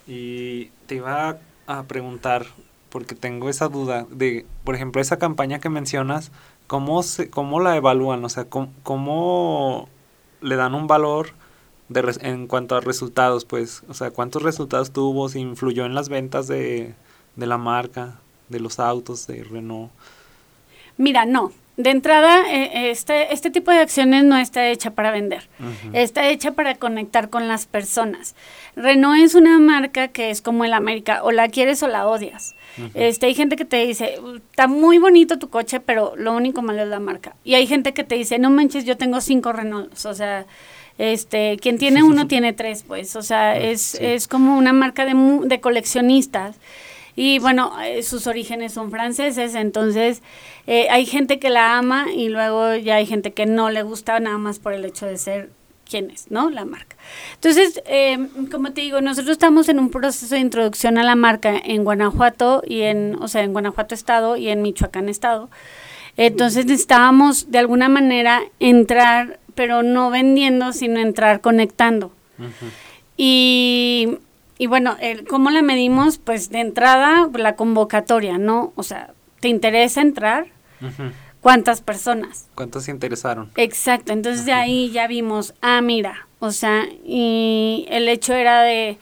Y 0.06 0.66
te 0.84 0.96
iba 0.96 1.38
a 1.66 1.82
preguntar, 1.84 2.44
porque 2.90 3.14
tengo 3.14 3.48
esa 3.48 3.68
duda, 3.68 4.04
de, 4.10 4.44
por 4.64 4.74
ejemplo, 4.74 5.00
esa 5.00 5.18
campaña 5.18 5.60
que 5.60 5.70
mencionas, 5.70 6.30
¿cómo, 6.66 7.02
se, 7.02 7.30
cómo 7.30 7.58
la 7.60 7.74
evalúan? 7.74 8.22
O 8.22 8.28
sea, 8.28 8.44
¿cómo, 8.44 8.70
cómo 8.82 9.88
le 10.42 10.56
dan 10.56 10.74
un 10.74 10.86
valor? 10.86 11.30
En 11.88 12.46
cuanto 12.46 12.76
a 12.76 12.80
resultados, 12.80 13.44
pues, 13.44 13.82
o 13.88 13.94
sea, 13.94 14.10
cuántos 14.10 14.42
resultados 14.42 14.92
tuvo, 14.92 15.28
si 15.28 15.40
influyó 15.40 15.86
en 15.86 15.94
las 15.94 16.08
ventas 16.08 16.48
de, 16.48 16.94
la 17.36 17.58
marca, 17.58 18.18
de 18.48 18.60
los 18.60 18.78
autos, 18.78 19.26
de 19.26 19.44
Renault. 19.44 19.90
Mira, 20.96 21.24
no. 21.24 21.52
De 21.76 21.90
entrada, 21.90 22.50
eh, 22.50 22.90
este, 22.90 23.34
este 23.34 23.50
tipo 23.50 23.70
de 23.70 23.80
acciones 23.80 24.24
no 24.24 24.38
está 24.38 24.66
hecha 24.70 24.92
para 24.92 25.10
vender, 25.10 25.46
está 25.92 26.26
hecha 26.30 26.52
para 26.52 26.76
conectar 26.76 27.28
con 27.28 27.48
las 27.48 27.66
personas. 27.66 28.34
Renault 28.76 29.22
es 29.22 29.34
una 29.34 29.58
marca 29.58 30.08
que 30.08 30.30
es 30.30 30.40
como 30.40 30.64
el 30.64 30.72
América, 30.72 31.22
o 31.22 31.32
la 31.32 31.50
quieres 31.50 31.82
o 31.82 31.88
la 31.88 32.06
odias. 32.06 32.54
este, 32.94 33.26
hay 33.26 33.34
gente 33.34 33.56
que 33.56 33.66
te 33.66 33.84
dice, 33.84 34.18
está 34.50 34.68
muy 34.68 34.96
bonito 34.96 35.38
tu 35.38 35.50
coche, 35.50 35.78
pero 35.80 36.14
lo 36.16 36.34
único 36.34 36.62
malo 36.62 36.80
es 36.80 36.88
la 36.88 36.98
marca. 36.98 37.36
Y 37.44 37.56
hay 37.56 37.66
gente 37.66 37.92
que 37.92 38.04
te 38.04 38.14
dice, 38.14 38.38
no 38.38 38.48
manches, 38.48 38.86
yo 38.86 38.96
tengo 38.96 39.20
cinco 39.20 39.52
Renaults, 39.52 40.06
o 40.06 40.14
sea, 40.14 40.46
este, 40.98 41.58
quien 41.60 41.78
tiene 41.78 42.02
uno 42.02 42.26
tiene 42.26 42.52
tres, 42.52 42.84
pues, 42.86 43.16
o 43.16 43.22
sea, 43.22 43.58
es, 43.58 43.94
es 43.96 44.28
como 44.28 44.56
una 44.56 44.72
marca 44.72 45.04
de, 45.04 45.14
de 45.44 45.60
coleccionistas. 45.60 46.56
Y 47.18 47.38
bueno, 47.38 47.72
eh, 47.80 48.02
sus 48.02 48.26
orígenes 48.26 48.74
son 48.74 48.90
franceses, 48.90 49.54
entonces 49.54 50.22
eh, 50.66 50.88
hay 50.90 51.06
gente 51.06 51.38
que 51.38 51.48
la 51.48 51.78
ama 51.78 52.06
y 52.14 52.28
luego 52.28 52.74
ya 52.74 52.96
hay 52.96 53.06
gente 53.06 53.32
que 53.32 53.46
no 53.46 53.70
le 53.70 53.82
gusta 53.82 54.20
nada 54.20 54.36
más 54.36 54.58
por 54.58 54.74
el 54.74 54.84
hecho 54.84 55.06
de 55.06 55.16
ser 55.16 55.50
quien 55.88 56.10
es, 56.10 56.30
¿no? 56.30 56.50
La 56.50 56.66
marca. 56.66 56.96
Entonces, 57.34 57.80
em, 57.86 58.28
como 58.50 58.72
te 58.72 58.82
digo, 58.82 59.00
nosotros 59.00 59.32
estamos 59.32 59.68
en 59.68 59.78
un 59.78 59.90
proceso 59.90 60.34
de 60.34 60.40
introducción 60.40 60.98
a 60.98 61.04
la 61.04 61.14
marca 61.14 61.54
en 61.64 61.84
Guanajuato 61.84 62.62
y 62.66 62.82
en, 62.82 63.16
o 63.20 63.28
sea, 63.28 63.42
en 63.42 63.52
Guanajuato 63.52 63.94
Estado 63.94 64.36
y 64.36 64.48
en 64.48 64.60
Michoacán 64.60 65.08
Estado. 65.08 65.48
Entonces 66.16 66.66
necesitábamos 66.66 67.50
de 67.50 67.58
alguna 67.58 67.88
manera 67.88 68.42
entrar 68.58 69.38
pero 69.56 69.82
no 69.82 70.10
vendiendo, 70.10 70.72
sino 70.72 71.00
entrar 71.00 71.40
conectando. 71.40 72.12
y, 73.16 74.18
y, 74.58 74.66
bueno, 74.68 74.96
el, 75.00 75.26
¿cómo 75.26 75.50
la 75.50 75.62
medimos? 75.62 76.18
Pues 76.18 76.50
de 76.50 76.60
entrada, 76.60 77.28
la 77.34 77.56
convocatoria, 77.56 78.38
¿no? 78.38 78.72
O 78.76 78.84
sea, 78.84 79.14
¿te 79.40 79.48
interesa 79.48 80.02
entrar? 80.02 80.46
¿Cuántas 81.40 81.80
personas? 81.80 82.48
¿Cuántos 82.54 82.84
se 82.84 82.90
interesaron? 82.90 83.50
Exacto, 83.56 84.12
entonces 84.12 84.44
de 84.44 84.52
ahí 84.52 84.90
ya 84.90 85.06
vimos, 85.06 85.54
ah, 85.62 85.80
mira, 85.80 86.28
o 86.38 86.50
sea, 86.50 86.84
y 87.04 87.86
el 87.88 88.08
hecho 88.08 88.34
era 88.34 88.62
de 88.62 88.98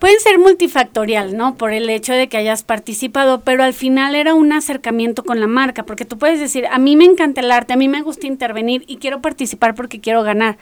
pueden 0.00 0.18
ser 0.18 0.38
multifactorial, 0.38 1.36
¿no? 1.36 1.54
Por 1.54 1.72
el 1.72 1.88
hecho 1.90 2.12
de 2.12 2.28
que 2.28 2.38
hayas 2.38 2.64
participado, 2.64 3.42
pero 3.42 3.62
al 3.62 3.74
final 3.74 4.16
era 4.16 4.34
un 4.34 4.52
acercamiento 4.52 5.22
con 5.22 5.38
la 5.38 5.46
marca, 5.46 5.84
porque 5.84 6.04
tú 6.04 6.18
puedes 6.18 6.40
decir, 6.40 6.66
a 6.66 6.78
mí 6.78 6.96
me 6.96 7.04
encanta 7.04 7.42
el 7.42 7.52
arte, 7.52 7.74
a 7.74 7.76
mí 7.76 7.86
me 7.86 8.02
gusta 8.02 8.26
intervenir 8.26 8.82
y 8.88 8.96
quiero 8.96 9.20
participar 9.20 9.74
porque 9.74 10.00
quiero 10.00 10.22
ganar, 10.22 10.58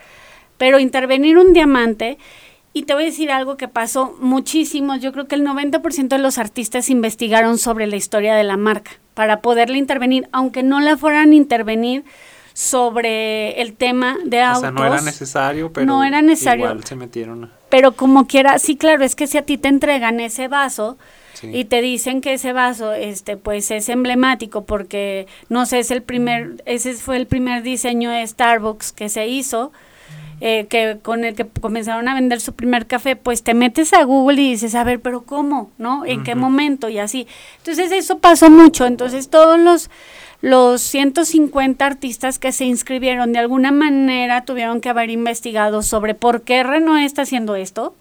pero 0.59 0.81
intervenir 0.81 1.39
un 1.39 1.55
diamante, 1.55 2.19
y 2.75 2.83
te 2.83 2.95
voy 2.95 3.05
a 3.05 3.07
decir 3.07 3.31
algo 3.31 3.57
que 3.57 3.69
pasó 3.69 4.17
muchísimo, 4.21 4.97
yo 4.97 5.13
creo 5.13 5.27
que 5.27 5.37
el 5.37 5.45
90% 5.45 6.09
de 6.09 6.19
los 6.19 6.37
artistas 6.37 6.91
investigaron 6.91 7.59
sobre 7.59 7.87
la 7.87 7.97
historia 7.97 8.35
de 8.35 8.45
la 8.45 8.57
marca 8.57 8.91
para 9.15 9.41
poderle 9.41 9.79
intervenir, 9.79 10.29
aunque 10.33 10.63
no 10.63 10.81
la 10.81 10.97
fueran 10.97 11.31
a 11.31 11.37
intervenir 11.37 12.05
sobre 12.59 13.63
el 13.63 13.75
tema 13.75 14.19
de 14.25 14.41
autos. 14.41 14.59
O 14.59 14.61
sea, 14.63 14.71
no 14.73 14.85
era 14.85 15.01
necesario, 15.01 15.73
pero 15.73 15.87
no 15.87 16.03
era 16.03 16.23
necesario. 16.23 16.65
igual 16.65 16.83
se 16.83 16.97
metieron. 16.97 17.53
Pero 17.69 17.93
como 17.93 18.27
quiera, 18.27 18.59
sí, 18.59 18.77
claro, 18.77 19.05
es 19.05 19.15
que 19.15 19.29
si 19.29 19.39
a 19.39 19.43
ti 19.43 19.59
te 19.59 19.69
entregan 19.69 20.19
ese 20.19 20.49
vaso 20.49 20.99
y 21.41 21.67
te 21.67 21.81
dicen 21.83 22.21
que 22.21 22.33
ese 22.33 22.53
vaso, 22.53 22.95
este, 22.95 23.37
pues 23.37 23.71
es 23.71 23.89
emblemático 23.89 24.65
porque, 24.65 25.29
no 25.49 25.67
sé, 25.67 25.79
es 25.79 25.93
el 25.93 26.03
primer, 26.03 26.61
ese 26.67 26.95
fue 26.95 27.17
el 27.17 27.29
primer 27.29 27.63
diseño 27.63 28.11
de 28.11 28.27
Starbucks 28.27 28.91
que 28.91 29.09
se 29.09 29.29
hizo, 29.29 29.71
eh, 30.41 30.67
que 30.69 30.99
con 31.01 31.25
el 31.25 31.37
que 31.37 31.47
comenzaron 31.47 32.09
a 32.09 32.15
vender 32.15 32.41
su 32.41 32.55
primer 32.55 32.89
café, 32.89 33.15
pues 33.15 33.45
te 33.45 33.55
metes 33.55 33.93
a 33.93 34.03
Google 34.03 34.43
y 34.43 34.51
dices, 34.51 34.75
a 34.75 34.83
ver, 34.83 34.99
pero 34.99 35.23
¿cómo? 35.23 35.71
¿No? 35.79 36.05
¿En 36.05 36.25
qué 36.25 36.35
momento? 36.35 36.89
Y 36.89 36.99
así. 36.99 37.29
Entonces 37.59 37.93
eso 37.93 38.19
pasó 38.19 38.51
mucho. 38.51 38.85
Entonces 38.85 39.31
todos 39.31 39.61
los 39.61 39.91
los 40.41 40.81
150 40.83 41.85
artistas 41.85 42.39
que 42.39 42.53
se 42.53 42.65
inscribieron 42.65 43.33
de 43.33 43.41
alguna 43.41 43.73
manera 43.73 44.45
tuvieron 44.45 44.81
que 44.81 44.89
haber 44.89 45.11
investigado 45.11 45.83
sobre 45.83 46.15
por 46.15 46.43
qué 46.43 46.63
Renault 46.63 47.03
está 47.03 47.23
haciendo 47.23 47.57
esto, 47.57 47.97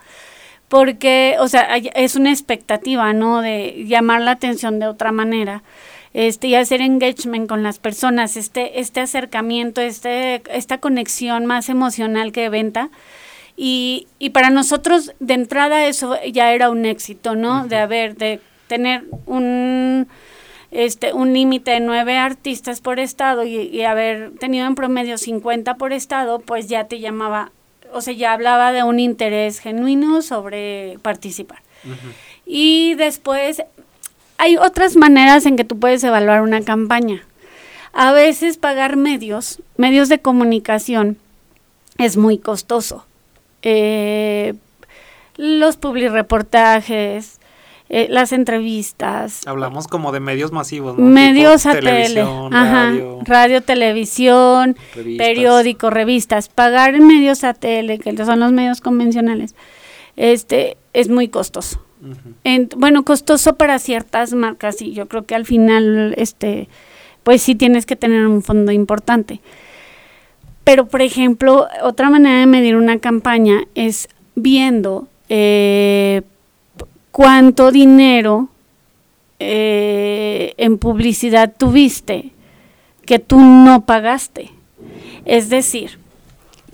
porque, 0.67 1.35
o 1.39 1.47
sea, 1.47 1.77
es 1.77 2.15
una 2.15 2.29
expectativa, 2.31 3.13
¿no? 3.13 3.41
De 3.41 3.85
llamar 3.87 4.21
la 4.21 4.31
atención 4.31 4.79
de 4.79 4.87
otra 4.87 5.11
manera. 5.11 5.63
Este, 6.13 6.47
y 6.47 6.55
hacer 6.55 6.81
engagement 6.81 7.47
con 7.47 7.63
las 7.63 7.79
personas, 7.79 8.37
este, 8.37 8.79
este 8.79 9.01
acercamiento, 9.01 9.81
este, 9.81 10.41
esta 10.51 10.79
conexión 10.79 11.45
más 11.45 11.69
emocional 11.69 12.31
que 12.31 12.41
de 12.41 12.49
venta. 12.49 12.89
Y, 13.55 14.07
y 14.19 14.31
para 14.31 14.49
nosotros, 14.49 15.13
de 15.19 15.33
entrada, 15.35 15.85
eso 15.85 16.15
ya 16.31 16.53
era 16.53 16.69
un 16.69 16.85
éxito, 16.85 17.35
¿no? 17.35 17.67
De 17.67 17.77
haber, 17.77 18.15
de 18.15 18.41
tener 18.67 19.05
un 19.25 20.07
este, 20.71 21.13
un 21.13 21.33
límite 21.33 21.71
de 21.71 21.79
nueve 21.79 22.17
artistas 22.17 22.81
por 22.81 22.99
estado 22.99 23.43
y, 23.43 23.83
haber 23.83 24.31
tenido 24.39 24.67
en 24.67 24.75
promedio 24.75 25.17
50 25.17 25.75
por 25.75 25.93
estado, 25.93 26.39
pues 26.39 26.67
ya 26.67 26.85
te 26.85 26.99
llamaba, 26.99 27.51
o 27.93 28.01
sea, 28.01 28.13
ya 28.13 28.33
hablaba 28.33 28.71
de 28.71 28.83
un 28.83 28.99
interés 28.99 29.59
genuino 29.59 30.21
sobre 30.21 30.99
participar. 31.01 31.59
Y 32.45 32.95
después 32.95 33.63
hay 34.37 34.57
otras 34.57 34.95
maneras 34.95 35.45
en 35.45 35.55
que 35.55 35.63
tú 35.63 35.79
puedes 35.79 36.03
evaluar 36.03 36.41
una 36.41 36.61
campaña. 36.61 37.23
A 37.93 38.11
veces 38.11 38.57
pagar 38.57 38.95
medios, 38.95 39.61
medios 39.77 40.09
de 40.09 40.19
comunicación, 40.19 41.17
es 41.97 42.17
muy 42.17 42.37
costoso. 42.37 43.05
Eh, 43.63 44.53
los 45.35 45.77
publireportajes, 45.77 47.36
eh, 47.89 48.07
las 48.09 48.33
entrevistas. 48.33 49.47
Hablamos 49.47 49.87
como 49.87 50.11
de 50.11 50.19
medios 50.19 50.51
masivos, 50.51 50.97
Medios 50.97 51.65
a 51.65 51.79
tele, 51.79 52.25
radio, 53.23 53.61
televisión, 53.61 54.75
periódico, 55.17 55.89
revistas. 55.89 56.49
Pagar 56.49 56.95
en 56.95 57.07
medios 57.07 57.43
a 57.43 57.53
tele, 57.53 57.99
que 57.99 58.15
son 58.17 58.39
los 58.39 58.51
medios 58.51 58.81
convencionales, 58.81 59.55
este, 60.17 60.77
es 60.93 61.09
muy 61.09 61.29
costoso. 61.29 61.81
bueno, 62.75 63.05
costoso 63.05 63.55
para 63.55 63.79
ciertas 63.79 64.33
marcas 64.33 64.81
y 64.81 64.93
yo 64.93 65.07
creo 65.07 65.25
que 65.25 65.35
al 65.35 65.45
final, 65.45 66.13
este, 66.17 66.67
pues 67.23 67.41
sí 67.41 67.55
tienes 67.55 67.85
que 67.85 67.95
tener 67.95 68.27
un 68.27 68.41
fondo 68.41 68.71
importante. 68.71 69.41
Pero, 70.65 70.87
por 70.87 71.01
ejemplo, 71.01 71.67
otra 71.81 72.09
manera 72.09 72.39
de 72.41 72.45
medir 72.45 72.75
una 72.75 72.99
campaña 72.99 73.61
es 73.73 74.09
viendo 74.35 75.07
eh, 75.29 76.23
cuánto 77.17 77.71
dinero 77.71 78.47
eh, 79.39 80.53
en 80.57 80.77
publicidad 80.77 81.51
tuviste 81.57 82.29
que 83.07 83.17
tú 83.17 83.39
no 83.39 83.87
pagaste. 83.87 84.51
Es 85.25 85.49
decir, 85.49 85.97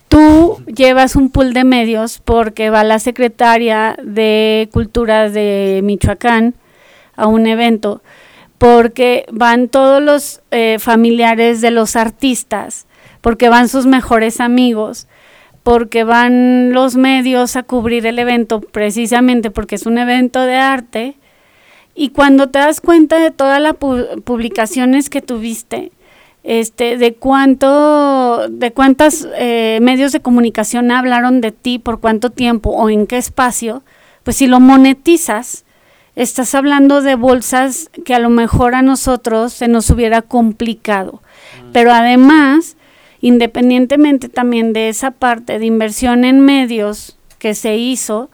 tú 0.10 0.62
llevas 0.66 1.16
un 1.16 1.30
pool 1.30 1.54
de 1.54 1.64
medios 1.64 2.20
porque 2.20 2.70
va 2.70 2.84
la 2.84 3.00
secretaria 3.00 3.96
de 4.04 4.68
Cultura 4.74 5.30
de 5.30 5.80
Michoacán 5.82 6.56
a 7.16 7.28
un 7.28 7.48
evento, 7.48 8.02
porque 8.58 9.26
van 9.32 9.70
todos 9.70 10.04
los 10.04 10.42
eh, 10.52 10.76
familiares 10.78 11.62
de 11.62 11.72
los 11.72 11.96
artistas, 11.96 12.86
porque 13.22 13.48
van 13.48 13.70
sus 13.70 13.86
mejores 13.86 14.42
amigos, 14.42 15.08
porque 15.64 16.04
van 16.04 16.74
los 16.74 16.96
medios 16.96 17.56
a 17.56 17.64
cubrir 17.64 18.06
el 18.06 18.20
evento 18.20 18.62
precisamente 18.62 19.50
porque 19.50 19.76
es 19.76 19.86
un 19.86 19.98
evento 19.98 20.42
de 20.42 20.56
arte 20.56 21.16
y 21.96 22.10
cuando 22.10 22.50
te 22.50 22.60
das 22.60 22.82
cuenta 22.82 23.20
de 23.20 23.32
todas 23.32 23.62
las 23.62 23.76
publicaciones 23.76 25.10
que 25.10 25.22
tuviste, 25.22 25.92
este, 26.44 26.98
de 26.98 27.14
cuánto, 27.14 28.50
de 28.50 28.72
cuántos 28.72 29.28
eh, 29.38 29.80
medios 29.82 30.12
de 30.12 30.20
comunicación 30.20 30.92
hablaron 30.92 31.40
de 31.40 31.52
ti, 31.52 31.80
por 31.80 32.00
cuánto 32.00 32.32
tiempo 32.32 32.72
o 32.72 32.90
en 32.90 33.08
qué 33.08 33.18
espacio, 33.18 33.84
pues 34.24 34.38
si 34.38 34.48
lo 34.48 34.60
monetizas, 34.60 35.66
estás 36.16 36.56
hablando 36.56 37.02
de 37.02 37.16
bolsas 37.16 37.90
que 38.06 38.16
a 38.16 38.20
lo 38.20 38.30
mejor 38.30 38.76
a 38.76 38.82
nosotros 38.82 39.54
se 39.54 39.68
nos 39.68 39.90
hubiera 39.90 40.22
complicado. 40.22 41.22
Mm. 41.62 41.72
Pero 41.74 41.92
además, 41.92 42.73
independientemente 43.24 44.28
también 44.28 44.74
de 44.74 44.90
esa 44.90 45.12
parte 45.12 45.58
de 45.58 45.66
inversión 45.66 46.26
en 46.26 46.42
medios 46.42 47.18
que 47.40 47.56
se 47.56 47.78
hizo, 47.78 48.30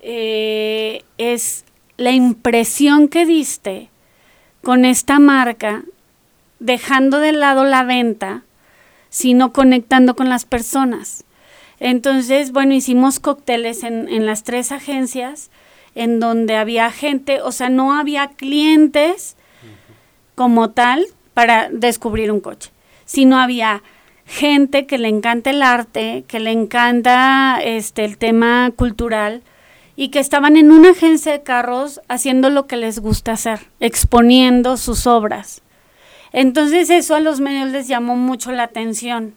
eh, 0.00 1.04
es 1.18 1.64
la 1.96 2.10
impresión 2.10 3.06
que 3.06 3.24
diste 3.24 3.90
con 4.60 4.84
esta 4.84 5.20
marca, 5.20 5.84
dejando 6.58 7.20
de 7.20 7.30
lado 7.30 7.64
la 7.64 7.84
venta, 7.84 8.42
sino 9.08 9.52
conectando 9.52 10.16
con 10.16 10.28
las 10.28 10.44
personas. 10.44 11.22
Entonces, 11.78 12.50
bueno, 12.50 12.74
hicimos 12.74 13.20
cócteles 13.20 13.84
en, 13.84 14.08
en 14.08 14.26
las 14.26 14.42
tres 14.42 14.72
agencias, 14.72 15.52
en 15.94 16.18
donde 16.18 16.56
había 16.56 16.90
gente, 16.90 17.40
o 17.40 17.52
sea, 17.52 17.68
no 17.68 17.94
había 17.94 18.30
clientes 18.30 19.36
como 20.34 20.70
tal 20.70 21.06
para 21.34 21.68
descubrir 21.70 22.32
un 22.32 22.40
coche 22.40 22.72
sino 23.12 23.38
había 23.38 23.82
gente 24.24 24.86
que 24.86 24.96
le 24.96 25.08
encanta 25.08 25.50
el 25.50 25.62
arte, 25.62 26.24
que 26.26 26.40
le 26.40 26.50
encanta 26.50 27.60
este 27.62 28.06
el 28.06 28.16
tema 28.16 28.72
cultural 28.74 29.42
y 29.96 30.08
que 30.08 30.18
estaban 30.18 30.56
en 30.56 30.72
una 30.72 30.92
agencia 30.92 31.32
de 31.32 31.42
carros 31.42 32.00
haciendo 32.08 32.48
lo 32.48 32.66
que 32.66 32.78
les 32.78 33.00
gusta 33.00 33.32
hacer, 33.32 33.60
exponiendo 33.80 34.78
sus 34.78 35.06
obras. 35.06 35.60
Entonces 36.32 36.88
eso 36.88 37.14
a 37.14 37.20
los 37.20 37.40
medios 37.40 37.68
les 37.68 37.86
llamó 37.86 38.16
mucho 38.16 38.50
la 38.50 38.62
atención. 38.62 39.34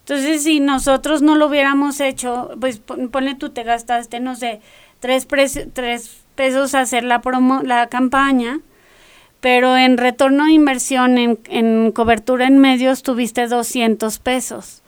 Entonces 0.00 0.42
si 0.42 0.58
nosotros 0.58 1.22
no 1.22 1.36
lo 1.36 1.46
hubiéramos 1.46 2.00
hecho, 2.00 2.50
pues 2.60 2.80
ponle 2.80 3.36
tú 3.36 3.50
te 3.50 3.62
gastaste, 3.62 4.18
no 4.18 4.34
sé, 4.34 4.60
tres, 4.98 5.28
tres 5.72 6.24
pesos 6.34 6.74
hacer 6.74 7.04
la, 7.04 7.20
promo 7.20 7.62
la 7.62 7.86
campaña, 7.86 8.58
pero 9.46 9.76
en 9.76 9.96
retorno 9.96 10.46
de 10.46 10.50
inversión 10.54 11.18
en, 11.18 11.92
cobertura 11.92 12.48
en 12.48 12.58
medios 12.58 13.04
tuviste 13.04 13.46
200 13.46 14.18
pesos. 14.18 14.82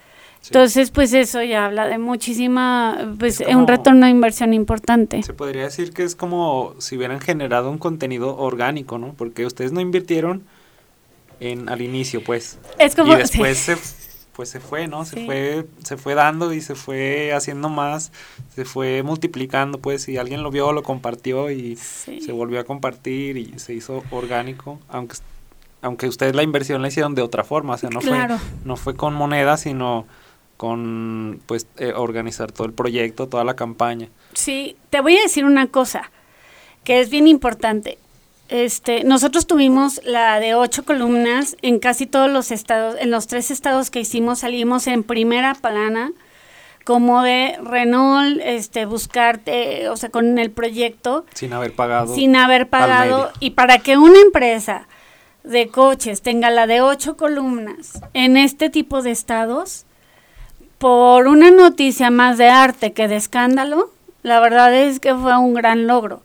Entonces, 0.46 0.90
pues 0.90 1.12
eso 1.12 1.40
ya 1.44 1.66
habla 1.66 1.86
de 1.86 1.98
muchísima, 1.98 3.14
pues 3.20 3.38
un 3.38 3.68
retorno 3.68 4.06
de 4.06 4.10
inversión 4.10 4.52
importante. 4.54 5.22
Se 5.22 5.32
podría 5.32 5.62
decir 5.62 5.92
que 5.92 6.02
es 6.02 6.16
como 6.16 6.74
si 6.78 6.96
hubieran 6.96 7.20
generado 7.20 7.70
un 7.70 7.78
contenido 7.78 8.36
orgánico, 8.36 8.98
¿no? 8.98 9.14
Porque 9.16 9.46
ustedes 9.46 9.70
no 9.70 9.80
invirtieron 9.80 10.42
en 11.38 11.68
al 11.68 11.80
inicio, 11.80 12.24
pues. 12.24 12.58
Es 12.80 12.96
como, 12.96 13.12
y 13.12 13.16
después 13.18 13.58
se 13.58 13.76
pues 14.38 14.50
se 14.50 14.60
fue, 14.60 14.86
¿no? 14.86 15.04
Se 15.04 15.26
fue, 15.26 15.66
se 15.82 15.96
fue 15.96 16.14
dando 16.14 16.52
y 16.52 16.60
se 16.60 16.76
fue 16.76 17.32
haciendo 17.32 17.68
más, 17.68 18.12
se 18.54 18.64
fue 18.64 19.02
multiplicando, 19.02 19.80
pues, 19.80 20.08
y 20.08 20.16
alguien 20.16 20.44
lo 20.44 20.52
vio, 20.52 20.70
lo 20.72 20.84
compartió 20.84 21.50
y 21.50 21.74
se 21.74 22.30
volvió 22.30 22.60
a 22.60 22.64
compartir 22.64 23.36
y 23.36 23.58
se 23.58 23.74
hizo 23.74 24.04
orgánico, 24.12 24.78
aunque 24.88 25.16
aunque 25.82 26.06
ustedes 26.06 26.36
la 26.36 26.44
inversión 26.44 26.82
la 26.82 26.86
hicieron 26.86 27.16
de 27.16 27.22
otra 27.22 27.42
forma, 27.42 27.74
o 27.74 27.78
sea, 27.78 27.90
no 27.90 28.00
fue 28.00 28.16
no 28.64 28.76
fue 28.76 28.94
con 28.94 29.12
moneda, 29.12 29.56
sino 29.56 30.06
con 30.56 31.40
pues 31.46 31.66
eh, 31.76 31.92
organizar 31.96 32.52
todo 32.52 32.68
el 32.68 32.72
proyecto, 32.72 33.26
toda 33.26 33.42
la 33.42 33.56
campaña. 33.56 34.08
Sí, 34.34 34.76
te 34.90 35.00
voy 35.00 35.16
a 35.16 35.22
decir 35.22 35.46
una 35.46 35.66
cosa 35.66 36.12
que 36.84 37.00
es 37.00 37.10
bien 37.10 37.26
importante. 37.26 37.98
Este, 38.48 39.04
nosotros 39.04 39.46
tuvimos 39.46 40.00
la 40.04 40.40
de 40.40 40.54
ocho 40.54 40.84
columnas 40.84 41.56
en 41.60 41.78
casi 41.78 42.06
todos 42.06 42.30
los 42.30 42.50
estados, 42.50 42.96
en 42.98 43.10
los 43.10 43.26
tres 43.26 43.50
estados 43.50 43.90
que 43.90 44.00
hicimos 44.00 44.38
salimos 44.40 44.86
en 44.86 45.02
primera 45.02 45.54
plana, 45.54 46.12
como 46.84 47.22
de 47.22 47.58
Renault, 47.62 48.40
este, 48.42 48.86
buscarte, 48.86 49.90
o 49.90 49.96
sea, 49.98 50.08
con 50.08 50.38
el 50.38 50.50
proyecto. 50.50 51.26
Sin 51.34 51.52
haber 51.52 51.74
pagado. 51.74 52.14
Sin 52.14 52.34
haber 52.36 52.68
pagado. 52.68 53.30
Y 53.40 53.50
para 53.50 53.78
que 53.80 53.98
una 53.98 54.18
empresa 54.20 54.88
de 55.44 55.68
coches 55.68 56.22
tenga 56.22 56.48
la 56.50 56.66
de 56.66 56.80
ocho 56.80 57.18
columnas 57.18 58.00
en 58.14 58.38
este 58.38 58.70
tipo 58.70 59.02
de 59.02 59.10
estados, 59.10 59.84
por 60.78 61.26
una 61.26 61.50
noticia 61.50 62.10
más 62.10 62.38
de 62.38 62.48
arte 62.48 62.94
que 62.94 63.08
de 63.08 63.16
escándalo, 63.16 63.90
la 64.22 64.40
verdad 64.40 64.72
es 64.74 65.00
que 65.00 65.14
fue 65.14 65.36
un 65.36 65.52
gran 65.52 65.86
logro. 65.86 66.22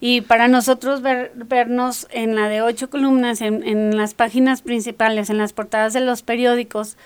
Y 0.00 0.20
para 0.22 0.48
nosotros 0.48 1.02
vernos 1.02 2.06
en 2.10 2.34
la 2.34 2.48
de 2.48 2.62
ocho 2.62 2.90
columnas, 2.90 3.40
en, 3.40 3.96
las 3.96 4.14
páginas 4.14 4.62
principales, 4.62 5.30
en 5.30 5.38
las 5.38 5.52
portadas 5.52 5.92
de 5.92 6.00
los 6.00 6.22
periódicos, 6.22 6.96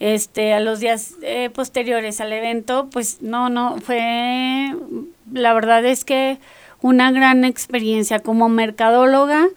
este, 0.00 0.52
a 0.52 0.60
los 0.60 0.80
días 0.80 1.14
eh, 1.22 1.50
posteriores 1.50 2.20
al 2.20 2.32
evento, 2.32 2.88
pues 2.90 3.20
no, 3.20 3.48
no, 3.48 3.78
fue, 3.78 4.74
la 5.32 5.52
verdad 5.52 5.84
es 5.84 6.04
que 6.04 6.38
una 6.80 7.10
gran 7.10 7.44
experiencia 7.44 8.20
como 8.20 8.48
mercadóloga, 8.48 9.48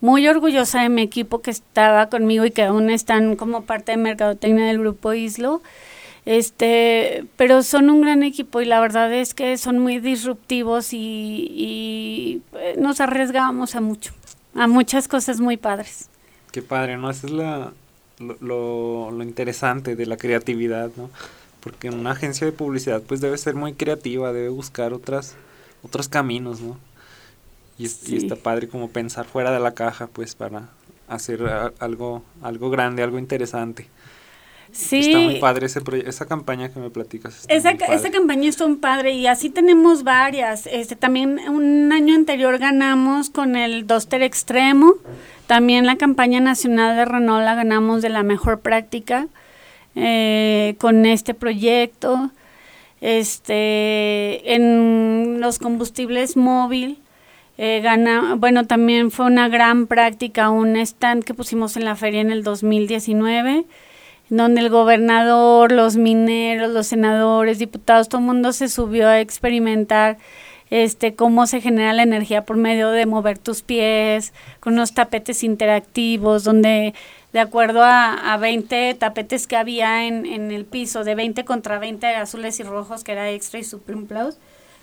muy 0.00 0.28
orgullosa 0.28 0.82
de 0.82 0.90
mi 0.90 1.00
equipo 1.00 1.40
que 1.40 1.50
estaba 1.50 2.10
conmigo 2.10 2.44
y 2.44 2.50
que 2.50 2.64
aún 2.64 2.90
están 2.90 3.36
como 3.36 3.62
parte 3.62 3.92
de 3.92 3.96
mercadotecnia 3.96 4.66
del 4.66 4.80
grupo 4.80 5.14
ISLO. 5.14 5.62
Este, 6.26 7.26
pero 7.36 7.62
son 7.62 7.90
un 7.90 8.00
gran 8.00 8.22
equipo 8.22 8.62
y 8.62 8.64
la 8.64 8.80
verdad 8.80 9.12
es 9.12 9.34
que 9.34 9.58
son 9.58 9.78
muy 9.78 9.98
disruptivos 9.98 10.94
y, 10.94 12.40
eh, 12.54 12.76
nos 12.78 13.00
arriesgamos 13.00 13.74
a 13.74 13.82
mucho, 13.82 14.14
a 14.54 14.66
muchas 14.66 15.06
cosas 15.06 15.40
muy 15.40 15.58
padres. 15.58 16.08
Qué 16.50 16.62
padre, 16.62 16.96
¿no? 16.96 17.10
Eso 17.10 17.26
es 17.26 17.32
la, 17.32 17.72
lo, 18.18 19.10
lo, 19.10 19.22
interesante 19.22 19.96
de 19.96 20.06
la 20.06 20.16
creatividad, 20.16 20.90
¿no? 20.96 21.10
Porque 21.60 21.90
una 21.90 22.12
agencia 22.12 22.46
de 22.46 22.52
publicidad 22.52 23.02
pues 23.02 23.20
debe 23.20 23.36
ser 23.36 23.54
muy 23.54 23.74
creativa, 23.74 24.32
debe 24.32 24.48
buscar 24.48 24.94
otras, 24.94 25.36
otros 25.82 26.08
caminos, 26.08 26.62
¿no? 26.62 26.78
Y, 27.76 27.86
y 28.06 28.16
está 28.16 28.36
padre 28.36 28.68
como 28.68 28.88
pensar 28.88 29.26
fuera 29.26 29.50
de 29.50 29.60
la 29.60 29.74
caja 29.74 30.06
pues 30.06 30.34
para 30.34 30.68
hacer 31.08 31.42
algo, 31.80 32.22
algo 32.40 32.70
grande, 32.70 33.02
algo 33.02 33.18
interesante. 33.18 33.88
Sí. 34.74 34.98
Está 34.98 35.18
muy 35.20 35.38
padre 35.38 35.66
ese 35.66 35.80
esa 36.04 36.26
campaña 36.26 36.68
que 36.68 36.80
me 36.80 36.90
platicas. 36.90 37.46
Esa, 37.48 37.70
esa 37.70 38.10
campaña 38.10 38.48
es 38.48 38.60
un 38.60 38.80
padre 38.80 39.12
y 39.12 39.28
así 39.28 39.48
tenemos 39.48 40.02
varias. 40.02 40.66
Este, 40.66 40.96
también 40.96 41.38
un 41.48 41.92
año 41.92 42.14
anterior 42.14 42.58
ganamos 42.58 43.30
con 43.30 43.54
el 43.54 43.86
Doster 43.86 44.22
Extremo. 44.22 44.94
También 45.46 45.86
la 45.86 45.96
campaña 45.96 46.40
nacional 46.40 46.96
de 46.96 47.04
Renault 47.04 47.44
la 47.44 47.54
ganamos 47.54 48.02
de 48.02 48.08
la 48.08 48.24
mejor 48.24 48.60
práctica 48.60 49.28
eh, 49.94 50.74
con 50.78 51.06
este 51.06 51.34
proyecto. 51.34 52.32
Este, 53.00 54.54
en 54.54 55.40
los 55.40 55.60
combustibles 55.60 56.36
móvil, 56.36 56.98
eh, 57.58 57.80
gana, 57.80 58.34
bueno, 58.36 58.66
también 58.66 59.12
fue 59.12 59.26
una 59.26 59.48
gran 59.48 59.86
práctica, 59.86 60.50
un 60.50 60.74
stand 60.74 61.22
que 61.22 61.34
pusimos 61.34 61.76
en 61.76 61.84
la 61.84 61.94
feria 61.94 62.20
en 62.22 62.32
el 62.32 62.42
2019 62.42 63.66
donde 64.30 64.60
el 64.60 64.70
gobernador, 64.70 65.72
los 65.72 65.96
mineros, 65.96 66.70
los 66.70 66.86
senadores, 66.86 67.58
diputados, 67.58 68.08
todo 68.08 68.20
el 68.20 68.26
mundo 68.26 68.52
se 68.52 68.68
subió 68.68 69.08
a 69.08 69.20
experimentar 69.20 70.18
este 70.70 71.14
cómo 71.14 71.46
se 71.46 71.60
genera 71.60 71.92
la 71.92 72.02
energía 72.02 72.44
por 72.44 72.56
medio 72.56 72.90
de 72.90 73.06
mover 73.06 73.38
tus 73.38 73.62
pies, 73.62 74.32
con 74.60 74.74
unos 74.74 74.94
tapetes 74.94 75.44
interactivos, 75.44 76.44
donde 76.44 76.94
de 77.32 77.40
acuerdo 77.40 77.82
a, 77.82 78.32
a 78.32 78.36
20 78.38 78.94
tapetes 78.94 79.46
que 79.46 79.56
había 79.56 80.06
en, 80.06 80.24
en 80.24 80.52
el 80.52 80.64
piso, 80.64 81.04
de 81.04 81.14
20 81.14 81.44
contra 81.44 81.78
20 81.78 82.06
azules 82.06 82.58
y 82.60 82.62
rojos, 82.62 83.04
que 83.04 83.12
era 83.12 83.30
extra 83.30 83.60
y 83.60 83.64
Supreme 83.64 84.06
Plus, 84.06 84.36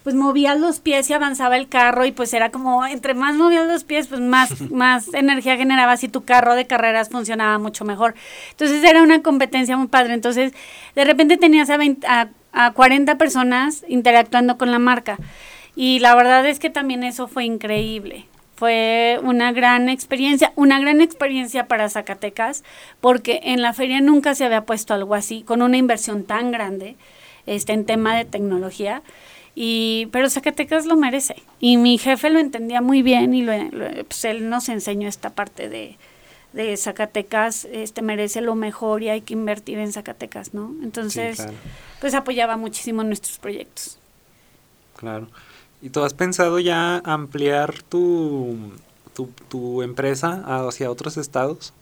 pues 0.04 0.16
movías 0.16 0.60
los 0.60 0.80
pies 0.80 1.10
y 1.10 1.14
avanzaba 1.14 1.58
el 1.58 1.68
carro 1.68 2.06
y 2.06 2.12
pues 2.12 2.34
era 2.34 2.50
como, 2.50 2.86
entre 2.86 3.14
más 3.14 3.36
movías 3.36 3.68
los 3.68 3.84
pies, 3.84 4.08
pues 4.08 4.22
más, 4.22 4.62
más 4.72 5.14
energía 5.14 5.58
generabas 5.58 6.04
y 6.04 6.08
tu 6.08 6.24
carro 6.24 6.56
de 6.56 6.68
carreras 6.68 7.10
funcionaba 7.10 7.58
mucho 7.58 7.86
mejor. 7.86 8.16
Entonces 8.52 8.84
era 8.84 9.04
una 9.04 9.22
competencia 9.22 9.78
muy 9.78 9.88
padre. 9.88 10.14
Entonces 10.14 10.54
de 10.96 11.06
repente 11.06 11.38
tenías 11.38 11.70
a, 11.70 11.78
20, 11.78 12.06
a, 12.08 12.30
a 12.52 12.72
40 12.72 13.18
personas 13.18 13.86
interactuando 13.88 14.58
con 14.58 14.72
la 14.72 14.80
marca. 14.80 15.18
Y 15.76 16.00
la 16.00 16.16
verdad 16.16 16.46
es 16.46 16.60
que 16.60 16.70
también 16.70 17.04
eso 17.04 17.28
fue 17.28 17.46
increíble. 17.46 18.26
Fue 18.56 19.20
una 19.24 19.52
gran 19.54 19.90
experiencia, 19.90 20.54
una 20.56 20.80
gran 20.80 21.02
experiencia 21.02 21.68
para 21.68 21.90
Zacatecas, 21.90 22.64
porque 23.00 23.40
en 23.44 23.62
la 23.62 23.74
feria 23.74 24.02
nunca 24.02 24.36
se 24.36 24.46
había 24.46 24.66
puesto 24.66 24.94
algo 24.94 25.16
así, 25.16 25.42
con 25.42 25.64
una 25.64 25.78
inversión 25.78 26.26
tan 26.26 26.52
grande 26.52 26.96
este, 27.48 27.74
en 27.74 27.86
tema 27.86 28.16
de 28.16 28.26
tecnología. 28.26 29.02
Y, 29.56 30.08
pero 30.12 30.30
Zacatecas 30.30 30.86
lo 30.86 30.96
merece. 30.96 31.36
Y 31.60 31.78
mi 31.78 31.98
jefe 31.98 32.30
lo 32.30 32.40
entendía 32.40 32.82
muy 32.82 33.02
bien 33.02 33.34
y 33.34 33.42
lo, 33.42 33.54
pues 34.08 34.26
él 34.26 34.50
nos 34.50 34.70
enseñó 34.70 35.08
esta 35.08 35.32
parte 35.32 35.68
de, 35.70 35.98
de 36.54 36.76
Zacatecas 36.78 37.66
este 37.66 38.02
merece 38.02 38.42
lo 38.42 38.56
mejor 38.56 39.04
y 39.04 39.10
hay 39.10 39.22
que 39.22 39.34
invertir 39.34 39.80
en 39.80 39.92
Zacatecas, 39.92 40.54
¿no? 40.54 40.74
Entonces, 40.82 41.46
pues 42.00 42.14
apoyaba 42.14 42.58
muchísimo 42.58 43.04
nuestros 43.04 43.38
proyectos. 43.40 43.98
Claro. 44.98 45.28
¿Y 45.82 45.90
tú 45.90 46.04
has 46.04 46.14
pensado 46.14 46.60
ya 46.60 46.98
ampliar 47.00 47.82
tu, 47.84 48.72
tu, 49.14 49.28
tu 49.50 49.82
empresa 49.82 50.44
hacia 50.46 50.92
otros 50.92 51.18
estados? 51.18 51.74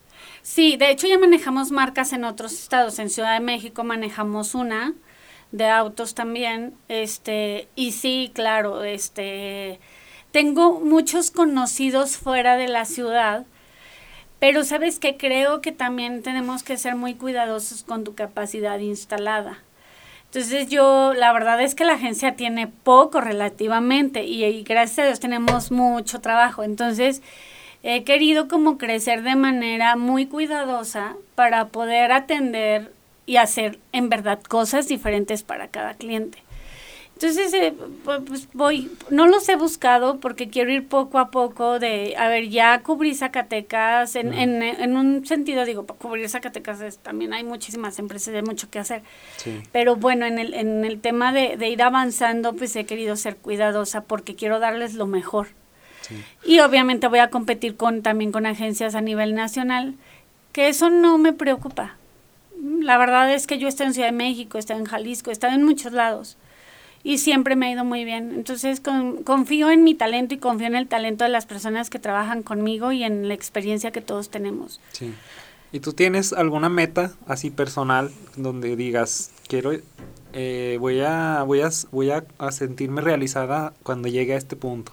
Sí, 0.41 0.77
de 0.77 0.89
hecho 0.91 1.07
ya 1.07 1.19
manejamos 1.19 1.71
marcas 1.71 2.13
en 2.13 2.23
otros 2.23 2.53
estados. 2.53 2.97
En 2.99 3.09
Ciudad 3.09 3.33
de 3.33 3.43
México 3.43 3.83
manejamos 3.83 4.55
una, 4.55 4.93
de 5.51 5.67
autos 5.67 6.15
también, 6.15 6.73
este, 6.87 7.67
y 7.75 7.91
sí, 7.93 8.31
claro, 8.33 8.83
este, 8.83 9.79
tengo 10.31 10.79
muchos 10.79 11.31
conocidos 11.31 12.17
fuera 12.17 12.55
de 12.57 12.67
la 12.67 12.85
ciudad, 12.85 13.45
pero 14.39 14.63
sabes 14.63 14.99
que 14.99 15.17
creo 15.17 15.61
que 15.61 15.71
también 15.71 16.23
tenemos 16.23 16.63
que 16.63 16.77
ser 16.77 16.95
muy 16.95 17.15
cuidadosos 17.15 17.83
con 17.83 18.03
tu 18.03 18.15
capacidad 18.15 18.79
instalada. 18.79 19.59
Entonces 20.25 20.69
yo, 20.69 21.13
la 21.15 21.33
verdad 21.33 21.59
es 21.59 21.73
que 21.73 21.83
la 21.83 21.93
agencia 21.93 22.35
tiene 22.35 22.67
poco 22.67 23.19
relativamente 23.19 24.25
y, 24.25 24.61
gracias 24.61 24.99
a 24.99 25.05
Dios 25.05 25.19
tenemos 25.19 25.71
mucho 25.71 26.21
trabajo. 26.21 26.61
Entonces 26.63 27.23
he 27.81 28.03
querido 28.03 28.47
como 28.47 28.77
crecer 28.77 29.23
de 29.23 29.35
manera 29.35 29.95
muy 29.95 30.27
cuidadosa 30.27 31.15
para 31.33 31.69
poder 31.69 32.11
atender 32.11 32.93
y 33.29 33.37
hacer 33.37 33.77
en 33.91 34.09
verdad 34.09 34.41
cosas 34.41 34.87
diferentes 34.87 35.43
para 35.43 35.67
cada 35.67 35.93
cliente. 35.93 36.39
Entonces, 37.13 37.53
eh, 37.53 37.75
pues 38.25 38.47
voy, 38.53 38.89
no 39.11 39.27
los 39.27 39.47
he 39.49 39.55
buscado 39.55 40.19
porque 40.19 40.49
quiero 40.49 40.71
ir 40.71 40.87
poco 40.87 41.19
a 41.19 41.29
poco 41.29 41.77
de, 41.77 42.15
a 42.17 42.27
ver, 42.27 42.49
ya 42.49 42.81
cubrí 42.81 43.13
Zacatecas, 43.13 44.15
en, 44.15 44.33
en, 44.33 44.63
en 44.63 44.97
un 44.97 45.27
sentido 45.27 45.63
digo, 45.63 45.85
cubrir 45.85 46.27
Zacatecas 46.27 46.81
es, 46.81 46.97
también 46.97 47.33
hay 47.33 47.43
muchísimas 47.43 47.99
empresas, 47.99 48.33
hay 48.33 48.41
mucho 48.41 48.71
que 48.71 48.79
hacer. 48.79 49.03
Sí. 49.37 49.61
Pero 49.71 49.95
bueno, 49.95 50.25
en 50.25 50.39
el, 50.39 50.55
en 50.55 50.83
el 50.83 50.99
tema 50.99 51.31
de, 51.31 51.55
de, 51.55 51.69
ir 51.69 51.83
avanzando, 51.83 52.55
pues 52.55 52.75
he 52.75 52.85
querido 52.87 53.15
ser 53.15 53.35
cuidadosa 53.35 54.05
porque 54.05 54.33
quiero 54.33 54.57
darles 54.57 54.95
lo 54.95 55.05
mejor. 55.05 55.49
Sí. 56.01 56.15
Y 56.45 56.61
obviamente 56.61 57.07
voy 57.07 57.19
a 57.19 57.29
competir 57.29 57.75
con 57.75 58.01
también 58.01 58.31
con 58.31 58.47
agencias 58.47 58.95
a 58.95 59.01
nivel 59.01 59.35
nacional, 59.35 59.93
que 60.51 60.67
eso 60.67 60.89
no 60.89 61.19
me 61.19 61.31
preocupa 61.31 61.98
la 62.61 62.97
verdad 62.97 63.33
es 63.33 63.47
que 63.47 63.57
yo 63.57 63.67
estoy 63.67 63.87
en 63.87 63.93
Ciudad 63.93 64.09
de 64.09 64.17
México, 64.17 64.57
estoy 64.57 64.77
en 64.77 64.85
Jalisco, 64.85 65.31
estoy 65.31 65.53
en 65.53 65.63
muchos 65.63 65.93
lados 65.93 66.37
y 67.03 67.19
siempre 67.19 67.55
me 67.55 67.67
ha 67.67 67.71
ido 67.71 67.85
muy 67.85 68.03
bien. 68.05 68.31
Entonces 68.33 68.79
con, 68.79 69.23
confío 69.23 69.71
en 69.71 69.83
mi 69.83 69.95
talento 69.95 70.35
y 70.35 70.37
confío 70.37 70.67
en 70.67 70.75
el 70.75 70.87
talento 70.87 71.23
de 71.23 71.29
las 71.29 71.45
personas 71.45 71.89
que 71.89 71.99
trabajan 71.99 72.43
conmigo 72.43 72.91
y 72.91 73.03
en 73.03 73.27
la 73.27 73.33
experiencia 73.33 73.91
que 73.91 74.01
todos 74.01 74.29
tenemos. 74.29 74.79
Sí. 74.91 75.13
¿Y 75.71 75.81
tú 75.81 75.93
tienes 75.93 76.33
alguna 76.33 76.67
meta 76.67 77.13
así 77.27 77.51
personal 77.51 78.11
donde 78.35 78.75
digas, 78.75 79.31
quiero, 79.47 79.71
eh, 80.33 80.77
voy, 80.79 81.01
a, 81.01 81.43
voy, 81.43 81.61
a, 81.61 81.69
voy 81.91 82.09
a, 82.09 82.25
a 82.39 82.51
sentirme 82.51 83.01
realizada 83.01 83.73
cuando 83.83 84.07
llegue 84.07 84.33
a 84.33 84.37
este 84.37 84.55
punto? 84.55 84.91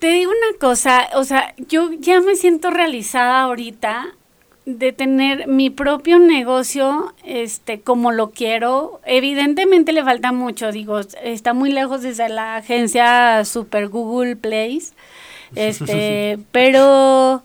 Te 0.00 0.08
digo 0.08 0.32
una 0.32 0.58
cosa, 0.58 1.08
o 1.14 1.24
sea, 1.24 1.54
yo 1.68 1.92
ya 1.92 2.20
me 2.20 2.34
siento 2.34 2.70
realizada 2.70 3.42
ahorita 3.42 4.16
de 4.66 4.92
tener 4.92 5.46
mi 5.46 5.68
propio 5.68 6.18
negocio 6.18 7.14
este 7.24 7.80
como 7.80 8.12
lo 8.12 8.30
quiero. 8.30 9.00
Evidentemente 9.04 9.92
le 9.92 10.02
falta 10.02 10.32
mucho 10.32 10.72
digo 10.72 11.00
está 11.22 11.52
muy 11.52 11.70
lejos 11.70 12.02
desde 12.02 12.28
la 12.28 12.56
agencia 12.56 13.44
super 13.44 13.88
google 13.88 14.36
place 14.36 14.92
este 15.54 16.38
pero 16.50 17.42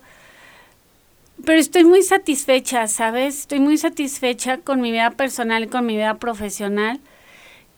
pero 1.46 1.60
estoy 1.60 1.84
muy 1.84 2.04
satisfecha 2.04 2.88
sabes 2.88 3.40
estoy 3.40 3.60
muy 3.60 3.78
satisfecha 3.78 4.58
con 4.58 4.82
mi 4.82 4.92
vida 4.92 5.12
personal 5.12 5.64
y 5.64 5.68
con 5.68 5.86
mi 5.86 5.96
vida 5.96 6.16
profesional 6.16 7.00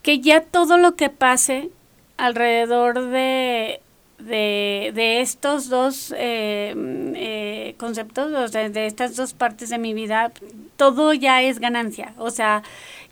que 0.04 0.20
ya 0.20 0.42
todo 0.42 0.78
lo 0.78 0.96
que 0.96 1.10
pase 1.10 1.70
alrededor 2.18 3.10
de 3.10 3.82
de, 4.26 4.92
de 4.94 5.22
estos 5.22 5.70
dos 5.70 6.14
eh, 6.18 6.74
eh, 7.16 7.76
conceptos, 7.78 8.52
de, 8.52 8.70
de 8.70 8.86
estas 8.86 9.16
dos 9.16 9.34
partes 9.34 9.70
de 9.70 9.78
mi 9.78 9.94
vida, 9.94 10.32
todo 10.78 11.14
ya 11.14 11.42
es 11.42 11.60
ganancia. 11.60 12.14
O 12.18 12.30
sea, 12.32 12.64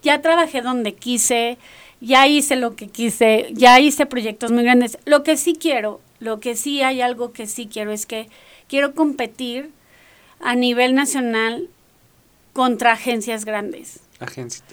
ya 0.01 0.22
trabajé 0.22 0.62
donde 0.62 0.93
quise, 0.93 1.57
ya 2.01 2.28
hice 2.28 2.55
lo 2.55 2.76
que 2.76 2.88
quise, 2.88 3.47
ya 3.51 3.80
hice 3.80 4.05
proyectos 4.05 4.51
muy 4.51 4.64
grandes. 4.64 4.97
Lo 5.05 5.24
que 5.24 5.38
sí 5.38 5.55
quiero, 5.60 6.01
lo 6.20 6.39
que 6.39 6.55
sí 6.55 6.82
hay 6.82 7.01
algo 7.01 7.34
que 7.34 7.47
sí 7.47 7.68
quiero 7.68 7.91
es 7.91 8.05
que 8.05 8.28
quiero 8.68 8.93
competir 8.93 9.72
a 10.39 10.55
nivel 10.55 10.95
nacional 10.95 11.70
contra 12.53 12.93
agencias 12.93 13.45
grandes 13.45 14.01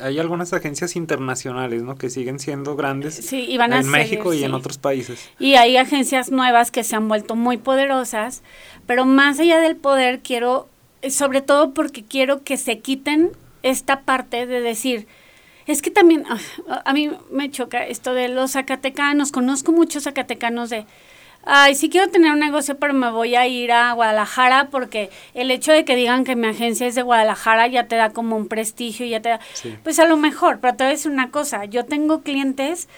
hay 0.01 0.19
algunas 0.19 0.53
agencias 0.53 0.97
internacionales, 0.97 1.83
¿no? 1.83 1.97
Que 1.97 2.11
siguen 2.11 2.39
siendo 2.41 2.75
grandes 2.75 3.15
sí, 3.15 3.47
y 3.49 3.57
van 3.59 3.73
a 3.73 3.81
en 3.81 3.89
México 3.89 4.35
y 4.35 4.43
en 4.43 4.55
otros 4.55 4.79
países. 4.79 5.31
Y 5.39 5.55
hay 5.55 5.77
agencias 5.77 6.31
nuevas 6.31 6.71
que 6.71 6.83
se 6.83 6.97
han 6.97 7.09
vuelto 7.09 7.37
muy 7.37 7.57
poderosas, 7.57 8.43
pero 8.87 9.05
más 9.05 9.39
allá 9.39 9.61
del 9.61 9.77
poder 9.77 10.21
quiero, 10.21 10.69
eh, 11.03 11.11
sobre 11.11 11.43
todo 11.43 11.75
porque 11.75 12.05
quiero 12.05 12.43
que 12.43 12.57
se 12.57 12.81
quiten 12.81 13.33
esta 13.63 14.01
parte 14.01 14.47
de 14.47 14.61
decir, 14.61 15.07
es 15.67 15.81
que 15.81 15.91
también 15.91 16.25
ah, 16.29 16.83
a 16.85 16.93
mí 16.93 17.11
me 17.31 17.51
choca 17.51 17.87
esto 17.87 18.15
de 18.15 18.29
los 18.29 18.53
zacatecanos, 18.53 19.31
conozco 19.31 19.71
muchos 19.71 20.05
zacatecanos 20.05 20.71
de 20.71 20.87
ay, 21.47 21.77
sí 21.77 21.89
quiero 21.89 22.11
tener 22.11 22.33
un 22.33 22.41
negocio, 22.41 22.77
pero 22.77 22.93
me 22.93 23.11
voy 23.11 23.37
a 23.37 23.47
ir 23.47 23.71
a 23.71 23.93
Guadalajara 23.93 24.69
porque 24.71 25.11
el 25.33 25.51
hecho 25.51 25.73
de 25.73 25.85
que 25.85 25.95
digan 25.95 26.25
que 26.25 26.35
mi 26.35 26.49
agencia 26.49 26.87
es 26.87 26.97
de 26.97 27.03
Guadalajara 27.03 27.69
ya 27.69 27.87
te 27.87 27.95
da 27.97 28.11
como 28.11 28.37
un 28.37 28.49
prestigio, 28.49 29.07
ya 29.07 29.23
te 29.23 29.31
da, 29.31 29.41
pues 29.85 29.99
a 30.01 30.07
lo 30.07 30.17
mejor, 30.17 30.59
pero 30.61 30.75
te 30.75 30.85
voy 30.85 30.89
a 30.89 30.97
decir 30.97 31.11
una 31.11 31.31
cosa, 31.31 31.65
yo 31.65 31.85
tengo 31.85 32.23
clientes 32.23 32.89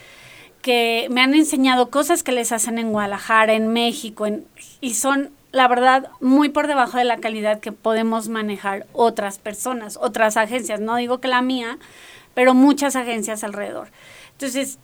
que 0.62 1.06
me 1.10 1.20
han 1.20 1.34
enseñado 1.34 1.90
cosas 1.90 2.22
que 2.22 2.32
les 2.32 2.50
hacen 2.50 2.78
en 2.78 2.90
Guadalajara, 2.90 3.52
en 3.52 3.68
México, 3.68 4.26
en, 4.26 4.46
y 4.80 4.94
son, 4.94 5.30
la 5.52 5.68
verdad, 5.68 6.08
muy 6.20 6.48
por 6.48 6.66
debajo 6.66 6.96
de 6.96 7.04
la 7.04 7.18
calidad 7.18 7.60
que 7.60 7.72
podemos 7.72 8.28
manejar 8.28 8.86
otras 8.94 9.38
personas, 9.38 9.98
otras 10.00 10.38
agencias, 10.38 10.80
no 10.80 10.96
digo 10.96 11.20
que 11.20 11.28
la 11.28 11.42
mía, 11.42 11.78
pero 12.32 12.54
muchas 12.54 12.96
agencias 12.96 13.44
alrededor. 13.44 13.88
Entonces, 14.32 14.78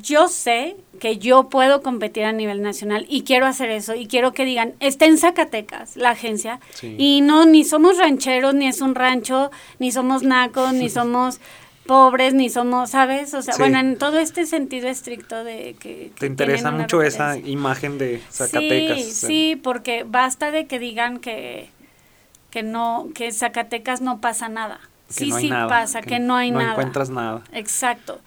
yo 0.00 0.28
sé 0.28 0.76
que 1.00 1.18
yo 1.18 1.48
puedo 1.48 1.82
competir 1.82 2.24
a 2.24 2.32
nivel 2.32 2.62
nacional 2.62 3.06
y 3.08 3.22
quiero 3.22 3.46
hacer 3.46 3.70
eso 3.70 3.94
y 3.94 4.06
quiero 4.06 4.32
que 4.32 4.44
digan, 4.44 4.74
está 4.80 5.06
en 5.06 5.18
Zacatecas 5.18 5.96
la 5.96 6.10
agencia 6.10 6.60
y 6.82 7.20
no, 7.20 7.46
ni 7.46 7.64
somos 7.64 7.98
rancheros, 7.98 8.54
ni 8.54 8.68
es 8.68 8.80
un 8.80 8.94
rancho, 8.94 9.50
ni 9.78 9.92
somos 9.92 10.22
nacos, 10.22 10.72
ni 10.72 10.88
somos 10.88 11.40
pobres, 11.86 12.34
ni 12.34 12.50
somos, 12.50 12.90
¿sabes? 12.90 13.32
O 13.32 13.42
sea, 13.42 13.56
bueno, 13.56 13.78
en 13.78 13.96
todo 13.96 14.18
este 14.18 14.44
sentido 14.44 14.88
estricto 14.88 15.42
de 15.42 15.74
que... 15.80 16.12
Te 16.18 16.26
interesa 16.26 16.70
mucho 16.70 17.02
esa 17.02 17.38
imagen 17.38 17.96
de 17.96 18.22
Zacatecas. 18.30 18.98
Sí, 18.98 19.12
sí, 19.12 19.56
porque 19.56 20.04
basta 20.06 20.50
de 20.50 20.66
que 20.66 20.78
digan 20.78 21.18
que, 21.18 21.70
que 22.50 22.62
no, 22.62 23.08
que 23.14 23.32
Zacatecas 23.32 24.02
no 24.02 24.20
pasa 24.20 24.50
nada. 24.50 24.80
sí, 25.08 25.32
sí 25.32 25.48
pasa, 25.48 26.02
que, 26.02 26.18
no 26.18 26.36
hay 26.36 26.50
nada. 26.50 26.64
No 26.64 26.70
encuentras 26.72 27.08
nada. 27.08 27.42
Exacto. 27.52 28.20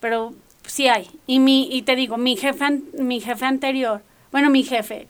Pero 0.00 0.32
sí 0.66 0.88
hay. 0.88 1.08
Y 1.26 1.38
mi, 1.38 1.68
y 1.70 1.82
te 1.82 1.96
digo, 1.96 2.16
mi 2.16 2.36
jefe, 2.36 2.80
mi 2.98 3.20
jefe 3.20 3.44
anterior, 3.44 4.02
bueno, 4.30 4.50
mi 4.50 4.62
jefe, 4.62 5.08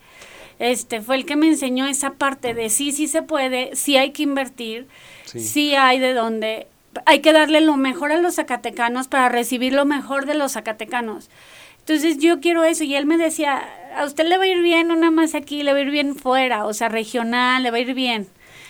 este, 0.59 1.01
fue 1.01 1.17
el 1.17 1.27
que 1.27 1.37
me 1.37 1.47
enseñó 1.47 1.87
esa 1.87 2.15
parte 2.15 2.55
de 2.55 2.71
sí, 2.71 2.93
sí 2.93 3.09
se 3.09 3.23
puede, 3.23 3.75
sí 3.75 3.97
hay 3.97 4.11
que 4.11 4.23
invertir, 4.23 4.87
sí, 5.25 5.75
hay 5.75 5.99
de 5.99 6.15
dónde, 6.15 6.67
hay 7.07 7.21
que 7.21 7.33
darle 7.33 7.61
lo 7.61 7.77
mejor 7.77 8.13
a 8.13 8.21
los 8.21 8.37
zacatecanos 8.37 9.09
para 9.09 9.29
recibir 9.29 9.73
lo 9.73 9.85
mejor 9.85 10.27
de 10.27 10.35
los 10.35 10.53
zacatecanos. 10.53 11.31
Entonces 11.81 12.19
yo 12.19 12.39
quiero 12.41 12.63
eso 12.63 12.85
y 12.85 12.95
él 12.95 13.07
me 13.07 13.17
decía, 13.17 13.63
a 13.97 14.05
usted 14.05 14.25
le 14.27 14.39
va 14.39 14.45
a 14.45 14.49
ir 14.49 14.63
bien, 14.63 14.87
no 14.87 14.95
nada 14.95 15.11
más 15.11 15.35
aquí, 15.35 15.65
le 15.65 15.73
va 15.73 15.79
a 15.79 15.83
ir 15.83 15.91
bien 15.91 16.15
fuera, 16.15 16.65
o 16.65 16.73
sea, 16.73 16.89
regional, 16.89 17.63
le 17.63 17.71
va 17.71 17.79
a 17.79 17.81
ir 17.81 17.95
bien. 17.95 18.29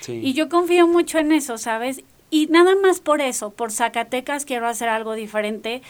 Y 0.09 0.33
yo 0.33 0.49
confío 0.49 0.89
mucho 0.89 1.19
en 1.19 1.31
eso, 1.31 1.59
¿sabes? 1.59 2.03
Y 2.31 2.47
nada 2.47 2.75
más 2.75 3.01
por 3.01 3.21
eso, 3.21 3.51
por 3.51 3.71
Zacatecas 3.71 4.47
quiero 4.47 4.67
hacer 4.67 4.89
algo 4.89 5.15
diferente 5.15 5.83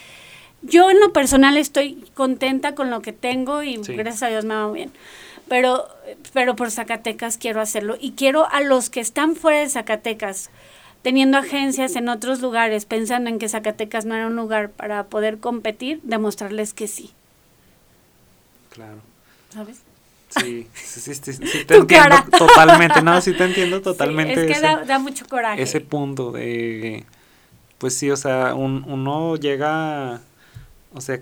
yo 0.63 0.89
en 0.89 0.99
lo 0.99 1.13
personal 1.13 1.57
estoy 1.57 2.03
contenta 2.13 2.75
con 2.75 2.89
lo 2.89 3.01
que 3.01 3.13
tengo 3.13 3.63
y 3.63 3.77
gracias 3.77 4.23
a 4.23 4.27
Dios 4.27 4.45
me 4.45 4.55
va 4.55 4.71
bien. 4.71 4.91
Pero, 5.49 5.87
pero 6.33 6.55
por 6.55 6.71
Zacatecas 6.71 7.37
quiero 7.37 7.61
hacerlo 7.61 7.97
y 7.99 8.13
quiero 8.13 8.49
a 8.49 8.61
los 8.61 8.89
que 8.89 9.01
están 9.01 9.35
fuera 9.35 9.59
de 9.59 9.69
Zacatecas, 9.69 10.49
teniendo 11.01 11.37
agencias 11.37 11.95
en 11.95 12.07
otros 12.07 12.41
lugares, 12.41 12.85
pensando 12.85 13.29
en 13.29 13.39
que 13.39 13.49
Zacatecas 13.49 14.05
no 14.05 14.15
era 14.15 14.27
un 14.27 14.35
lugar 14.35 14.69
para 14.69 15.03
poder 15.05 15.39
competir, 15.39 15.99
demostrarles 16.03 16.73
que 16.73 16.87
sí. 16.87 17.11
Claro. 18.69 19.01
¿Sabes? 19.49 19.81
Sí, 20.29 20.67
sí, 20.73 21.13
sí, 21.13 21.33
sí, 21.33 21.65
te 21.67 21.75
entiendo 21.75 22.15
totalmente, 22.37 23.01
no, 23.03 23.21
sí 23.21 23.33
te 23.33 23.43
entiendo 23.43 23.81
totalmente. 23.83 24.45
es 24.45 24.57
que 24.57 24.59
da, 24.59 24.83
da, 24.83 24.97
mucho 24.97 25.27
coraje. 25.27 25.61
Ese 25.61 25.81
punto 25.81 26.31
de, 26.31 27.03
pues 27.77 27.95
sí, 27.95 28.09
o 28.09 28.17
sea, 28.17 28.55
un, 28.55 28.83
uno 28.87 29.35
llega 29.35 30.21
o 30.93 31.01
sea, 31.01 31.19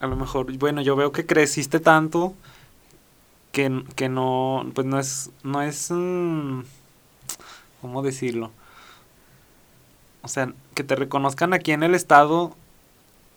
a 0.00 0.06
lo 0.06 0.16
mejor, 0.16 0.52
bueno, 0.58 0.82
yo 0.82 0.96
veo 0.96 1.12
que 1.12 1.26
creciste 1.26 1.80
tanto 1.80 2.34
que, 3.52 3.84
que 3.94 4.08
no, 4.08 4.70
pues 4.74 4.86
no 4.86 4.98
es, 4.98 5.30
no 5.42 5.62
es, 5.62 5.90
mm, 5.90 6.60
¿cómo 7.80 8.02
decirlo? 8.02 8.50
O 10.22 10.28
sea, 10.28 10.52
que 10.74 10.84
te 10.84 10.96
reconozcan 10.96 11.54
aquí 11.54 11.72
en 11.72 11.82
el 11.82 11.94
estado, 11.94 12.54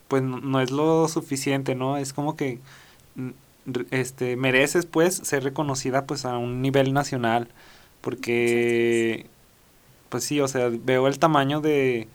pues 0.07 0.23
no, 0.23 0.61
es 0.61 0.71
lo 0.71 1.07
suficiente, 1.07 1.75
¿no? 1.75 1.97
Es 1.97 2.13
como 2.13 2.35
que, 2.35 2.59
mm, 3.15 3.29
este, 3.91 4.35
mereces, 4.35 4.85
pues, 4.85 5.15
ser 5.15 5.43
reconocida, 5.43 6.05
pues, 6.05 6.25
a 6.25 6.37
un 6.37 6.61
nivel 6.61 6.93
nacional, 6.93 7.49
porque, 8.01 9.27
pues 10.09 10.23
sí, 10.23 10.41
o 10.41 10.47
sea, 10.47 10.69
veo 10.69 11.07
el 11.07 11.19
tamaño 11.19 11.61
de, 11.61 12.07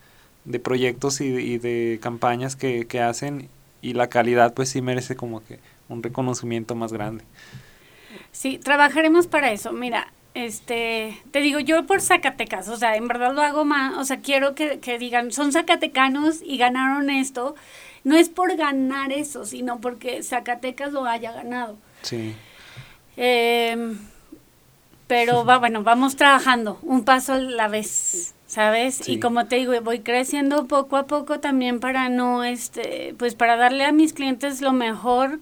de 0.45 0.59
proyectos 0.59 1.21
y, 1.21 1.27
y 1.27 1.59
de 1.59 1.99
campañas 2.03 2.57
que, 2.57 2.87
que 2.87 3.01
hacen 3.01 3.49
y 3.81 3.93
la 3.93 4.09
calidad 4.09 4.55
pues 4.55 4.71
sí 4.71 4.81
merece 4.81 5.17
como 5.17 5.45
que 5.45 5.61
un 5.89 6.03
reconocimiento 6.03 6.75
más 6.75 6.93
grande. 6.93 7.25
Sí, 8.33 8.59
trabajaremos 8.59 9.27
para 9.27 9.53
eso. 9.53 9.73
Mira, 9.73 10.13
este, 10.35 11.23
te 11.31 11.41
digo, 11.41 11.61
yo 11.61 11.87
por 11.87 12.01
Zacatecas, 12.01 12.69
o 12.69 12.77
sea, 12.77 12.97
en 12.97 13.07
verdad 13.07 13.33
lo 13.33 13.43
hago 13.43 13.65
más, 13.65 13.97
o 13.97 14.05
sea, 14.05 14.19
quiero 14.19 14.55
que, 14.55 14.99
digan, 14.99 15.31
son 15.31 15.53
zacatecanos 15.53 16.41
y 16.43 16.59
ganaron 16.59 17.11
esto. 17.11 17.55
No 18.03 18.17
es 18.17 18.29
por 18.29 18.57
ganar 18.57 19.13
eso, 19.13 19.47
sino 19.47 19.81
porque 19.81 20.23
Zacatecas 20.23 20.93
lo 20.93 21.07
haya 21.07 21.33
ganado. 21.33 21.79
Sí. 22.03 22.35
Em, 23.17 23.99
pero 25.07 25.45
va, 25.45 25.59
bueno, 25.59 25.83
vamos 25.83 26.17
trabajando 26.17 26.79
un 26.83 27.05
paso 27.05 27.35
a 27.35 27.39
la 27.39 27.69
vez. 27.69 28.34
¿Sabes? 28.55 29.09
Y 29.09 29.19
como 29.19 29.47
te 29.47 29.57
digo, 29.57 29.73
voy 29.83 29.99
creciendo 29.99 30.67
poco 30.67 30.97
a 30.97 31.07
poco 31.09 31.41
también 31.41 31.81
para 31.81 32.09
no, 32.09 32.45
este, 32.45 33.13
pues 33.19 33.35
para 33.35 33.57
darle 33.57 33.85
a 33.85 33.91
mis 33.91 34.13
clientes 34.13 34.61
lo 34.61 34.73
mejor 34.73 35.41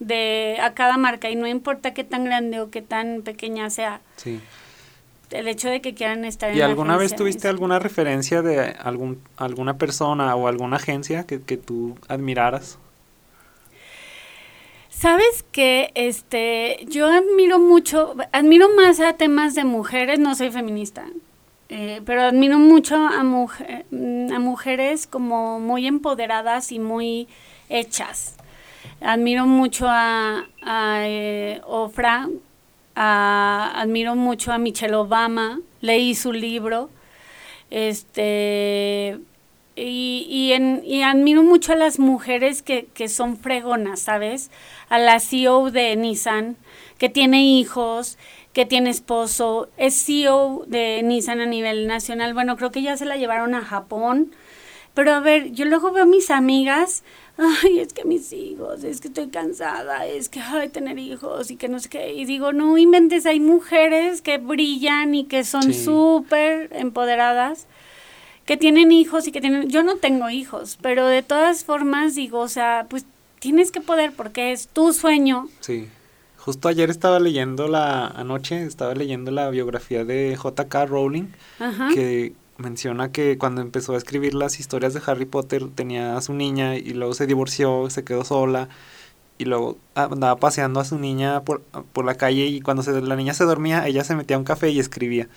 de 0.00 0.58
a 0.60 0.74
cada 0.74 0.96
marca 0.96 1.30
y 1.30 1.36
no 1.36 1.46
importa 1.46 1.94
qué 1.94 2.02
tan 2.02 2.24
grande 2.24 2.60
o 2.60 2.68
qué 2.68 2.82
tan 2.82 3.22
pequeña 3.22 3.70
sea. 3.70 4.00
Sí. 4.16 4.40
El 5.30 5.46
hecho 5.46 5.68
de 5.68 5.80
que 5.80 5.94
quieran 5.94 6.24
estar 6.24 6.50
en 6.50 6.56
¿Y 6.56 6.60
alguna 6.60 6.96
vez 6.96 7.14
tuviste 7.14 7.46
alguna 7.46 7.78
referencia 7.78 8.42
de 8.42 8.74
algún 8.80 9.22
alguna 9.36 9.78
persona 9.78 10.34
o 10.34 10.48
alguna 10.48 10.78
agencia 10.78 11.22
que, 11.28 11.40
que 11.40 11.56
tú 11.56 11.96
admiraras? 12.08 12.78
Sabes 14.88 15.44
que 15.52 15.92
este 15.94 16.84
yo 16.88 17.06
admiro 17.06 17.60
mucho, 17.60 18.16
admiro 18.32 18.74
más 18.74 18.98
a 18.98 19.12
temas 19.12 19.54
de 19.54 19.62
mujeres, 19.62 20.18
no 20.18 20.34
soy 20.34 20.50
feminista, 20.50 21.06
eh, 21.72 22.02
pero 22.04 22.22
admiro 22.22 22.58
mucho 22.58 22.96
a, 22.96 23.22
mujeres 23.22 25.06
como 25.06 25.60
muy 25.60 25.86
empoderadas 25.86 26.72
y 26.72 26.80
muy 26.80 27.28
hechas. 27.68 28.34
Admiro 29.00 29.46
mucho 29.46 29.86
a, 29.88 30.48
a 30.62 31.02
eh, 31.06 31.60
Ofra, 31.64 32.28
admiro 32.96 34.16
mucho 34.16 34.50
a 34.52 34.58
Michelle 34.58 34.96
Obama, 34.96 35.60
leí 35.80 36.16
su 36.16 36.32
libro, 36.32 36.90
este, 37.70 39.20
y, 39.76 40.52
y 40.84 41.02
admiro 41.02 41.44
mucho 41.44 41.72
a 41.72 41.76
las 41.76 42.00
mujeres 42.00 42.62
que, 42.62 42.86
que 42.92 43.08
son 43.08 43.36
fregonas, 43.36 44.00
¿sabes? 44.00 44.50
A 44.88 44.98
la 44.98 45.20
CEO 45.20 45.70
de 45.70 45.94
Nissan, 45.94 46.56
que 46.98 47.08
tiene 47.08 47.44
hijos, 47.44 48.18
que 48.52 48.66
tiene 48.66 48.90
esposo, 48.90 49.68
es 49.76 50.04
CEO 50.04 50.64
de 50.66 51.02
Nissan 51.04 51.40
a 51.40 51.46
nivel 51.46 51.86
nacional. 51.86 52.34
Bueno, 52.34 52.56
creo 52.56 52.70
que 52.70 52.82
ya 52.82 52.96
se 52.96 53.04
la 53.04 53.16
llevaron 53.16 53.54
a 53.54 53.62
Japón. 53.62 54.32
Pero 54.92 55.12
a 55.12 55.20
ver, 55.20 55.52
yo 55.52 55.66
luego 55.66 55.92
veo 55.92 56.02
a 56.02 56.06
mis 56.06 56.30
amigas, 56.32 57.04
ay, 57.36 57.78
es 57.78 57.92
que 57.92 58.04
mis 58.04 58.32
hijos, 58.32 58.82
es 58.82 59.00
que 59.00 59.06
estoy 59.06 59.28
cansada, 59.28 60.04
es 60.06 60.28
que, 60.28 60.40
ay, 60.40 60.68
tener 60.68 60.98
hijos 60.98 61.52
y 61.52 61.56
que 61.56 61.68
no 61.68 61.78
sé 61.78 61.88
qué. 61.88 62.12
Y 62.12 62.24
digo, 62.24 62.52
no 62.52 62.76
inventes, 62.76 63.24
hay 63.24 63.38
mujeres 63.38 64.20
que 64.20 64.38
brillan 64.38 65.14
y 65.14 65.24
que 65.24 65.44
son 65.44 65.72
súper 65.72 66.70
empoderadas, 66.72 67.68
que 68.46 68.56
tienen 68.56 68.90
hijos 68.90 69.28
y 69.28 69.32
que 69.32 69.40
tienen, 69.40 69.70
yo 69.70 69.84
no 69.84 69.96
tengo 69.96 70.28
hijos, 70.28 70.76
pero 70.82 71.06
de 71.06 71.22
todas 71.22 71.64
formas 71.64 72.16
digo, 72.16 72.40
o 72.40 72.48
sea, 72.48 72.86
pues 72.90 73.06
tienes 73.38 73.70
que 73.70 73.80
poder 73.80 74.10
porque 74.12 74.50
es 74.50 74.66
tu 74.66 74.92
sueño. 74.92 75.48
Sí 75.60 75.88
Justo 76.44 76.68
ayer 76.68 76.88
estaba 76.88 77.20
leyendo 77.20 77.68
la, 77.68 78.06
anoche 78.06 78.64
estaba 78.64 78.94
leyendo 78.94 79.30
la 79.30 79.50
biografía 79.50 80.04
de 80.04 80.36
J.K. 80.36 80.86
Rowling, 80.86 81.28
que 81.94 82.32
menciona 82.56 83.12
que 83.12 83.36
cuando 83.36 83.60
empezó 83.60 83.94
a 83.94 83.98
escribir 83.98 84.34
las 84.34 84.58
historias 84.58 84.94
de 84.94 85.02
Harry 85.06 85.26
Potter 85.26 85.68
tenía 85.74 86.16
a 86.16 86.22
su 86.22 86.32
niña 86.32 86.76
y 86.76 86.94
luego 86.94 87.12
se 87.12 87.26
divorció, 87.26 87.90
se 87.90 88.04
quedó 88.04 88.24
sola 88.24 88.68
y 89.36 89.44
luego 89.44 89.76
andaba 89.94 90.36
paseando 90.36 90.80
a 90.80 90.84
su 90.84 90.98
niña 90.98 91.42
por, 91.42 91.62
por 91.62 92.04
la 92.04 92.14
calle 92.14 92.46
y 92.46 92.60
cuando 92.60 92.82
se, 92.82 93.00
la 93.00 93.16
niña 93.16 93.34
se 93.34 93.44
dormía 93.44 93.86
ella 93.86 94.04
se 94.04 94.14
metía 94.14 94.36
a 94.36 94.38
un 94.38 94.44
café 94.44 94.70
y 94.70 94.80
escribía. 94.80 95.28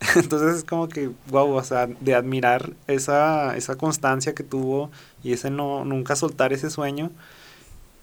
Entonces 0.16 0.58
es 0.58 0.64
como 0.64 0.88
que, 0.88 1.10
wow, 1.28 1.54
o 1.54 1.62
sea, 1.64 1.86
de 1.86 2.14
admirar 2.14 2.72
esa, 2.86 3.56
esa 3.56 3.76
constancia 3.76 4.34
que 4.34 4.42
tuvo 4.42 4.90
y 5.22 5.32
ese 5.32 5.50
no, 5.50 5.84
nunca 5.84 6.16
soltar 6.16 6.52
ese 6.52 6.70
sueño 6.70 7.10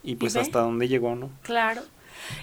y 0.04 0.16
pues 0.16 0.36
hasta 0.36 0.60
dónde 0.60 0.88
llegó, 0.88 1.16
¿no? 1.16 1.30
Claro. 1.44 1.82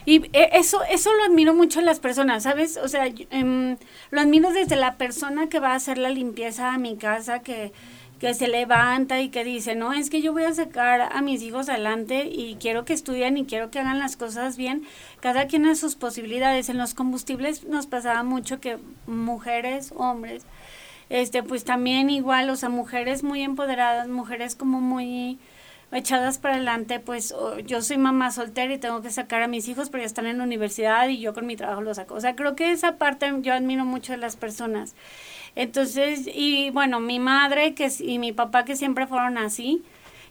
Y 0.05 0.27
eh, 0.33 0.51
eso, 0.53 0.81
eso 0.91 1.13
lo 1.15 1.25
admiro 1.25 1.55
mucho 1.55 1.81
en 1.81 1.87
las 1.87 2.01
personas, 2.01 2.43
¿sabes? 2.45 2.77
O 2.77 2.89
sea, 2.89 3.07
em, 3.31 3.77
lo 4.11 4.21
admiro 4.21 4.53
desde 4.53 4.77
la 4.77 4.97
persona 4.97 5.49
que 5.49 5.61
va 5.61 5.73
a 5.73 5.77
hacer 5.77 5.99
la 5.99 6.11
limpieza 6.11 6.73
a 6.73 6.79
mi 6.79 6.97
casa, 6.97 7.41
que, 7.41 7.73
que 8.21 8.33
se 8.35 8.49
levanta 8.49 9.21
y 9.21 9.29
que 9.29 9.45
dice, 9.45 9.75
no, 9.75 9.93
es 9.93 10.09
que 10.09 10.23
yo 10.23 10.33
voy 10.33 10.45
a 10.45 10.55
sacar 10.55 11.13
a 11.13 11.21
mis 11.21 11.43
hijos 11.43 11.69
adelante 11.69 12.29
y 12.31 12.57
quiero 12.57 12.85
que 12.85 12.95
estudien 12.95 13.37
y 13.37 13.45
quiero 13.45 13.71
que 13.71 13.79
hagan 13.79 13.99
las 13.99 14.17
cosas 14.17 14.57
bien. 14.57 14.85
Cada 15.21 15.47
quien 15.47 15.67
a 15.67 15.75
sus 15.75 15.97
posibilidades. 15.97 16.69
En 16.69 16.79
los 16.79 16.95
combustibles 16.95 17.65
nos 17.65 17.87
pasaba 17.87 18.23
mucho 18.23 18.61
que 18.61 18.79
mujeres, 19.07 19.93
hombres, 19.97 20.45
este, 21.11 21.43
pues 21.43 21.65
también 21.65 22.11
igual, 22.11 22.51
o 22.51 22.57
sea, 22.57 22.69
mujeres 22.69 23.23
muy 23.23 23.43
empoderadas, 23.43 24.09
mujeres 24.09 24.57
como 24.57 24.81
muy 24.81 25.39
echadas 25.93 26.39
para 26.39 26.55
adelante, 26.55 27.01
pues 27.01 27.35
yo 27.65 27.83
soy 27.83 27.99
mamá 27.99 28.31
soltera 28.31 28.75
y 28.75 28.79
tengo 28.79 29.03
que 29.03 29.11
sacar 29.11 29.43
a 29.43 29.49
mis 29.49 29.69
hijos 29.69 29.89
porque 29.91 30.05
están 30.05 30.27
en 30.27 30.39
la 30.39 30.45
universidad 30.45 31.09
y 31.09 31.19
yo 31.21 31.33
con 31.35 31.47
mi 31.47 31.57
trabajo 31.57 31.81
los 31.81 31.97
saco. 31.97 32.15
O 32.15 32.21
sea, 32.21 32.37
creo 32.37 32.57
que 32.57 32.73
esa 32.73 32.97
parte 32.97 33.33
yo 33.41 33.55
admiro 33.55 33.85
mucho 33.85 34.13
de 34.13 34.19
las 34.19 34.37
personas. 34.37 34.95
Entonces, 35.55 36.29
y 36.33 36.71
bueno, 36.71 37.01
mi 37.01 37.19
madre 37.19 37.75
que, 37.75 37.91
y 38.01 38.19
mi 38.19 38.33
papá 38.33 38.65
que 38.65 38.77
siempre 38.77 39.07
fueron 39.07 39.39
así, 39.39 39.83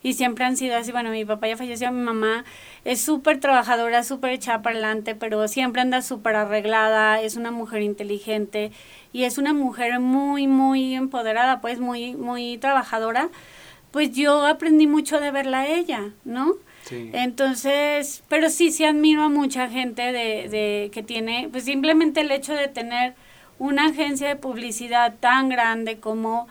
y 0.05 0.13
siempre 0.13 0.45
han 0.45 0.55
sido 0.55 0.77
así. 0.77 0.91
Bueno, 0.91 1.09
mi 1.09 1.25
papá 1.25 1.47
ya 1.47 1.57
falleció, 1.57 1.91
mi 1.91 2.03
mamá 2.03 2.45
es 2.83 3.01
súper 3.01 3.39
trabajadora, 3.39 4.03
súper 4.03 4.33
echada 4.33 4.61
para 4.61 4.75
adelante, 4.75 5.15
pero 5.15 5.47
siempre 5.47 5.81
anda 5.81 6.03
súper 6.03 6.35
arreglada, 6.35 7.21
es 7.21 7.37
una 7.37 7.49
mujer 7.49 7.81
inteligente 7.81 8.71
y 9.13 9.23
es 9.23 9.39
una 9.39 9.51
mujer 9.51 9.99
muy, 9.99 10.45
muy 10.45 10.93
empoderada, 10.93 11.59
pues 11.59 11.79
muy, 11.79 12.15
muy 12.15 12.59
trabajadora. 12.59 13.29
Pues 13.95 14.11
yo 14.11 14.45
aprendí 14.45 14.87
mucho 14.87 15.21
de 15.21 15.31
verla 15.31 15.61
a 15.61 15.67
ella, 15.67 16.11
¿no? 16.25 16.55
Sí. 16.83 17.11
Entonces, 17.13 18.23
pero 18.27 18.49
sí, 18.49 18.73
sí 18.73 18.83
admiro 18.83 19.23
a 19.23 19.29
mucha 19.29 19.69
gente 19.69 20.01
de, 20.11 20.49
de 20.49 20.91
que 20.91 21.01
tiene, 21.01 21.47
pues 21.49 21.63
simplemente 21.63 22.19
el 22.19 22.29
hecho 22.29 22.53
de 22.53 22.67
tener 22.67 23.13
una 23.57 23.85
agencia 23.85 24.27
de 24.27 24.35
publicidad 24.35 25.13
tan 25.21 25.47
grande 25.47 26.01
como 26.01 26.49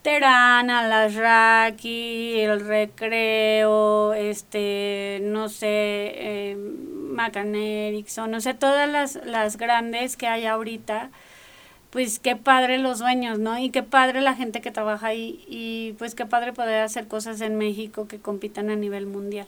Terana, 0.00 0.88
las 0.88 1.14
Raki, 1.14 2.40
el 2.40 2.66
Recreo, 2.66 4.14
este, 4.14 5.20
no 5.24 5.50
sé, 5.50 5.66
eh, 5.68 6.56
Macan 6.56 7.54
Erickson, 7.54 8.30
no 8.30 8.40
sé, 8.40 8.54
todas 8.54 8.88
las, 8.88 9.16
las 9.26 9.58
grandes 9.58 10.16
que 10.16 10.26
hay 10.26 10.46
ahorita, 10.46 11.10
pues 11.90 12.18
qué 12.18 12.36
padre 12.36 12.78
los 12.78 12.98
dueños, 12.98 13.38
¿no? 13.38 13.58
Y 13.58 13.70
qué 13.70 13.82
padre 13.82 14.20
la 14.20 14.34
gente 14.34 14.60
que 14.60 14.70
trabaja 14.70 15.08
ahí 15.08 15.44
y 15.48 15.94
pues 15.98 16.14
qué 16.14 16.26
padre 16.26 16.52
poder 16.52 16.82
hacer 16.82 17.08
cosas 17.08 17.40
en 17.40 17.56
México 17.56 18.08
que 18.08 18.18
compitan 18.18 18.70
a 18.70 18.76
nivel 18.76 19.06
mundial. 19.06 19.46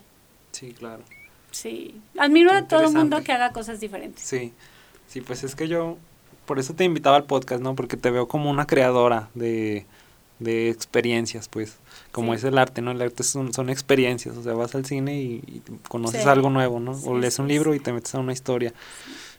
Sí, 0.52 0.72
claro. 0.72 1.02
Sí, 1.50 2.00
admiro 2.18 2.52
a 2.52 2.68
todo 2.68 2.82
el 2.82 2.92
mundo 2.92 3.22
que 3.22 3.32
haga 3.32 3.52
cosas 3.52 3.80
diferentes. 3.80 4.22
Sí, 4.22 4.52
sí, 5.08 5.20
pues 5.20 5.44
es 5.44 5.54
que 5.54 5.68
yo, 5.68 5.98
por 6.46 6.58
eso 6.58 6.74
te 6.74 6.84
invitaba 6.84 7.16
al 7.16 7.24
podcast, 7.24 7.62
¿no? 7.62 7.74
Porque 7.74 7.96
te 7.96 8.10
veo 8.10 8.28
como 8.28 8.50
una 8.50 8.66
creadora 8.66 9.28
de 9.34 9.86
de 10.40 10.70
experiencias, 10.70 11.48
pues, 11.48 11.76
como 12.10 12.34
es 12.34 12.42
el 12.44 12.58
arte, 12.58 12.80
¿no? 12.80 12.90
El 12.90 13.02
arte 13.02 13.22
son, 13.22 13.52
son 13.52 13.70
experiencias, 13.70 14.36
o 14.36 14.42
sea, 14.42 14.54
vas 14.54 14.74
al 14.74 14.86
cine 14.86 15.20
y, 15.20 15.62
conoces 15.86 16.26
algo 16.26 16.50
nuevo, 16.50 16.80
¿no? 16.80 16.92
o 16.92 17.16
lees 17.16 17.38
un 17.38 17.46
libro 17.46 17.74
y 17.74 17.80
te 17.80 17.92
metes 17.92 18.14
a 18.14 18.18
una 18.18 18.32
historia. 18.32 18.72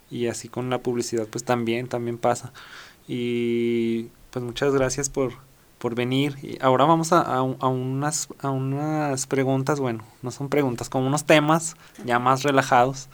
Y 0.09 0.27
así 0.27 0.47
con 0.47 0.69
la 0.69 0.79
publicidad, 0.79 1.25
pues 1.25 1.43
también, 1.43 1.87
también 1.87 2.17
pasa. 2.17 2.53
Y 3.13 4.07
pues 4.29 4.45
muchas 4.45 4.73
gracias 4.73 5.09
por, 5.09 5.33
por 5.79 5.95
venir. 5.95 6.37
Y 6.41 6.57
ahora 6.61 6.85
vamos 6.85 7.11
a, 7.11 7.19
a, 7.19 7.41
unas, 7.41 8.29
a 8.39 8.51
unas 8.51 9.27
preguntas, 9.27 9.81
bueno, 9.81 10.05
no 10.21 10.31
son 10.31 10.47
preguntas, 10.47 10.87
como 10.87 11.07
unos 11.07 11.25
temas 11.25 11.75
ya 12.05 12.19
más 12.19 12.43
relajados. 12.43 13.09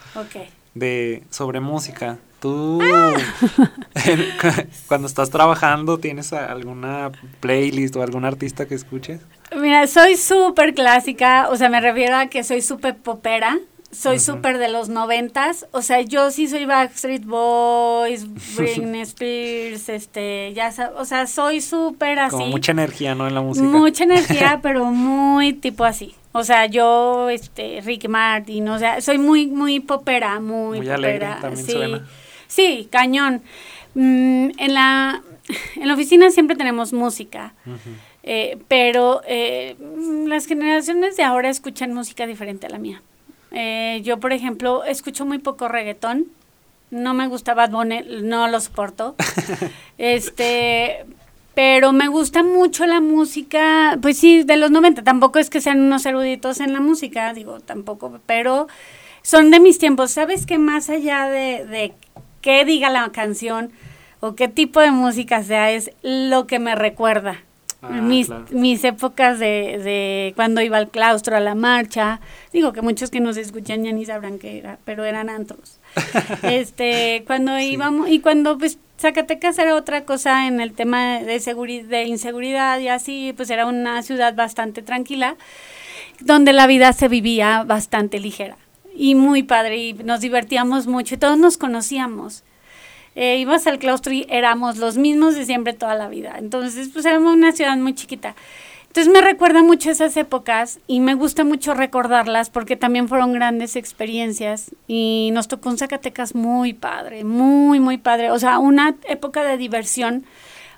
De, 0.76 1.24
sobre 1.32 1.62
música. 1.62 2.20
¿Tú 2.40 2.80
cuando 4.88 5.08
estás 5.08 5.32
trabajando 5.32 5.98
tienes 5.98 6.32
alguna 6.32 7.12
playlist 7.40 7.96
o 7.96 8.04
algún 8.04 8.24
artista 8.24 8.68
que 8.68 8.76
escuches? 8.76 9.22
Mira, 9.60 9.88
soy 9.88 10.16
súper 10.16 10.76
clásica, 10.76 11.50
o 11.50 11.56
sea, 11.56 11.70
me 11.70 11.82
refiero 11.82 12.18
a 12.18 12.28
que 12.28 12.44
soy 12.44 12.62
súper 12.62 12.98
popera, 12.98 13.58
soy 13.92 14.20
súper 14.20 14.58
de 14.58 14.68
los 14.68 14.90
noventas, 14.90 15.66
o 15.72 15.82
sea, 15.82 16.02
yo 16.02 16.30
sí 16.32 16.48
soy 16.48 16.66
Backstreet 16.66 17.26
Boys, 17.26 18.28
Britney 18.58 19.02
Spears, 19.02 19.90
este, 19.90 20.54
ya 20.54 20.72
sabes, 20.72 20.94
o 20.98 21.06
sea, 21.06 21.26
soy 21.28 21.62
súper 21.62 22.20
así. 22.20 22.32
Como 22.32 22.48
mucha 22.48 22.74
energía, 22.74 23.16
¿no? 23.16 23.28
En 23.28 23.34
la 23.34 23.42
música. 23.42 23.66
Mucha 23.66 24.04
energía, 24.04 24.60
pero 24.64 24.86
muy 24.86 25.54
tipo 25.54 25.86
así. 25.86 26.16
O 26.34 26.44
sea, 26.44 26.66
yo, 26.68 27.30
este, 27.30 27.82
Ricky 27.82 28.08
Martin, 28.08 28.68
o 28.70 28.78
sea, 28.78 29.02
soy 29.02 29.18
muy, 29.18 29.48
muy 29.48 29.80
popera, 29.80 30.40
muy, 30.40 30.80
muy 30.80 30.90
Alegre, 30.90 31.28
también 31.42 31.66
sí. 31.66 31.72
Suena. 31.72 32.08
Sí, 32.48 32.88
cañón. 32.92 33.42
Mm, 33.96 34.52
en, 34.58 34.74
la, 34.74 35.24
en 35.76 35.88
la 35.88 35.94
oficina 35.94 36.30
siempre 36.30 36.56
tenemos 36.56 36.94
música, 36.94 37.54
eh, 38.22 38.60
pero 38.68 39.22
eh, 39.28 39.76
las 40.28 40.46
generaciones 40.46 41.18
de 41.18 41.24
ahora 41.24 41.50
escuchan 41.50 41.94
música 41.94 42.28
diferente 42.28 42.68
a 42.68 42.70
la 42.70 42.78
mía. 42.78 43.02
Eh, 43.60 44.02
yo, 44.04 44.20
por 44.20 44.34
ejemplo, 44.34 44.84
escucho 44.84 45.26
muy 45.26 45.40
poco 45.40 45.68
reggaetón. 45.68 46.28
No 46.92 47.16
me 47.16 47.28
gusta 47.28 47.56
Bad 47.56 47.72
Bunny, 47.72 48.02
no 48.22 48.48
lo 48.48 48.62
soporto. 48.62 49.16
este, 49.98 51.08
pero 51.56 51.92
me 51.92 52.08
gusta 52.08 52.44
mucho 52.44 52.86
la 52.86 53.02
música, 53.02 53.98
pues 54.00 54.20
sí, 54.20 54.44
de 54.44 54.58
los 54.58 54.70
90. 54.70 55.04
Tampoco 55.04 55.40
es 55.40 55.50
que 55.50 55.60
sean 55.60 55.82
unos 55.82 56.06
eruditos 56.06 56.60
en 56.60 56.72
la 56.72 56.82
música, 56.82 57.34
digo, 57.34 57.60
tampoco, 57.60 58.20
pero 58.28 58.68
son 59.24 59.50
de 59.50 59.60
mis 59.60 59.80
tiempos. 59.80 60.12
¿Sabes 60.12 60.46
que 60.46 60.60
más 60.60 60.92
allá 60.92 61.26
de, 61.28 61.66
de 61.66 61.94
qué 62.42 62.64
diga 62.64 62.92
la 62.92 63.10
canción 63.10 63.72
o 64.20 64.36
qué 64.36 64.48
tipo 64.48 64.82
de 64.82 64.92
música 64.92 65.42
sea, 65.42 65.72
es 65.72 65.90
lo 66.04 66.46
que 66.46 66.60
me 66.60 66.76
recuerda. 66.76 67.40
Ah, 67.90 68.02
mis, 68.02 68.30
mis 68.52 68.84
épocas 68.84 69.40
de, 69.40 69.80
de, 69.84 70.34
cuando 70.36 70.62
iba 70.62 70.78
al 70.78 70.90
claustro, 70.90 71.38
a 71.38 71.40
la 71.40 71.56
marcha. 71.56 72.20
Digo 72.52 72.74
que 72.74 72.82
muchos 72.82 73.10
que 73.10 73.20
nos 73.20 73.38
escuchan 73.38 73.84
ya 73.84 73.92
ni 73.92 74.06
sabrán 74.06 74.40
qué 74.40 74.58
era, 74.58 74.78
pero 74.84 75.06
eran 75.06 75.30
antros. 75.30 75.80
este, 76.44 77.24
cuando 77.26 77.58
íbamos, 77.60 78.10
y 78.10 78.20
cuando 78.20 78.58
pues 78.58 78.78
Zacatecas 79.00 79.58
era 79.60 79.76
otra 79.76 80.06
cosa 80.06 80.48
en 80.48 80.60
el 80.60 80.74
tema 80.74 81.20
de, 81.20 81.40
seguridad, 81.40 81.88
de 81.88 82.06
inseguridad 82.06 82.80
y 82.80 82.90
así, 82.90 83.34
pues 83.38 83.50
era 83.50 83.66
una 83.66 84.02
ciudad 84.04 84.36
bastante 84.36 84.82
tranquila, 84.82 85.36
donde 86.20 86.52
la 86.54 86.68
vida 86.68 86.92
se 86.94 87.08
vivía 87.08 87.64
bastante 87.64 88.20
ligera 88.20 88.58
y 88.96 89.14
muy 89.16 89.44
padre 89.44 89.78
y 89.78 89.94
nos 89.94 90.22
divertíamos 90.22 90.88
mucho 90.88 91.16
y 91.16 91.18
todos 91.18 91.38
nos 91.38 91.58
conocíamos. 91.58 92.44
Eh, 93.20 93.38
ibas 93.40 93.66
al 93.66 93.80
claustro 93.80 94.14
y 94.14 94.28
éramos 94.30 94.78
los 94.78 94.96
mismos 94.96 95.34
de 95.34 95.44
siempre 95.44 95.74
toda 95.74 95.96
la 95.96 96.08
vida. 96.08 96.36
Entonces, 96.38 96.90
pues 96.94 97.04
éramos 97.04 97.34
una 97.34 97.52
ciudad 97.52 97.76
muy 97.76 97.96
chiquita. 97.96 98.36
Entonces 98.86 99.12
me 99.12 99.22
recuerda 99.22 99.64
mucho 99.64 99.90
esas 99.90 100.16
épocas 100.18 100.80
y 100.86 101.00
me 101.00 101.16
gusta 101.16 101.44
mucho 101.44 101.74
recordarlas 101.74 102.52
porque 102.52 102.76
también 102.76 103.08
fueron 103.08 103.34
grandes 103.34 103.76
experiencias 103.76 104.70
y 104.88 105.32
nos 105.34 105.48
tocó 105.48 105.70
un 105.70 105.80
Zacatecas 105.80 106.36
muy 106.36 106.74
padre, 106.74 107.24
muy, 107.24 107.80
muy 107.80 107.98
padre. 107.98 108.30
O 108.30 108.38
sea, 108.38 108.60
una 108.60 108.96
época 109.10 109.44
de 109.44 109.58
diversión 109.58 110.24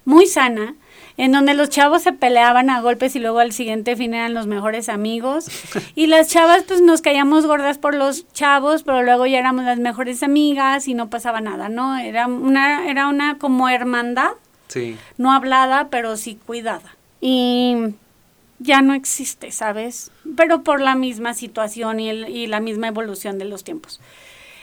muy 0.06 0.26
sana 0.26 0.76
en 1.20 1.34
donde 1.34 1.54
los 1.54 1.68
chavos 1.68 2.02
se 2.02 2.14
peleaban 2.14 2.70
a 2.70 2.80
golpes 2.80 3.14
y 3.14 3.20
luego 3.20 3.40
al 3.40 3.52
siguiente 3.52 3.98
fin 3.98 4.14
eran 4.14 4.34
los 4.34 4.48
mejores 4.48 4.88
amigos. 4.88 5.48
Y 5.96 6.08
las 6.08 6.30
chavas 6.30 6.64
pues 6.64 6.82
nos 6.82 7.02
caíamos 7.02 7.46
gordas 7.46 7.78
por 7.78 7.94
los 7.94 8.32
chavos, 8.32 8.84
pero 8.84 9.04
luego 9.04 9.26
ya 9.26 9.38
éramos 9.38 9.66
las 9.66 9.80
mejores 9.80 10.24
amigas 10.24 10.88
y 10.88 10.94
no 10.94 11.10
pasaba 11.10 11.42
nada, 11.42 11.68
¿no? 11.68 11.98
Era 11.98 12.28
una, 12.28 12.90
era 12.90 13.10
una 13.10 13.38
como 13.38 13.68
hermandad. 13.68 14.32
Sí. 14.70 14.98
No 15.18 15.34
hablada, 15.34 15.90
pero 15.90 16.16
sí 16.16 16.40
cuidada. 16.46 16.96
Y 17.20 17.76
ya 18.60 18.82
no 18.82 18.94
existe, 18.94 19.52
¿sabes? 19.52 20.12
Pero 20.38 20.64
por 20.64 20.80
la 20.80 20.96
misma 20.96 21.34
situación 21.34 22.00
y, 22.00 22.12
y 22.12 22.48
la 22.48 22.62
misma 22.62 22.88
evolución 22.88 23.40
de 23.40 23.46
los 23.46 23.66
tiempos. 23.66 24.00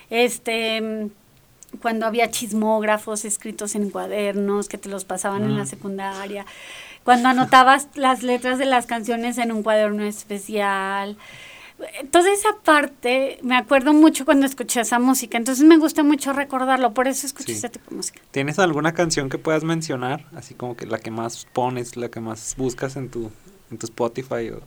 Este 0.09 1.11
cuando 1.80 2.06
había 2.06 2.30
chismógrafos 2.30 3.24
escritos 3.24 3.74
en 3.74 3.90
cuadernos 3.90 4.68
que 4.68 4.78
te 4.78 4.88
los 4.88 5.04
pasaban 5.04 5.44
en 5.44 5.56
la 5.56 5.64
mm. 5.64 5.68
secundaria, 5.68 6.46
cuando 7.04 7.28
anotabas 7.28 7.88
las 7.94 8.22
letras 8.22 8.58
de 8.58 8.66
las 8.66 8.86
canciones 8.86 9.38
en 9.38 9.52
un 9.52 9.62
cuaderno 9.62 10.04
especial. 10.04 11.16
Toda 12.10 12.32
esa 12.32 12.48
parte, 12.64 13.38
me 13.42 13.54
acuerdo 13.54 13.92
mucho 13.92 14.24
cuando 14.24 14.46
escuché 14.46 14.80
esa 14.80 14.98
música, 14.98 15.36
entonces 15.36 15.64
me 15.64 15.76
gusta 15.76 16.02
mucho 16.02 16.32
recordarlo, 16.32 16.94
por 16.94 17.06
eso 17.06 17.26
escuché 17.26 17.52
ese 17.52 17.68
tipo 17.68 17.90
de 17.90 17.96
música. 17.96 18.20
¿Tienes 18.30 18.58
alguna 18.58 18.94
canción 18.94 19.28
que 19.28 19.36
puedas 19.36 19.62
mencionar, 19.62 20.24
así 20.34 20.54
como 20.54 20.74
que 20.74 20.86
la 20.86 20.98
que 20.98 21.10
más 21.10 21.46
pones, 21.52 21.96
la 21.96 22.08
que 22.08 22.20
más 22.20 22.54
buscas 22.56 22.96
en 22.96 23.10
tu, 23.10 23.30
en 23.70 23.76
tu 23.76 23.84
Spotify 23.84 24.50
o 24.50 24.62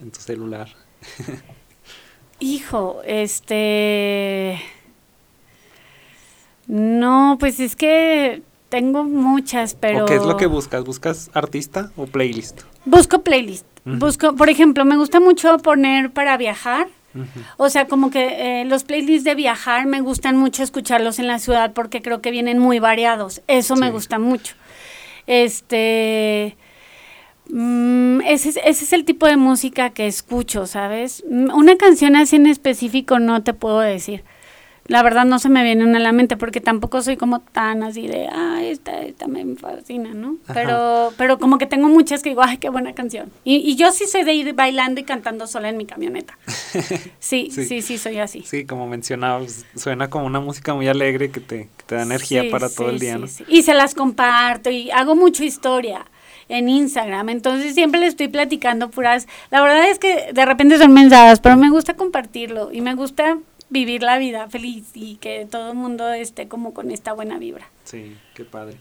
en 0.00 0.12
tu 0.12 0.20
celular? 0.20 0.68
Hijo, 2.40 3.02
este... 3.04 4.62
No, 6.70 7.36
pues 7.40 7.58
es 7.58 7.74
que 7.74 8.42
tengo 8.68 9.02
muchas, 9.02 9.74
pero... 9.74 10.06
qué 10.06 10.14
es 10.14 10.22
lo 10.22 10.36
que 10.36 10.46
buscas? 10.46 10.84
¿Buscas 10.84 11.28
artista 11.34 11.90
o 11.96 12.06
playlist? 12.06 12.60
Busco 12.84 13.24
playlist. 13.24 13.66
Busco, 13.84 14.36
por 14.36 14.48
ejemplo, 14.50 14.84
me 14.84 14.96
gusta 14.96 15.18
mucho 15.18 15.58
poner 15.58 16.12
para 16.12 16.36
viajar. 16.36 16.86
O 17.56 17.70
sea, 17.70 17.88
como 17.88 18.12
que 18.12 18.60
eh, 18.60 18.64
los 18.66 18.84
playlists 18.84 19.24
de 19.24 19.34
viajar 19.34 19.86
me 19.86 20.00
gustan 20.00 20.36
mucho 20.36 20.62
escucharlos 20.62 21.18
en 21.18 21.26
la 21.26 21.40
ciudad 21.40 21.72
porque 21.72 22.02
creo 22.02 22.20
que 22.20 22.30
vienen 22.30 22.60
muy 22.60 22.78
variados. 22.78 23.42
Eso 23.48 23.74
me 23.74 23.90
gusta 23.90 24.20
mucho. 24.20 24.54
Este... 25.26 26.56
Mm, 27.48 28.20
ese, 28.20 28.50
ese 28.50 28.84
es 28.84 28.92
el 28.92 29.04
tipo 29.04 29.26
de 29.26 29.36
música 29.36 29.90
que 29.90 30.06
escucho, 30.06 30.68
¿sabes? 30.68 31.24
Mm, 31.28 31.52
una 31.52 31.76
canción 31.76 32.14
así 32.14 32.36
en 32.36 32.46
específico 32.46 33.18
no 33.18 33.42
te 33.42 33.54
puedo 33.54 33.80
decir 33.80 34.22
la 34.90 35.04
verdad 35.04 35.24
no 35.24 35.38
se 35.38 35.48
me 35.48 35.62
viene 35.62 35.84
una 35.84 35.98
a 35.98 36.00
la 36.00 36.10
mente 36.10 36.36
porque 36.36 36.60
tampoco 36.60 37.00
soy 37.00 37.16
como 37.16 37.38
tan 37.38 37.84
así 37.84 38.08
de, 38.08 38.26
ah, 38.26 38.58
esta, 38.60 39.02
esta 39.02 39.28
me 39.28 39.54
fascina, 39.54 40.14
¿no? 40.14 40.38
Pero, 40.52 41.12
pero 41.16 41.38
como 41.38 41.58
que 41.58 41.66
tengo 41.66 41.86
muchas 41.88 42.24
que 42.24 42.30
digo, 42.30 42.42
ay, 42.42 42.58
qué 42.58 42.70
buena 42.70 42.92
canción. 42.92 43.30
Y, 43.44 43.58
y 43.58 43.76
yo 43.76 43.92
sí 43.92 44.06
soy 44.08 44.24
de 44.24 44.34
ir 44.34 44.52
bailando 44.52 45.00
y 45.00 45.04
cantando 45.04 45.46
sola 45.46 45.68
en 45.68 45.76
mi 45.76 45.86
camioneta. 45.86 46.36
Sí, 47.20 47.50
sí, 47.52 47.82
sí, 47.82 47.98
soy 47.98 48.18
así. 48.18 48.42
Sí, 48.42 48.64
como 48.64 48.88
mencionabas, 48.88 49.64
suena 49.76 50.10
como 50.10 50.26
una 50.26 50.40
música 50.40 50.74
muy 50.74 50.88
alegre 50.88 51.30
que 51.30 51.38
te, 51.38 51.68
que 51.76 51.84
te 51.86 51.94
da 51.94 52.02
energía 52.02 52.42
para 52.50 52.68
todo 52.68 52.90
el 52.90 52.98
día, 52.98 53.16
¿no? 53.16 53.26
Y 53.46 53.62
se 53.62 53.74
las 53.74 53.94
comparto 53.94 54.70
y 54.70 54.90
hago 54.90 55.14
mucha 55.14 55.44
historia. 55.44 56.04
en 56.48 56.68
Instagram. 56.68 57.28
Entonces 57.28 57.74
siempre 57.74 58.00
le 58.00 58.06
estoy 58.08 58.26
platicando 58.26 58.90
puras. 58.90 59.28
La 59.52 59.62
verdad 59.62 59.88
es 59.88 60.00
que 60.00 60.32
de 60.32 60.44
repente 60.44 60.78
son 60.78 60.92
mensajes, 60.92 61.38
pero 61.38 61.56
me 61.56 61.70
gusta 61.70 61.94
compartirlo 61.94 62.72
y 62.72 62.80
me 62.80 62.94
gusta 62.96 63.38
vivir 63.70 64.02
la 64.02 64.18
vida 64.18 64.48
feliz 64.48 64.90
y 64.94 65.16
que 65.16 65.46
todo 65.50 65.70
el 65.70 65.76
mundo 65.76 66.12
esté 66.12 66.48
como 66.48 66.74
con 66.74 66.90
esta 66.90 67.12
buena 67.12 67.38
vibra. 67.38 67.68
Sí, 67.84 68.16
qué 68.34 68.44
padre. 68.44 68.76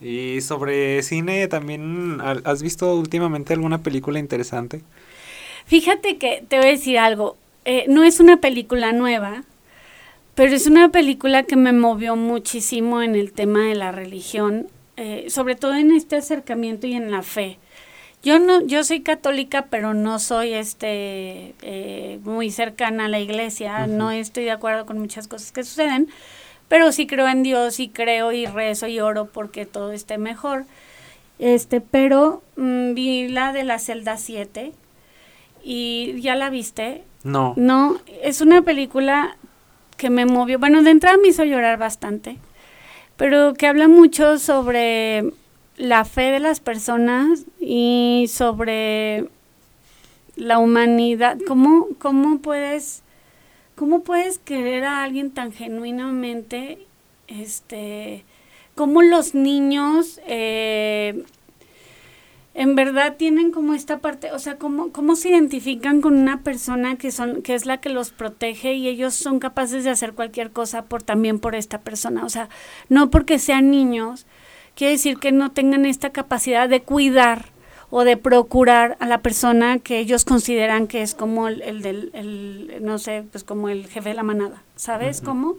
Y 0.00 0.40
sobre 0.42 1.02
cine, 1.02 1.48
¿también 1.48 2.20
has 2.22 2.62
visto 2.62 2.94
últimamente 2.94 3.54
alguna 3.54 3.82
película 3.82 4.18
interesante? 4.18 4.82
Fíjate 5.66 6.18
que 6.18 6.44
te 6.46 6.58
voy 6.58 6.66
a 6.66 6.70
decir 6.70 6.98
algo. 6.98 7.36
Eh, 7.64 7.86
no 7.88 8.04
es 8.04 8.20
una 8.20 8.40
película 8.40 8.92
nueva, 8.92 9.42
pero 10.34 10.54
es 10.54 10.66
una 10.66 10.90
película 10.90 11.42
que 11.42 11.56
me 11.56 11.72
movió 11.72 12.14
muchísimo 12.14 13.02
en 13.02 13.16
el 13.16 13.32
tema 13.32 13.66
de 13.66 13.74
la 13.74 13.90
religión, 13.90 14.68
eh, 14.96 15.26
sobre 15.28 15.56
todo 15.56 15.74
en 15.74 15.90
este 15.90 16.16
acercamiento 16.16 16.86
y 16.86 16.94
en 16.94 17.10
la 17.10 17.22
fe. 17.22 17.58
Yo 18.22 18.38
no, 18.38 18.62
yo 18.62 18.82
soy 18.82 19.00
católica, 19.00 19.66
pero 19.70 19.94
no 19.94 20.18
soy 20.18 20.52
este 20.52 21.54
eh, 21.62 22.18
muy 22.24 22.50
cercana 22.50 23.04
a 23.04 23.08
la 23.08 23.20
iglesia. 23.20 23.86
No 23.86 24.10
estoy 24.10 24.44
de 24.44 24.50
acuerdo 24.50 24.86
con 24.86 24.98
muchas 24.98 25.28
cosas 25.28 25.52
que 25.52 25.62
suceden, 25.62 26.08
pero 26.66 26.90
sí 26.90 27.06
creo 27.06 27.28
en 27.28 27.42
Dios 27.42 27.78
y 27.78 27.88
creo 27.88 28.32
y 28.32 28.46
rezo 28.46 28.88
y 28.88 28.98
oro 29.00 29.26
porque 29.26 29.66
todo 29.66 29.92
esté 29.92 30.18
mejor. 30.18 30.64
Este, 31.38 31.80
pero 31.80 32.42
mm, 32.56 32.94
vi 32.94 33.28
la 33.28 33.52
de 33.52 33.62
la 33.62 33.78
celda 33.78 34.16
7 34.16 34.72
y 35.62 36.20
ya 36.20 36.34
la 36.34 36.50
viste. 36.50 37.04
No. 37.22 37.54
No, 37.56 38.00
es 38.22 38.40
una 38.40 38.62
película 38.62 39.36
que 39.96 40.10
me 40.10 40.26
movió. 40.26 40.58
Bueno, 40.58 40.82
de 40.82 40.90
entrada 40.90 41.16
me 41.18 41.28
hizo 41.28 41.44
llorar 41.44 41.78
bastante, 41.78 42.36
pero 43.16 43.54
que 43.54 43.68
habla 43.68 43.86
mucho 43.86 44.38
sobre 44.38 45.32
la 45.78 46.04
fe 46.04 46.32
de 46.32 46.40
las 46.40 46.60
personas 46.60 47.44
y 47.60 48.26
sobre 48.28 49.28
la 50.36 50.58
humanidad. 50.58 51.38
¿Cómo, 51.46 51.88
cómo 51.98 52.40
puedes, 52.40 53.02
cómo 53.76 54.02
puedes 54.02 54.38
querer 54.38 54.84
a 54.84 55.02
alguien 55.04 55.30
tan 55.30 55.52
genuinamente? 55.52 56.78
Este, 57.28 58.24
cómo 58.74 59.02
los 59.02 59.34
niños 59.34 60.20
eh, 60.26 61.24
en 62.54 62.74
verdad 62.74 63.16
tienen 63.16 63.52
como 63.52 63.74
esta 63.74 63.98
parte, 63.98 64.32
o 64.32 64.38
sea, 64.40 64.56
cómo, 64.56 64.90
cómo 64.90 65.14
se 65.14 65.28
identifican 65.28 66.00
con 66.00 66.16
una 66.16 66.42
persona 66.42 66.96
que 66.96 67.12
son, 67.12 67.42
que 67.42 67.54
es 67.54 67.66
la 67.66 67.80
que 67.80 67.88
los 67.88 68.10
protege 68.10 68.74
y 68.74 68.88
ellos 68.88 69.14
son 69.14 69.38
capaces 69.38 69.84
de 69.84 69.90
hacer 69.90 70.14
cualquier 70.14 70.50
cosa 70.50 70.86
por 70.86 71.04
también 71.04 71.38
por 71.38 71.54
esta 71.54 71.80
persona. 71.82 72.24
O 72.24 72.28
sea, 72.28 72.48
no 72.88 73.10
porque 73.10 73.38
sean 73.38 73.70
niños, 73.70 74.26
quiere 74.78 74.92
decir 74.92 75.18
que 75.18 75.32
no 75.32 75.50
tengan 75.50 75.84
esta 75.86 76.10
capacidad 76.10 76.68
de 76.68 76.82
cuidar 76.82 77.46
o 77.90 78.04
de 78.04 78.16
procurar 78.16 78.96
a 79.00 79.06
la 79.06 79.22
persona 79.22 79.80
que 79.80 79.98
ellos 79.98 80.24
consideran 80.24 80.86
que 80.86 81.02
es 81.02 81.16
como 81.16 81.48
el, 81.48 81.82
del, 81.82 82.10
el, 82.12 82.78
no 82.82 82.98
sé, 82.98 83.24
pues 83.32 83.42
como 83.42 83.70
el 83.70 83.88
jefe 83.88 84.10
de 84.10 84.14
la 84.14 84.22
manada, 84.22 84.62
¿sabes 84.76 85.20
cómo? 85.20 85.56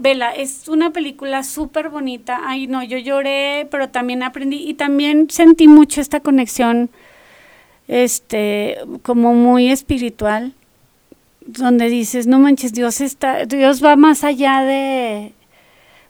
Vela, 0.00 0.30
es 0.30 0.68
una 0.68 0.90
película 0.90 1.42
súper 1.42 1.90
bonita. 1.90 2.40
Ay, 2.46 2.66
no, 2.66 2.82
yo 2.82 2.96
lloré, 2.96 3.68
pero 3.70 3.90
también 3.90 4.22
aprendí 4.22 4.56
y 4.56 4.72
también 4.72 5.28
sentí 5.28 5.68
mucho 5.68 6.00
esta 6.00 6.20
conexión, 6.20 6.88
este, 7.88 8.78
como 9.02 9.34
muy 9.34 9.70
espiritual, 9.70 10.54
donde 11.42 11.90
dices, 11.90 12.26
no 12.26 12.38
manches, 12.38 12.72
Dios 12.72 13.02
está, 13.02 13.44
Dios 13.44 13.84
va 13.84 13.96
más 13.96 14.24
allá 14.24 14.62
de, 14.62 15.34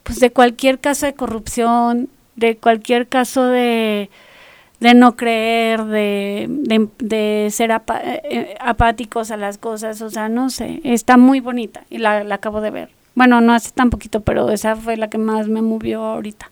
pues 0.04 0.20
de 0.20 0.30
cualquier 0.30 0.78
caso 0.78 1.06
de 1.06 1.14
corrupción, 1.14 2.08
de 2.36 2.56
cualquier 2.56 3.08
caso 3.08 3.46
de, 3.46 4.10
de 4.80 4.94
no 4.94 5.16
creer, 5.16 5.84
de, 5.84 6.46
de, 6.98 7.48
ser 7.50 7.70
eh, 7.70 7.80
eh, 8.24 8.54
apáticos 8.60 9.30
a 9.30 9.36
las 9.36 9.58
cosas, 9.58 10.00
o 10.02 10.10
sea, 10.10 10.28
no 10.28 10.50
sé, 10.50 10.80
está 10.84 11.16
muy 11.16 11.40
bonita 11.40 11.84
y 11.90 11.98
la, 11.98 12.22
la 12.22 12.36
acabo 12.36 12.60
de 12.60 12.70
ver. 12.70 12.90
Bueno, 13.14 13.40
no 13.40 13.52
hace 13.54 13.70
tan 13.70 13.90
poquito, 13.90 14.20
pero 14.20 14.50
esa 14.50 14.76
fue 14.76 14.96
la 14.96 15.08
que 15.08 15.18
más 15.18 15.48
me 15.48 15.62
movió 15.62 16.02
ahorita. 16.02 16.50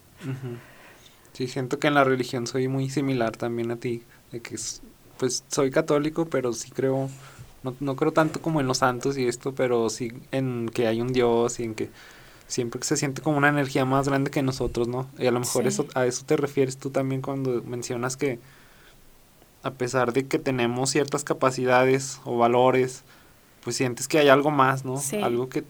Sí, 1.32 1.48
siento 1.48 1.78
que 1.78 1.88
en 1.88 1.94
la 1.94 2.04
religión 2.04 2.46
soy 2.46 2.68
muy 2.68 2.88
similar 2.88 3.36
también 3.36 3.70
a 3.70 3.76
ti, 3.76 4.02
de 4.30 4.40
que 4.40 4.56
pues 5.18 5.44
soy 5.48 5.70
católico, 5.70 6.26
pero 6.26 6.52
sí 6.52 6.70
creo, 6.70 7.10
no, 7.62 7.74
no 7.80 7.96
creo 7.96 8.12
tanto 8.12 8.40
como 8.40 8.60
en 8.60 8.66
los 8.66 8.78
santos 8.78 9.18
y 9.18 9.26
esto, 9.26 9.54
pero 9.54 9.90
sí 9.90 10.12
en 10.30 10.68
que 10.68 10.86
hay 10.86 11.00
un 11.00 11.12
Dios 11.12 11.58
y 11.60 11.64
en 11.64 11.74
que 11.74 11.90
siempre 12.46 12.80
que 12.80 12.86
se 12.86 12.96
siente 12.96 13.22
como 13.22 13.38
una 13.38 13.48
energía 13.48 13.84
más 13.84 14.08
grande 14.08 14.30
que 14.30 14.42
nosotros, 14.42 14.88
¿no? 14.88 15.08
Y 15.18 15.26
a 15.26 15.30
lo 15.30 15.40
mejor 15.40 15.66
eso 15.66 15.86
a 15.94 16.06
eso 16.06 16.24
te 16.24 16.36
refieres 16.36 16.76
tú 16.76 16.90
también 16.90 17.22
cuando 17.22 17.62
mencionas 17.62 18.16
que 18.16 18.38
a 19.62 19.70
pesar 19.70 20.12
de 20.12 20.26
que 20.26 20.38
tenemos 20.38 20.90
ciertas 20.90 21.24
capacidades 21.24 22.20
o 22.24 22.36
valores, 22.36 23.04
pues 23.62 23.76
sientes 23.76 24.08
que 24.08 24.18
hay 24.18 24.28
algo 24.28 24.50
más, 24.50 24.84
¿no? 24.84 25.00
Algo 25.22 25.48
que 25.48 25.64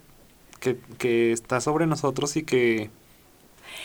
que, 0.62 0.78
que 0.98 1.32
está 1.32 1.60
sobre 1.60 1.86
nosotros 1.86 2.36
y 2.36 2.44
que 2.44 2.88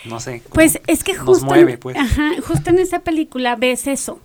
no 0.05 0.19
sé. 0.19 0.43
Pues 0.53 0.79
es 0.87 1.03
que 1.03 1.15
justo, 1.15 1.53
en, 1.55 1.77
pues. 1.79 1.97
justo 2.47 2.69
en 2.69 2.79
esa 2.79 2.99
película 2.99 3.55
ves 3.55 3.87
eso. 3.87 4.19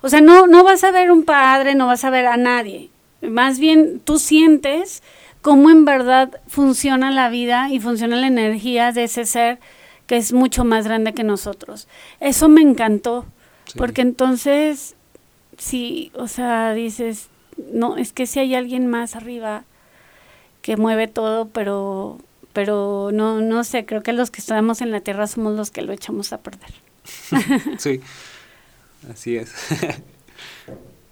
O 0.00 0.08
sea, 0.08 0.20
no, 0.20 0.46
no 0.46 0.62
vas 0.62 0.84
a 0.84 0.92
ver 0.92 1.10
un 1.10 1.24
padre, 1.24 1.74
no 1.74 1.86
vas 1.86 2.04
a 2.04 2.10
ver 2.10 2.26
a 2.26 2.36
nadie. 2.36 2.90
Más 3.20 3.58
bien 3.58 4.00
tú 4.04 4.18
sientes 4.18 5.02
cómo 5.42 5.70
en 5.70 5.84
verdad 5.84 6.40
funciona 6.46 7.10
la 7.10 7.28
vida 7.28 7.68
y 7.70 7.80
funciona 7.80 8.16
la 8.16 8.26
energía 8.26 8.92
de 8.92 9.04
ese 9.04 9.24
ser 9.24 9.58
que 10.06 10.16
es 10.16 10.32
mucho 10.32 10.64
más 10.64 10.86
grande 10.86 11.12
que 11.14 11.24
nosotros. 11.24 11.86
Eso 12.20 12.48
me 12.48 12.62
encantó, 12.62 13.26
porque 13.76 14.00
entonces, 14.00 14.96
sí, 15.58 16.10
o 16.14 16.28
sea, 16.28 16.72
dices, 16.72 17.28
no, 17.72 17.96
es 17.96 18.12
que 18.12 18.26
si 18.26 18.40
hay 18.40 18.54
alguien 18.54 18.86
más 18.86 19.16
arriba, 19.16 19.64
que 20.62 20.76
mueve 20.76 21.08
todo, 21.08 21.48
pero, 21.48 22.18
pero 22.52 23.10
no, 23.12 23.40
no 23.40 23.64
sé, 23.64 23.84
creo 23.84 24.02
que 24.02 24.12
los 24.12 24.30
que 24.30 24.40
estamos 24.40 24.80
en 24.80 24.90
la 24.90 25.00
tierra 25.00 25.26
somos 25.26 25.54
los 25.54 25.70
que 25.70 25.82
lo 25.82 25.92
echamos 25.92 26.32
a 26.32 26.38
perder. 26.38 26.70
sí, 27.78 28.00
así 29.10 29.36
es. 29.36 29.52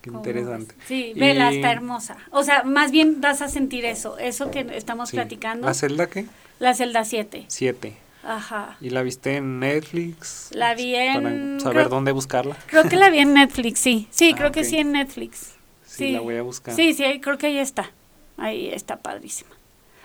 Qué 0.07 0.17
interesante. 0.17 0.75
Sí, 0.87 1.13
vela, 1.17 1.51
está 1.51 1.73
hermosa. 1.73 2.17
O 2.31 2.45
sea, 2.45 2.63
más 2.63 2.93
bien 2.93 3.21
vas 3.21 3.43
a 3.43 3.49
sentir 3.49 3.85
eso, 3.85 4.19
eso 4.19 4.53
que 4.53 4.65
estamos 4.75 5.11
platicando. 5.11 5.67
¿La 5.67 5.75
celda 5.75 6.07
qué? 6.07 6.27
La 6.61 6.75
celda 6.75 7.05
7. 7.05 7.47
7. 7.49 7.97
Ajá. 8.23 8.77
¿Y 8.81 8.91
la 8.91 9.03
viste 9.03 9.37
en 9.37 9.59
Netflix? 9.59 10.51
La 10.53 10.77
vi 10.77 10.95
en... 10.95 11.59
Para 11.59 11.61
saber 11.61 11.89
dónde 11.89 12.13
buscarla. 12.13 12.57
Creo 12.67 12.85
que 12.85 12.95
la 12.95 13.11
vi 13.11 13.19
en 13.19 13.35
Netflix, 13.35 13.81
sí. 13.81 14.07
Sí, 14.11 14.31
ah, 14.33 14.37
creo 14.37 14.53
que 14.53 14.63
sí 14.63 14.77
en 14.77 14.93
Netflix. 14.93 15.55
Sí, 15.85 16.13
la 16.13 16.21
voy 16.21 16.37
a 16.37 16.43
buscar. 16.43 16.75
Sí, 16.75 16.95
sí, 16.95 17.05
creo 17.21 17.37
que 17.37 17.49
ahí 17.49 17.59
está. 17.59 17.91
Ahí 18.37 18.69
está 18.69 18.97
padrísima. 18.99 19.51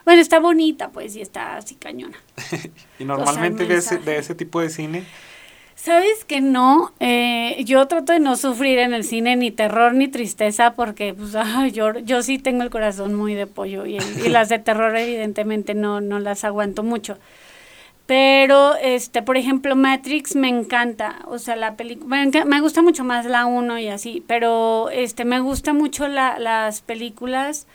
Bueno, 0.04 0.20
está 0.20 0.40
bonita, 0.40 0.90
pues, 0.90 1.16
y 1.16 1.22
está 1.22 1.58
así 1.58 1.76
cañona. 1.76 2.18
y 3.00 3.06
normalmente 3.06 3.68
de 3.68 3.76
ese, 3.76 4.00
de 4.00 4.18
ese 4.18 4.34
tipo 4.34 4.62
de 4.62 4.70
cine. 4.70 5.06
Sabes 5.84 6.26
que 6.26 6.42
no, 6.42 6.94
eh, 7.00 7.64
yo 7.66 7.88
trato 7.88 8.14
de 8.14 8.20
no 8.20 8.36
sufrir 8.36 8.78
en 8.78 8.94
el 8.94 9.04
cine 9.04 9.36
ni 9.36 9.50
terror 9.50 9.96
ni 9.96 10.08
tristeza 10.08 10.76
porque 10.76 11.16
pues 11.16 11.36
yo, 11.74 11.98
yo 11.98 12.22
sí 12.22 12.38
tengo 12.38 12.62
el 12.62 12.70
corazón 12.70 13.16
muy 13.16 13.34
de 13.34 13.48
pollo 13.48 13.88
y, 13.88 13.98
y 13.98 13.98
las 14.30 14.50
de 14.50 14.60
terror 14.60 14.96
evidentemente 14.96 15.74
no, 15.74 16.00
no 16.00 16.20
las 16.20 16.44
aguanto 16.44 16.84
mucho. 16.84 17.18
Pero, 18.06 18.76
este, 18.76 19.24
por 19.24 19.38
ejemplo, 19.38 19.76
Matrix 19.76 20.36
me 20.36 20.50
encanta, 20.50 21.16
o 21.26 21.40
sea, 21.40 21.56
la 21.56 21.76
película, 21.76 22.28
me, 22.46 22.62
gusta 22.62 22.84
mucho 22.84 23.04
más 23.04 23.26
la 23.26 23.48
1 23.48 23.80
y 23.80 23.88
así, 23.88 24.24
pero 24.28 24.92
este, 24.92 25.26
me 25.26 25.40
gusta 25.40 25.74
mucho 25.74 26.08
la, 26.08 26.38
las 26.38 26.82
películas 26.82 27.66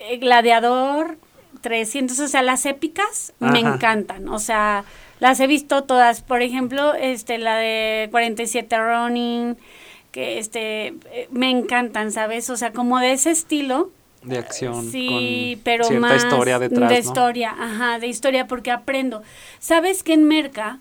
eh, 0.00 0.16
Gladiador, 0.16 1.16
300, 1.60 2.18
o 2.18 2.26
sea, 2.26 2.42
las 2.42 2.66
épicas 2.66 3.34
me 3.38 3.60
encantan, 3.60 4.28
o 4.28 4.40
sea, 4.40 4.84
las 5.20 5.38
he 5.40 5.46
visto 5.46 5.84
todas, 5.84 6.22
por 6.22 6.42
ejemplo, 6.42 6.94
este, 6.94 7.38
la 7.38 7.56
de 7.56 8.08
47 8.10 8.76
Running, 8.76 9.56
que 10.10 10.38
este, 10.38 10.88
eh, 11.12 11.28
me 11.30 11.50
encantan, 11.50 12.10
¿sabes? 12.10 12.50
O 12.50 12.56
sea, 12.56 12.72
como 12.72 12.98
de 12.98 13.12
ese 13.12 13.30
estilo. 13.30 13.90
De 14.22 14.38
acción. 14.38 14.90
Sí, 14.90 15.54
con 15.54 15.64
pero 15.64 15.84
cierta 15.84 16.00
más 16.00 16.24
historia 16.24 16.58
detrás, 16.58 16.90
de 16.90 16.98
historia, 16.98 17.54
ajá, 17.58 17.98
de 17.98 18.08
historia, 18.08 18.46
porque 18.46 18.70
aprendo. 18.70 19.22
¿Sabes 19.60 20.02
que 20.02 20.14
en 20.14 20.24
Merca 20.24 20.80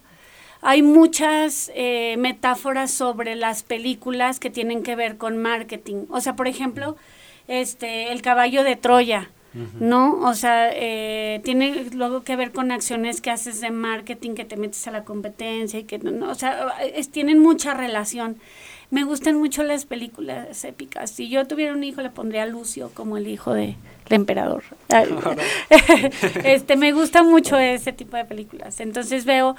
hay 0.62 0.82
muchas 0.82 1.72
eh, 1.76 2.16
metáforas 2.18 2.92
sobre 2.92 3.36
las 3.36 3.64
películas 3.64 4.40
que 4.40 4.50
tienen 4.50 4.84
que 4.84 4.96
ver 4.96 5.18
con 5.18 5.38
marketing? 5.38 6.06
O 6.10 6.20
sea, 6.20 6.36
por 6.36 6.48
ejemplo 6.48 6.98
este, 7.50 8.12
el 8.12 8.22
caballo 8.22 8.64
de 8.64 8.76
Troya, 8.76 9.32
¿no? 9.80 10.20
O 10.28 10.34
sea, 10.34 10.70
eh, 10.74 11.41
tiene 11.43 11.86
luego 11.93 12.24
que 12.24 12.36
ver 12.36 12.52
con 12.52 12.72
acciones 12.72 13.22
que 13.22 13.32
haces 13.32 13.62
de 13.62 13.72
marketing, 13.72 14.36
que 14.36 14.45
te 14.45 14.58
metes 14.58 14.88
a 14.88 14.91
la 14.91 15.04
competencia 15.04 15.80
y 15.80 15.84
que, 15.84 16.00
no, 16.00 16.30
o 16.30 16.36
sea, 16.36 16.74
tienen 17.12 17.39
mucha 17.39 17.74
relación. 17.74 18.38
Me 18.91 19.04
gustan 19.04 19.38
mucho 19.38 19.64
las 19.64 19.86
películas 19.86 20.64
épicas. 20.64 21.12
Si 21.12 21.30
yo 21.30 21.45
tuviera 21.45 21.74
un 21.74 21.84
hijo, 21.84 22.02
le 22.02 22.10
pondría 22.10 22.43
a 22.43 22.45
Lucio 22.47 22.91
como 22.93 23.18
el 23.18 23.28
hijo 23.28 23.54
de, 23.54 23.76
del 24.08 24.22
emperador. 24.22 24.64
este, 26.43 26.76
me 26.76 26.91
gusta 26.91 27.24
mucho 27.24 27.58
ese 27.58 27.93
tipo 27.93 28.18
de 28.18 28.26
películas. 28.26 28.80
Entonces 28.80 29.26
veo 29.26 29.56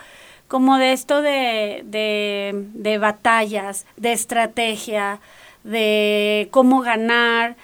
como 0.49 0.78
de 0.78 0.93
esto 0.93 1.22
de, 1.22 1.82
de, 1.84 2.66
de 2.74 2.99
batallas, 2.99 3.86
de 3.97 4.12
estrategia, 4.12 5.20
de 5.62 6.49
cómo 6.51 6.80
ganar, 6.80 7.57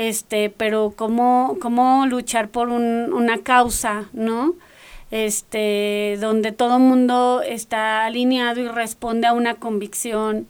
este, 0.00 0.48
pero 0.48 0.94
cómo, 0.96 1.58
cómo 1.60 2.06
luchar 2.06 2.48
por 2.48 2.70
un, 2.70 3.12
una 3.12 3.42
causa, 3.42 4.06
¿no? 4.14 4.54
Este, 5.10 6.16
donde 6.18 6.52
todo 6.52 6.78
el 6.78 6.82
mundo 6.82 7.42
está 7.44 8.06
alineado 8.06 8.62
y 8.62 8.68
responde 8.68 9.26
a 9.26 9.34
una 9.34 9.56
convicción, 9.56 10.46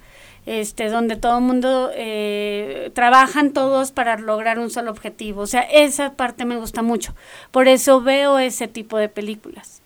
este, 0.46 0.88
donde 0.88 1.16
todo 1.16 1.38
el 1.38 1.44
mundo 1.44 1.90
eh, 1.94 2.92
trabajan 2.94 3.52
todos 3.52 3.90
para 3.90 4.18
lograr 4.18 4.60
un 4.60 4.70
solo 4.70 4.92
objetivo. 4.92 5.42
O 5.42 5.46
sea, 5.48 5.62
esa 5.62 6.12
parte 6.12 6.44
me 6.44 6.56
gusta 6.56 6.82
mucho. 6.82 7.16
Por 7.50 7.66
eso 7.66 8.00
veo 8.00 8.38
ese 8.38 8.68
tipo 8.68 8.98
de 8.98 9.08
películas. 9.08 9.82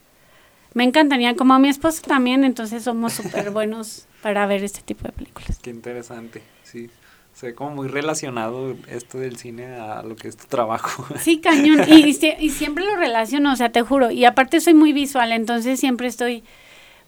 Me 0.74 0.84
encantaría, 0.84 1.36
como 1.36 1.54
a 1.54 1.58
mi 1.58 1.70
esposo 1.70 2.02
también, 2.06 2.44
entonces 2.44 2.82
somos 2.82 3.12
súper 3.14 3.50
buenos 3.50 4.08
para 4.20 4.46
ver 4.46 4.62
este 4.62 4.82
tipo 4.82 5.04
de 5.04 5.12
películas. 5.12 5.58
Qué 5.62 5.70
interesante, 5.70 6.42
sí. 6.64 6.90
Se 7.34 7.46
ve 7.46 7.54
como 7.54 7.70
muy 7.70 7.88
relacionado 7.88 8.76
esto 8.88 9.18
del 9.18 9.36
cine 9.36 9.66
a 9.66 10.04
lo 10.04 10.14
que 10.14 10.28
es 10.28 10.36
tu 10.36 10.46
trabajo. 10.46 11.04
Sí, 11.18 11.40
cañón. 11.40 11.80
Y, 11.88 12.14
siempre 12.50 12.84
lo 12.84 12.94
relaciono, 12.94 13.52
o 13.52 13.56
sea, 13.56 13.70
te 13.72 13.82
juro. 13.82 14.12
Y 14.12 14.24
aparte 14.24 14.60
soy 14.60 14.74
muy 14.74 14.92
visual, 14.92 15.32
entonces 15.32 15.80
siempre 15.80 16.06
estoy, 16.06 16.44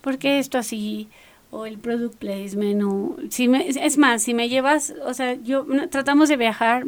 ¿por 0.01 0.18
qué 0.18 0.41
esto 0.41 0.59
así? 0.59 1.09
O 1.53 1.64
el 1.64 1.79
product 1.79 2.16
placement, 2.16 2.83
o... 2.83 3.16
Si 3.31 3.47
me, 3.47 3.68
es 3.68 3.99
más, 3.99 4.24
si 4.24 4.35
me 4.35 4.49
llevas, 4.49 4.95
o 5.05 5.14
sea, 5.14 5.35
yo 5.35 5.64
tratamos 5.91 6.29
de 6.29 6.37
viajar, 6.37 6.87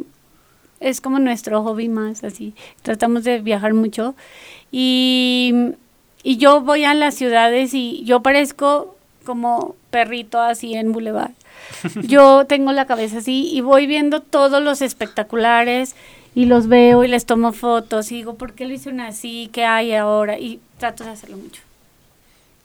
es 0.81 0.99
como 0.99 1.17
nuestro 1.19 1.63
hobby 1.63 1.87
más, 1.87 2.25
así. 2.25 2.53
Tratamos 2.81 3.23
de 3.23 3.39
viajar 3.39 3.73
mucho. 3.73 4.15
Y, 4.69 5.53
y 6.23 6.35
yo 6.37 6.59
voy 6.59 6.83
a 6.83 6.93
las 6.93 7.15
ciudades 7.15 7.73
y 7.73 8.03
yo 8.03 8.21
parezco 8.21 8.97
como 9.23 9.75
perrito 9.91 10.41
así 10.41 10.73
en 10.73 10.91
Boulevard 10.91 11.31
yo 12.03 12.45
tengo 12.45 12.71
la 12.71 12.85
cabeza 12.85 13.19
así 13.19 13.49
y 13.51 13.61
voy 13.61 13.87
viendo 13.87 14.21
todos 14.21 14.61
los 14.61 14.81
espectaculares 14.81 15.95
y 16.35 16.45
los 16.45 16.67
veo 16.67 17.03
y 17.03 17.07
les 17.07 17.25
tomo 17.25 17.51
fotos 17.53 18.11
y 18.11 18.15
digo, 18.15 18.35
¿por 18.35 18.53
qué 18.53 18.65
lo 18.65 18.73
hicieron 18.73 19.01
así? 19.01 19.49
¿Qué 19.51 19.65
hay 19.65 19.93
ahora? 19.93 20.39
Y 20.39 20.59
trato 20.77 21.03
de 21.03 21.11
hacerlo 21.11 21.37
mucho. 21.37 21.61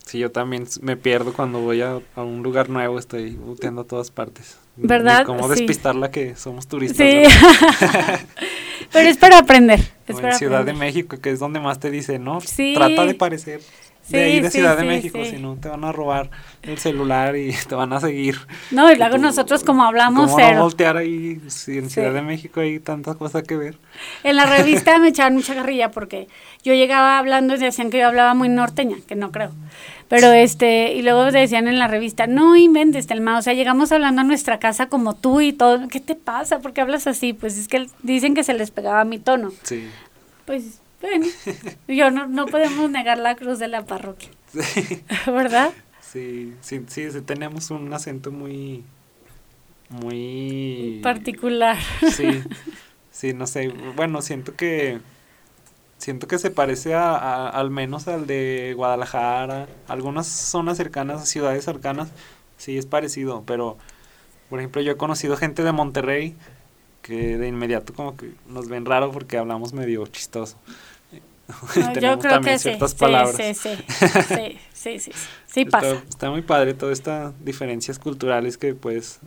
Sí, 0.05 0.19
yo 0.19 0.31
también 0.31 0.67
me 0.81 0.97
pierdo 0.97 1.33
cuando 1.33 1.59
voy 1.59 1.81
a, 1.81 1.99
un 2.15 2.43
lugar 2.43 2.69
nuevo, 2.69 2.99
estoy 2.99 3.31
buteando 3.31 3.81
a 3.81 3.83
todas 3.85 4.11
partes. 4.11 4.57
¿Verdad? 4.75 5.25
Como 5.25 5.47
despistarla 5.47 6.11
que 6.11 6.35
somos 6.35 6.67
turistas. 6.67 6.97
Sí. 6.97 7.23
Pero 8.91 9.09
es 9.09 9.17
para 9.17 9.39
aprender. 9.39 9.79
Es 10.05 10.19
en 10.19 10.33
Ciudad 10.33 10.63
de 10.63 10.73
México, 10.73 11.17
que 11.19 11.31
es 11.31 11.39
donde 11.39 11.59
más 11.59 11.79
te 11.79 11.89
dice, 11.89 12.19
no, 12.19 12.39
trata 12.75 13.05
de 13.05 13.15
parecer 13.15 13.61
de 14.09 14.23
ahí 14.23 14.39
de 14.39 14.51
Ciudad 14.51 14.77
de 14.77 14.83
México, 14.83 15.23
si 15.25 15.37
no 15.37 15.55
te 15.55 15.69
van 15.69 15.83
a 15.83 15.91
robar 15.91 16.29
el 16.61 16.77
celular 16.77 17.35
y 17.35 17.53
te 17.67 17.75
van 17.75 17.93
a 17.93 17.99
seguir. 17.99 18.37
No, 18.71 18.91
y 18.91 18.95
luego 18.95 19.17
nosotros 19.17 19.63
como 19.63 19.83
hablamos 19.83 20.31
¿cómo 20.31 20.37
cero. 20.37 20.57
No 20.57 20.63
voltear 20.63 20.97
ahí, 20.97 21.41
si 21.47 21.77
en 21.77 21.89
Ciudad 21.89 22.13
de 22.13 22.21
México 22.21 22.59
hay 22.59 22.79
tantas 22.79 23.15
cosas 23.15 23.43
que 23.43 23.55
ver. 23.55 23.77
En 24.23 24.35
la 24.35 24.45
revista 24.45 24.97
me 24.99 25.09
echaban 25.09 25.35
mucha 25.35 25.55
carrilla 25.55 25.91
porque 25.91 26.27
yo 26.63 26.73
llegaba 26.73 27.17
hablando 27.17 27.55
y 27.55 27.57
decían 27.59 27.89
que 27.89 27.99
yo 27.99 28.07
hablaba 28.07 28.33
muy 28.33 28.49
norteña, 28.49 28.97
que 29.07 29.15
no 29.15 29.31
creo. 29.31 29.51
Pero 30.07 30.31
este, 30.31 30.93
y 30.93 31.01
luego 31.01 31.31
decían 31.31 31.67
en 31.67 31.79
la 31.79 31.87
revista, 31.87 32.27
no 32.27 32.55
inventes, 32.55 33.07
Telma, 33.07 33.39
o 33.39 33.41
sea, 33.41 33.53
llegamos 33.53 33.91
hablando 33.91 34.21
a 34.21 34.23
nuestra 34.23 34.59
casa 34.59 34.87
como 34.87 35.15
tú 35.15 35.41
y 35.41 35.51
todo. 35.51 35.87
¿Qué 35.87 35.99
te 35.99 36.13
pasa? 36.15 36.59
¿Por 36.59 36.73
qué 36.73 36.81
hablas 36.81 37.07
así? 37.07 37.33
Pues 37.33 37.57
es 37.57 37.67
que 37.67 37.87
dicen 38.03 38.35
que 38.35 38.43
se 38.43 38.53
les 38.53 38.69
pegaba 38.69 39.03
mi 39.03 39.17
tono. 39.17 39.51
Sí. 39.63 39.89
Pues 40.45 40.79
yo 41.87 42.11
no, 42.11 42.27
no 42.27 42.45
podemos 42.45 42.89
negar 42.89 43.17
la 43.17 43.35
cruz 43.35 43.59
de 43.59 43.67
la 43.67 43.85
parroquia. 43.85 44.29
¿Verdad? 45.27 45.71
Sí, 46.01 46.53
sí, 46.61 46.81
sí, 46.87 47.09
tenemos 47.25 47.71
un 47.71 47.93
acento 47.93 48.31
muy, 48.31 48.83
muy... 49.89 50.99
Particular. 51.03 51.77
Sí, 52.09 52.41
sí, 53.11 53.33
no 53.33 53.47
sé, 53.47 53.67
bueno, 53.95 54.21
siento 54.21 54.55
que, 54.55 54.99
siento 55.97 56.27
que 56.27 56.37
se 56.37 56.51
parece 56.51 56.93
a, 56.93 57.49
al 57.49 57.69
menos 57.69 58.07
al 58.07 58.27
de 58.27 58.73
Guadalajara, 58.77 59.67
algunas 59.87 60.27
zonas 60.27 60.77
cercanas, 60.77 61.27
ciudades 61.27 61.65
cercanas, 61.65 62.09
sí 62.57 62.77
es 62.77 62.85
parecido, 62.85 63.43
pero, 63.45 63.77
por 64.49 64.59
ejemplo, 64.59 64.81
yo 64.81 64.93
he 64.93 64.97
conocido 64.97 65.35
gente 65.35 65.63
de 65.63 65.71
Monterrey 65.73 66.35
que 67.01 67.37
de 67.37 67.47
inmediato 67.47 67.93
como 67.93 68.17
que 68.17 68.31
nos 68.47 68.67
ven 68.67 68.85
raro 68.85 69.11
porque 69.11 69.37
hablamos 69.37 69.73
medio 69.73 70.07
chistoso. 70.07 70.57
yo 72.01 72.19
creo 72.19 72.41
que 72.41 72.59
sí. 72.59 72.71
palabras. 72.97 73.35
Sí, 73.37 73.53
sí, 73.53 73.69
sí, 74.27 74.59
sí, 74.73 74.99
sí, 74.99 75.11
sí, 75.45 75.65
pasa. 75.65 76.03
Está, 76.07 76.29
muy 76.29 76.41
padre 76.41 76.73
todas 76.73 76.97
estas 76.97 77.33
diferencias 77.43 77.99
culturales 77.99 78.57
que 78.57 78.75
pues 78.75 79.19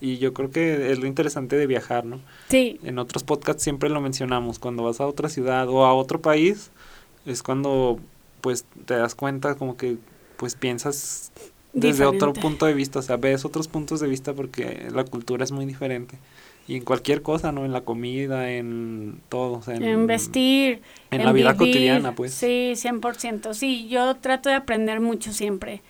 y 0.00 0.18
yo 0.18 0.34
creo 0.34 0.50
que 0.50 0.90
es 0.92 0.98
lo 0.98 1.06
interesante 1.06 1.56
de 1.56 1.66
viajar, 1.66 2.04
¿no? 2.04 2.20
Sí. 2.48 2.78
En 2.82 2.98
otros 2.98 3.22
podcasts 3.22 3.62
siempre 3.62 3.88
lo 3.88 4.00
mencionamos, 4.00 4.58
cuando 4.58 4.82
vas 4.82 5.00
a 5.00 5.06
otra 5.06 5.28
ciudad 5.28 5.68
o 5.68 5.84
a 5.84 5.94
otro 5.94 6.20
país 6.20 6.70
es 7.26 7.42
cuando 7.42 7.98
pues 8.40 8.66
te 8.84 8.94
das 8.94 9.14
cuenta 9.14 9.54
como 9.54 9.76
que 9.76 9.96
pues 10.36 10.54
piensas 10.54 11.32
desde 11.72 12.04
otro 12.04 12.32
punto 12.32 12.66
de 12.66 12.74
vista, 12.74 12.98
o 13.00 13.02
sea, 13.02 13.16
ves 13.16 13.44
otros 13.44 13.66
puntos 13.66 14.00
de 14.00 14.06
vista 14.06 14.32
porque 14.32 14.88
la 14.92 15.04
cultura 15.04 15.42
es 15.42 15.52
muy 15.52 15.66
diferente 15.66 16.18
y 16.66 16.76
en 16.76 16.84
cualquier 16.84 17.22
cosa, 17.22 17.52
¿no? 17.52 17.64
En 17.64 17.72
la 17.72 17.82
comida, 17.82 18.50
en 18.50 19.20
todo. 19.28 19.60
en, 19.70 20.06
vestir. 20.06 20.80
En, 21.10 21.24
la 21.24 21.32
vida 21.32 21.56
cotidiana, 21.56 22.14
pues. 22.14 22.32
Sí, 22.32 22.72
100%. 22.74 23.52
Sí, 23.52 23.88
yo 23.88 24.16
trato 24.16 24.48
de 24.48 24.54
aprender 24.54 25.00
mucho 25.00 25.32
siempre 25.32 25.82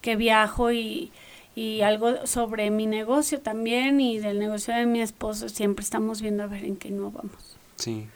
que 0.00 0.16
viajo 0.16 0.72
y, 0.72 1.12
y 1.54 1.82
algo 1.82 2.26
sobre 2.26 2.70
mi 2.70 2.86
negocio 2.86 3.40
también 3.40 4.00
y 4.00 4.18
del 4.18 4.38
negocio 4.38 4.74
de 4.74 4.86
mi 4.86 5.02
esposo. 5.02 5.50
Siempre 5.50 5.82
estamos 5.82 6.22
viendo 6.22 6.42
a 6.42 6.46
ver 6.46 6.64
en 6.64 6.76
qué 6.76 6.90
no 6.90 7.10
vamos. 7.10 7.56
Sí, 7.76 8.06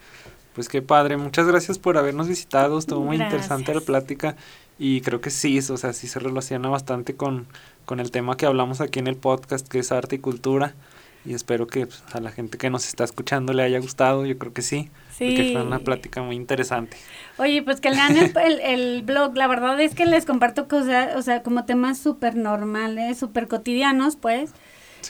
pues 0.55 0.71
qué 0.71 0.81
padre. 0.81 1.19
Muchas 1.19 1.47
gracias 1.47 1.79
por 1.79 1.99
habernos 1.99 2.27
visitado. 2.27 2.79
Estuvo 2.79 3.05
muy 3.05 3.17
interesante 3.17 3.75
la 3.75 3.83
plática 3.83 4.35
y 4.79 5.03
creo 5.03 5.21
que 5.21 5.31
sí, 5.31 5.59
o 5.59 5.77
sea, 5.77 5.93
sí 5.93 6.07
se 6.09 6.21
relaciona 6.21 6.71
bastante 6.71 7.17
con, 7.17 7.47
con 7.85 8.01
el 8.01 8.11
tema 8.11 8.39
que 8.39 8.47
hablamos 8.47 8.81
aquí 8.81 8.99
en 8.99 9.09
el 9.09 9.17
podcast, 9.17 9.69
que 9.69 9.81
es 9.81 9.93
arte 9.93 10.17
y 10.17 10.21
cultura 10.21 10.75
y 11.29 11.35
espero 11.35 11.67
que 11.67 11.87
pues, 11.87 12.03
a 12.13 12.21
la 12.21 12.31
gente 12.31 12.57
que 12.57 12.71
nos 12.71 12.89
está 12.89 13.05
escuchando 13.05 13.53
le 13.53 13.63
haya 13.63 13.79
gustado, 13.81 14.25
yo 14.25 14.39
creo 14.39 14.55
que 14.55 14.63
sí, 14.63 14.89
sí. 15.15 15.27
porque 15.27 15.53
fue 15.53 15.63
una 15.63 15.81
plática 15.81 16.23
muy 16.23 16.37
interesante. 16.37 16.97
Oye, 17.37 17.63
pues 17.63 17.83
que 17.83 17.91
lean 17.91 18.17
el, 18.37 18.61
el, 18.61 19.03
blog, 19.03 19.37
la 19.37 19.47
verdad 19.47 19.79
es 19.79 19.95
que 19.95 20.07
les 20.07 20.25
comparto 20.25 20.69
cosas, 20.69 21.17
o 21.17 21.23
sea, 21.23 21.43
como 21.43 21.67
temas 21.67 21.99
súper 21.99 22.35
normales, 22.35 23.19
súper 23.19 23.47
cotidianos, 23.47 24.17
pues, 24.17 24.53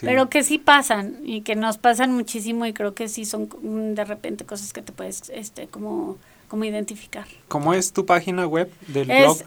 pero 0.01 0.29
que 0.29 0.43
sí 0.43 0.57
pasan 0.57 1.15
y 1.23 1.41
que 1.41 1.55
nos 1.55 1.77
pasan 1.77 2.11
muchísimo 2.13 2.65
y 2.65 2.73
creo 2.73 2.93
que 2.93 3.07
sí 3.07 3.23
son 3.23 3.47
mm, 3.61 3.93
de 3.93 4.03
repente 4.03 4.45
cosas 4.45 4.73
que 4.73 4.81
te 4.81 4.91
puedes, 4.91 5.29
este, 5.29 5.67
como, 5.67 6.17
como 6.49 6.65
identificar. 6.65 7.27
¿Cómo 7.47 7.73
es 7.73 7.93
tu 7.93 8.05
página 8.05 8.45
web 8.45 8.69
del 8.87 9.07
blog? 9.07 9.37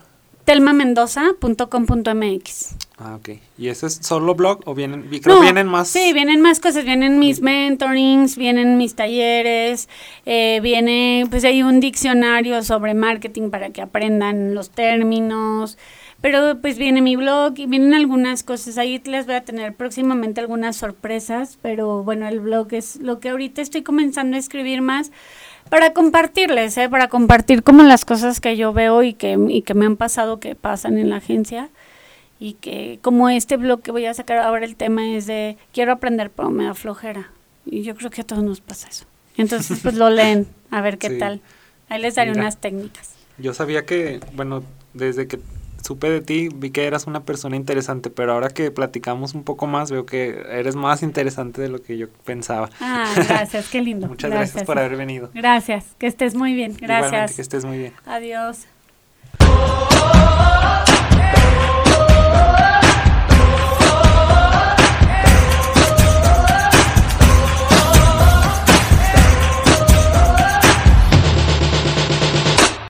telmamendoza.com.mx. 0.44 2.76
Ah, 2.98 3.16
ok. 3.16 3.30
¿Y 3.58 3.68
ese 3.68 3.86
es 3.86 3.98
solo 4.02 4.34
blog 4.34 4.60
o 4.64 4.74
vienen, 4.74 5.08
vienen 5.10 5.66
más? 5.66 5.88
Sí, 5.88 6.12
vienen 6.12 6.40
más 6.40 6.60
cosas, 6.60 6.84
vienen 6.84 7.18
mis 7.18 7.40
mentorings, 7.40 8.36
vienen 8.36 8.76
mis 8.76 8.94
talleres, 8.94 9.88
eh, 10.24 10.60
viene, 10.62 11.26
pues 11.30 11.44
hay 11.44 11.62
un 11.62 11.80
diccionario 11.80 12.62
sobre 12.62 12.94
marketing 12.94 13.50
para 13.50 13.70
que 13.70 13.82
aprendan 13.82 14.54
los 14.54 14.70
términos, 14.70 15.78
pero 16.20 16.60
pues 16.60 16.78
viene 16.78 17.02
mi 17.02 17.16
blog 17.16 17.58
y 17.58 17.66
vienen 17.66 17.94
algunas 17.94 18.44
cosas, 18.44 18.78
ahí 18.78 19.02
les 19.04 19.26
voy 19.26 19.34
a 19.34 19.44
tener 19.44 19.74
próximamente 19.74 20.40
algunas 20.40 20.76
sorpresas, 20.76 21.58
pero 21.60 22.04
bueno, 22.04 22.28
el 22.28 22.38
blog 22.38 22.72
es 22.72 22.96
lo 22.96 23.18
que 23.18 23.30
ahorita 23.30 23.60
estoy 23.60 23.82
comenzando 23.82 24.36
a 24.36 24.38
escribir 24.38 24.82
más 24.82 25.10
para 25.72 25.94
compartirles, 25.94 26.76
¿eh? 26.76 26.90
para 26.90 27.08
compartir 27.08 27.62
como 27.62 27.82
las 27.82 28.04
cosas 28.04 28.40
que 28.40 28.58
yo 28.58 28.74
veo 28.74 29.02
y 29.02 29.14
que, 29.14 29.38
y 29.48 29.62
que 29.62 29.72
me 29.72 29.86
han 29.86 29.96
pasado, 29.96 30.38
que 30.38 30.54
pasan 30.54 30.98
en 30.98 31.08
la 31.08 31.16
agencia. 31.16 31.70
Y 32.38 32.54
que 32.60 32.98
como 33.00 33.30
este 33.30 33.56
blog 33.56 33.80
que 33.80 33.90
voy 33.90 34.04
a 34.04 34.12
sacar 34.12 34.36
ahora 34.36 34.66
el 34.66 34.76
tema 34.76 35.16
es 35.16 35.26
de 35.26 35.56
quiero 35.72 35.92
aprender 35.92 36.28
pero 36.28 36.50
me 36.50 36.64
da 36.64 36.74
flojera. 36.74 37.30
Y 37.64 37.84
yo 37.84 37.94
creo 37.94 38.10
que 38.10 38.20
a 38.20 38.24
todos 38.24 38.44
nos 38.44 38.60
pasa 38.60 38.86
eso. 38.90 39.06
Entonces 39.38 39.80
pues 39.82 39.94
lo 39.94 40.10
leen, 40.10 40.46
a 40.70 40.82
ver 40.82 40.98
qué 40.98 41.08
tal. 41.18 41.40
Ahí 41.88 42.02
les 42.02 42.16
daré 42.16 42.32
unas 42.32 42.58
técnicas. 42.58 43.14
Yo 43.38 43.54
sabía 43.54 43.86
que, 43.86 44.20
bueno, 44.34 44.62
desde 44.92 45.26
que 45.26 45.40
supe 45.82 46.08
de 46.10 46.20
ti, 46.20 46.48
vi 46.54 46.70
que 46.70 46.86
eras 46.86 47.06
una 47.06 47.24
persona 47.24 47.56
interesante, 47.56 48.10
pero 48.10 48.32
ahora 48.32 48.48
que 48.48 48.70
platicamos 48.70 49.34
un 49.34 49.44
poco 49.44 49.66
más, 49.66 49.90
veo 49.90 50.06
que 50.06 50.42
eres 50.50 50.76
más 50.76 51.02
interesante 51.02 51.60
de 51.60 51.68
lo 51.68 51.82
que 51.82 51.98
yo 51.98 52.08
pensaba. 52.24 52.70
Ah, 52.80 53.12
gracias, 53.28 53.68
qué 53.68 53.82
lindo. 53.82 54.08
Muchas 54.08 54.30
gracias. 54.30 54.64
por 54.64 54.78
haber 54.78 54.96
venido. 54.96 55.30
Gracias, 55.34 55.94
que 55.98 56.06
estés 56.06 56.34
muy 56.34 56.54
bien. 56.54 56.76
Gracias. 56.80 57.36
que 57.36 57.42
estés 57.42 57.64
muy 57.64 57.78
bien. 57.78 57.92
Adiós. 58.06 58.66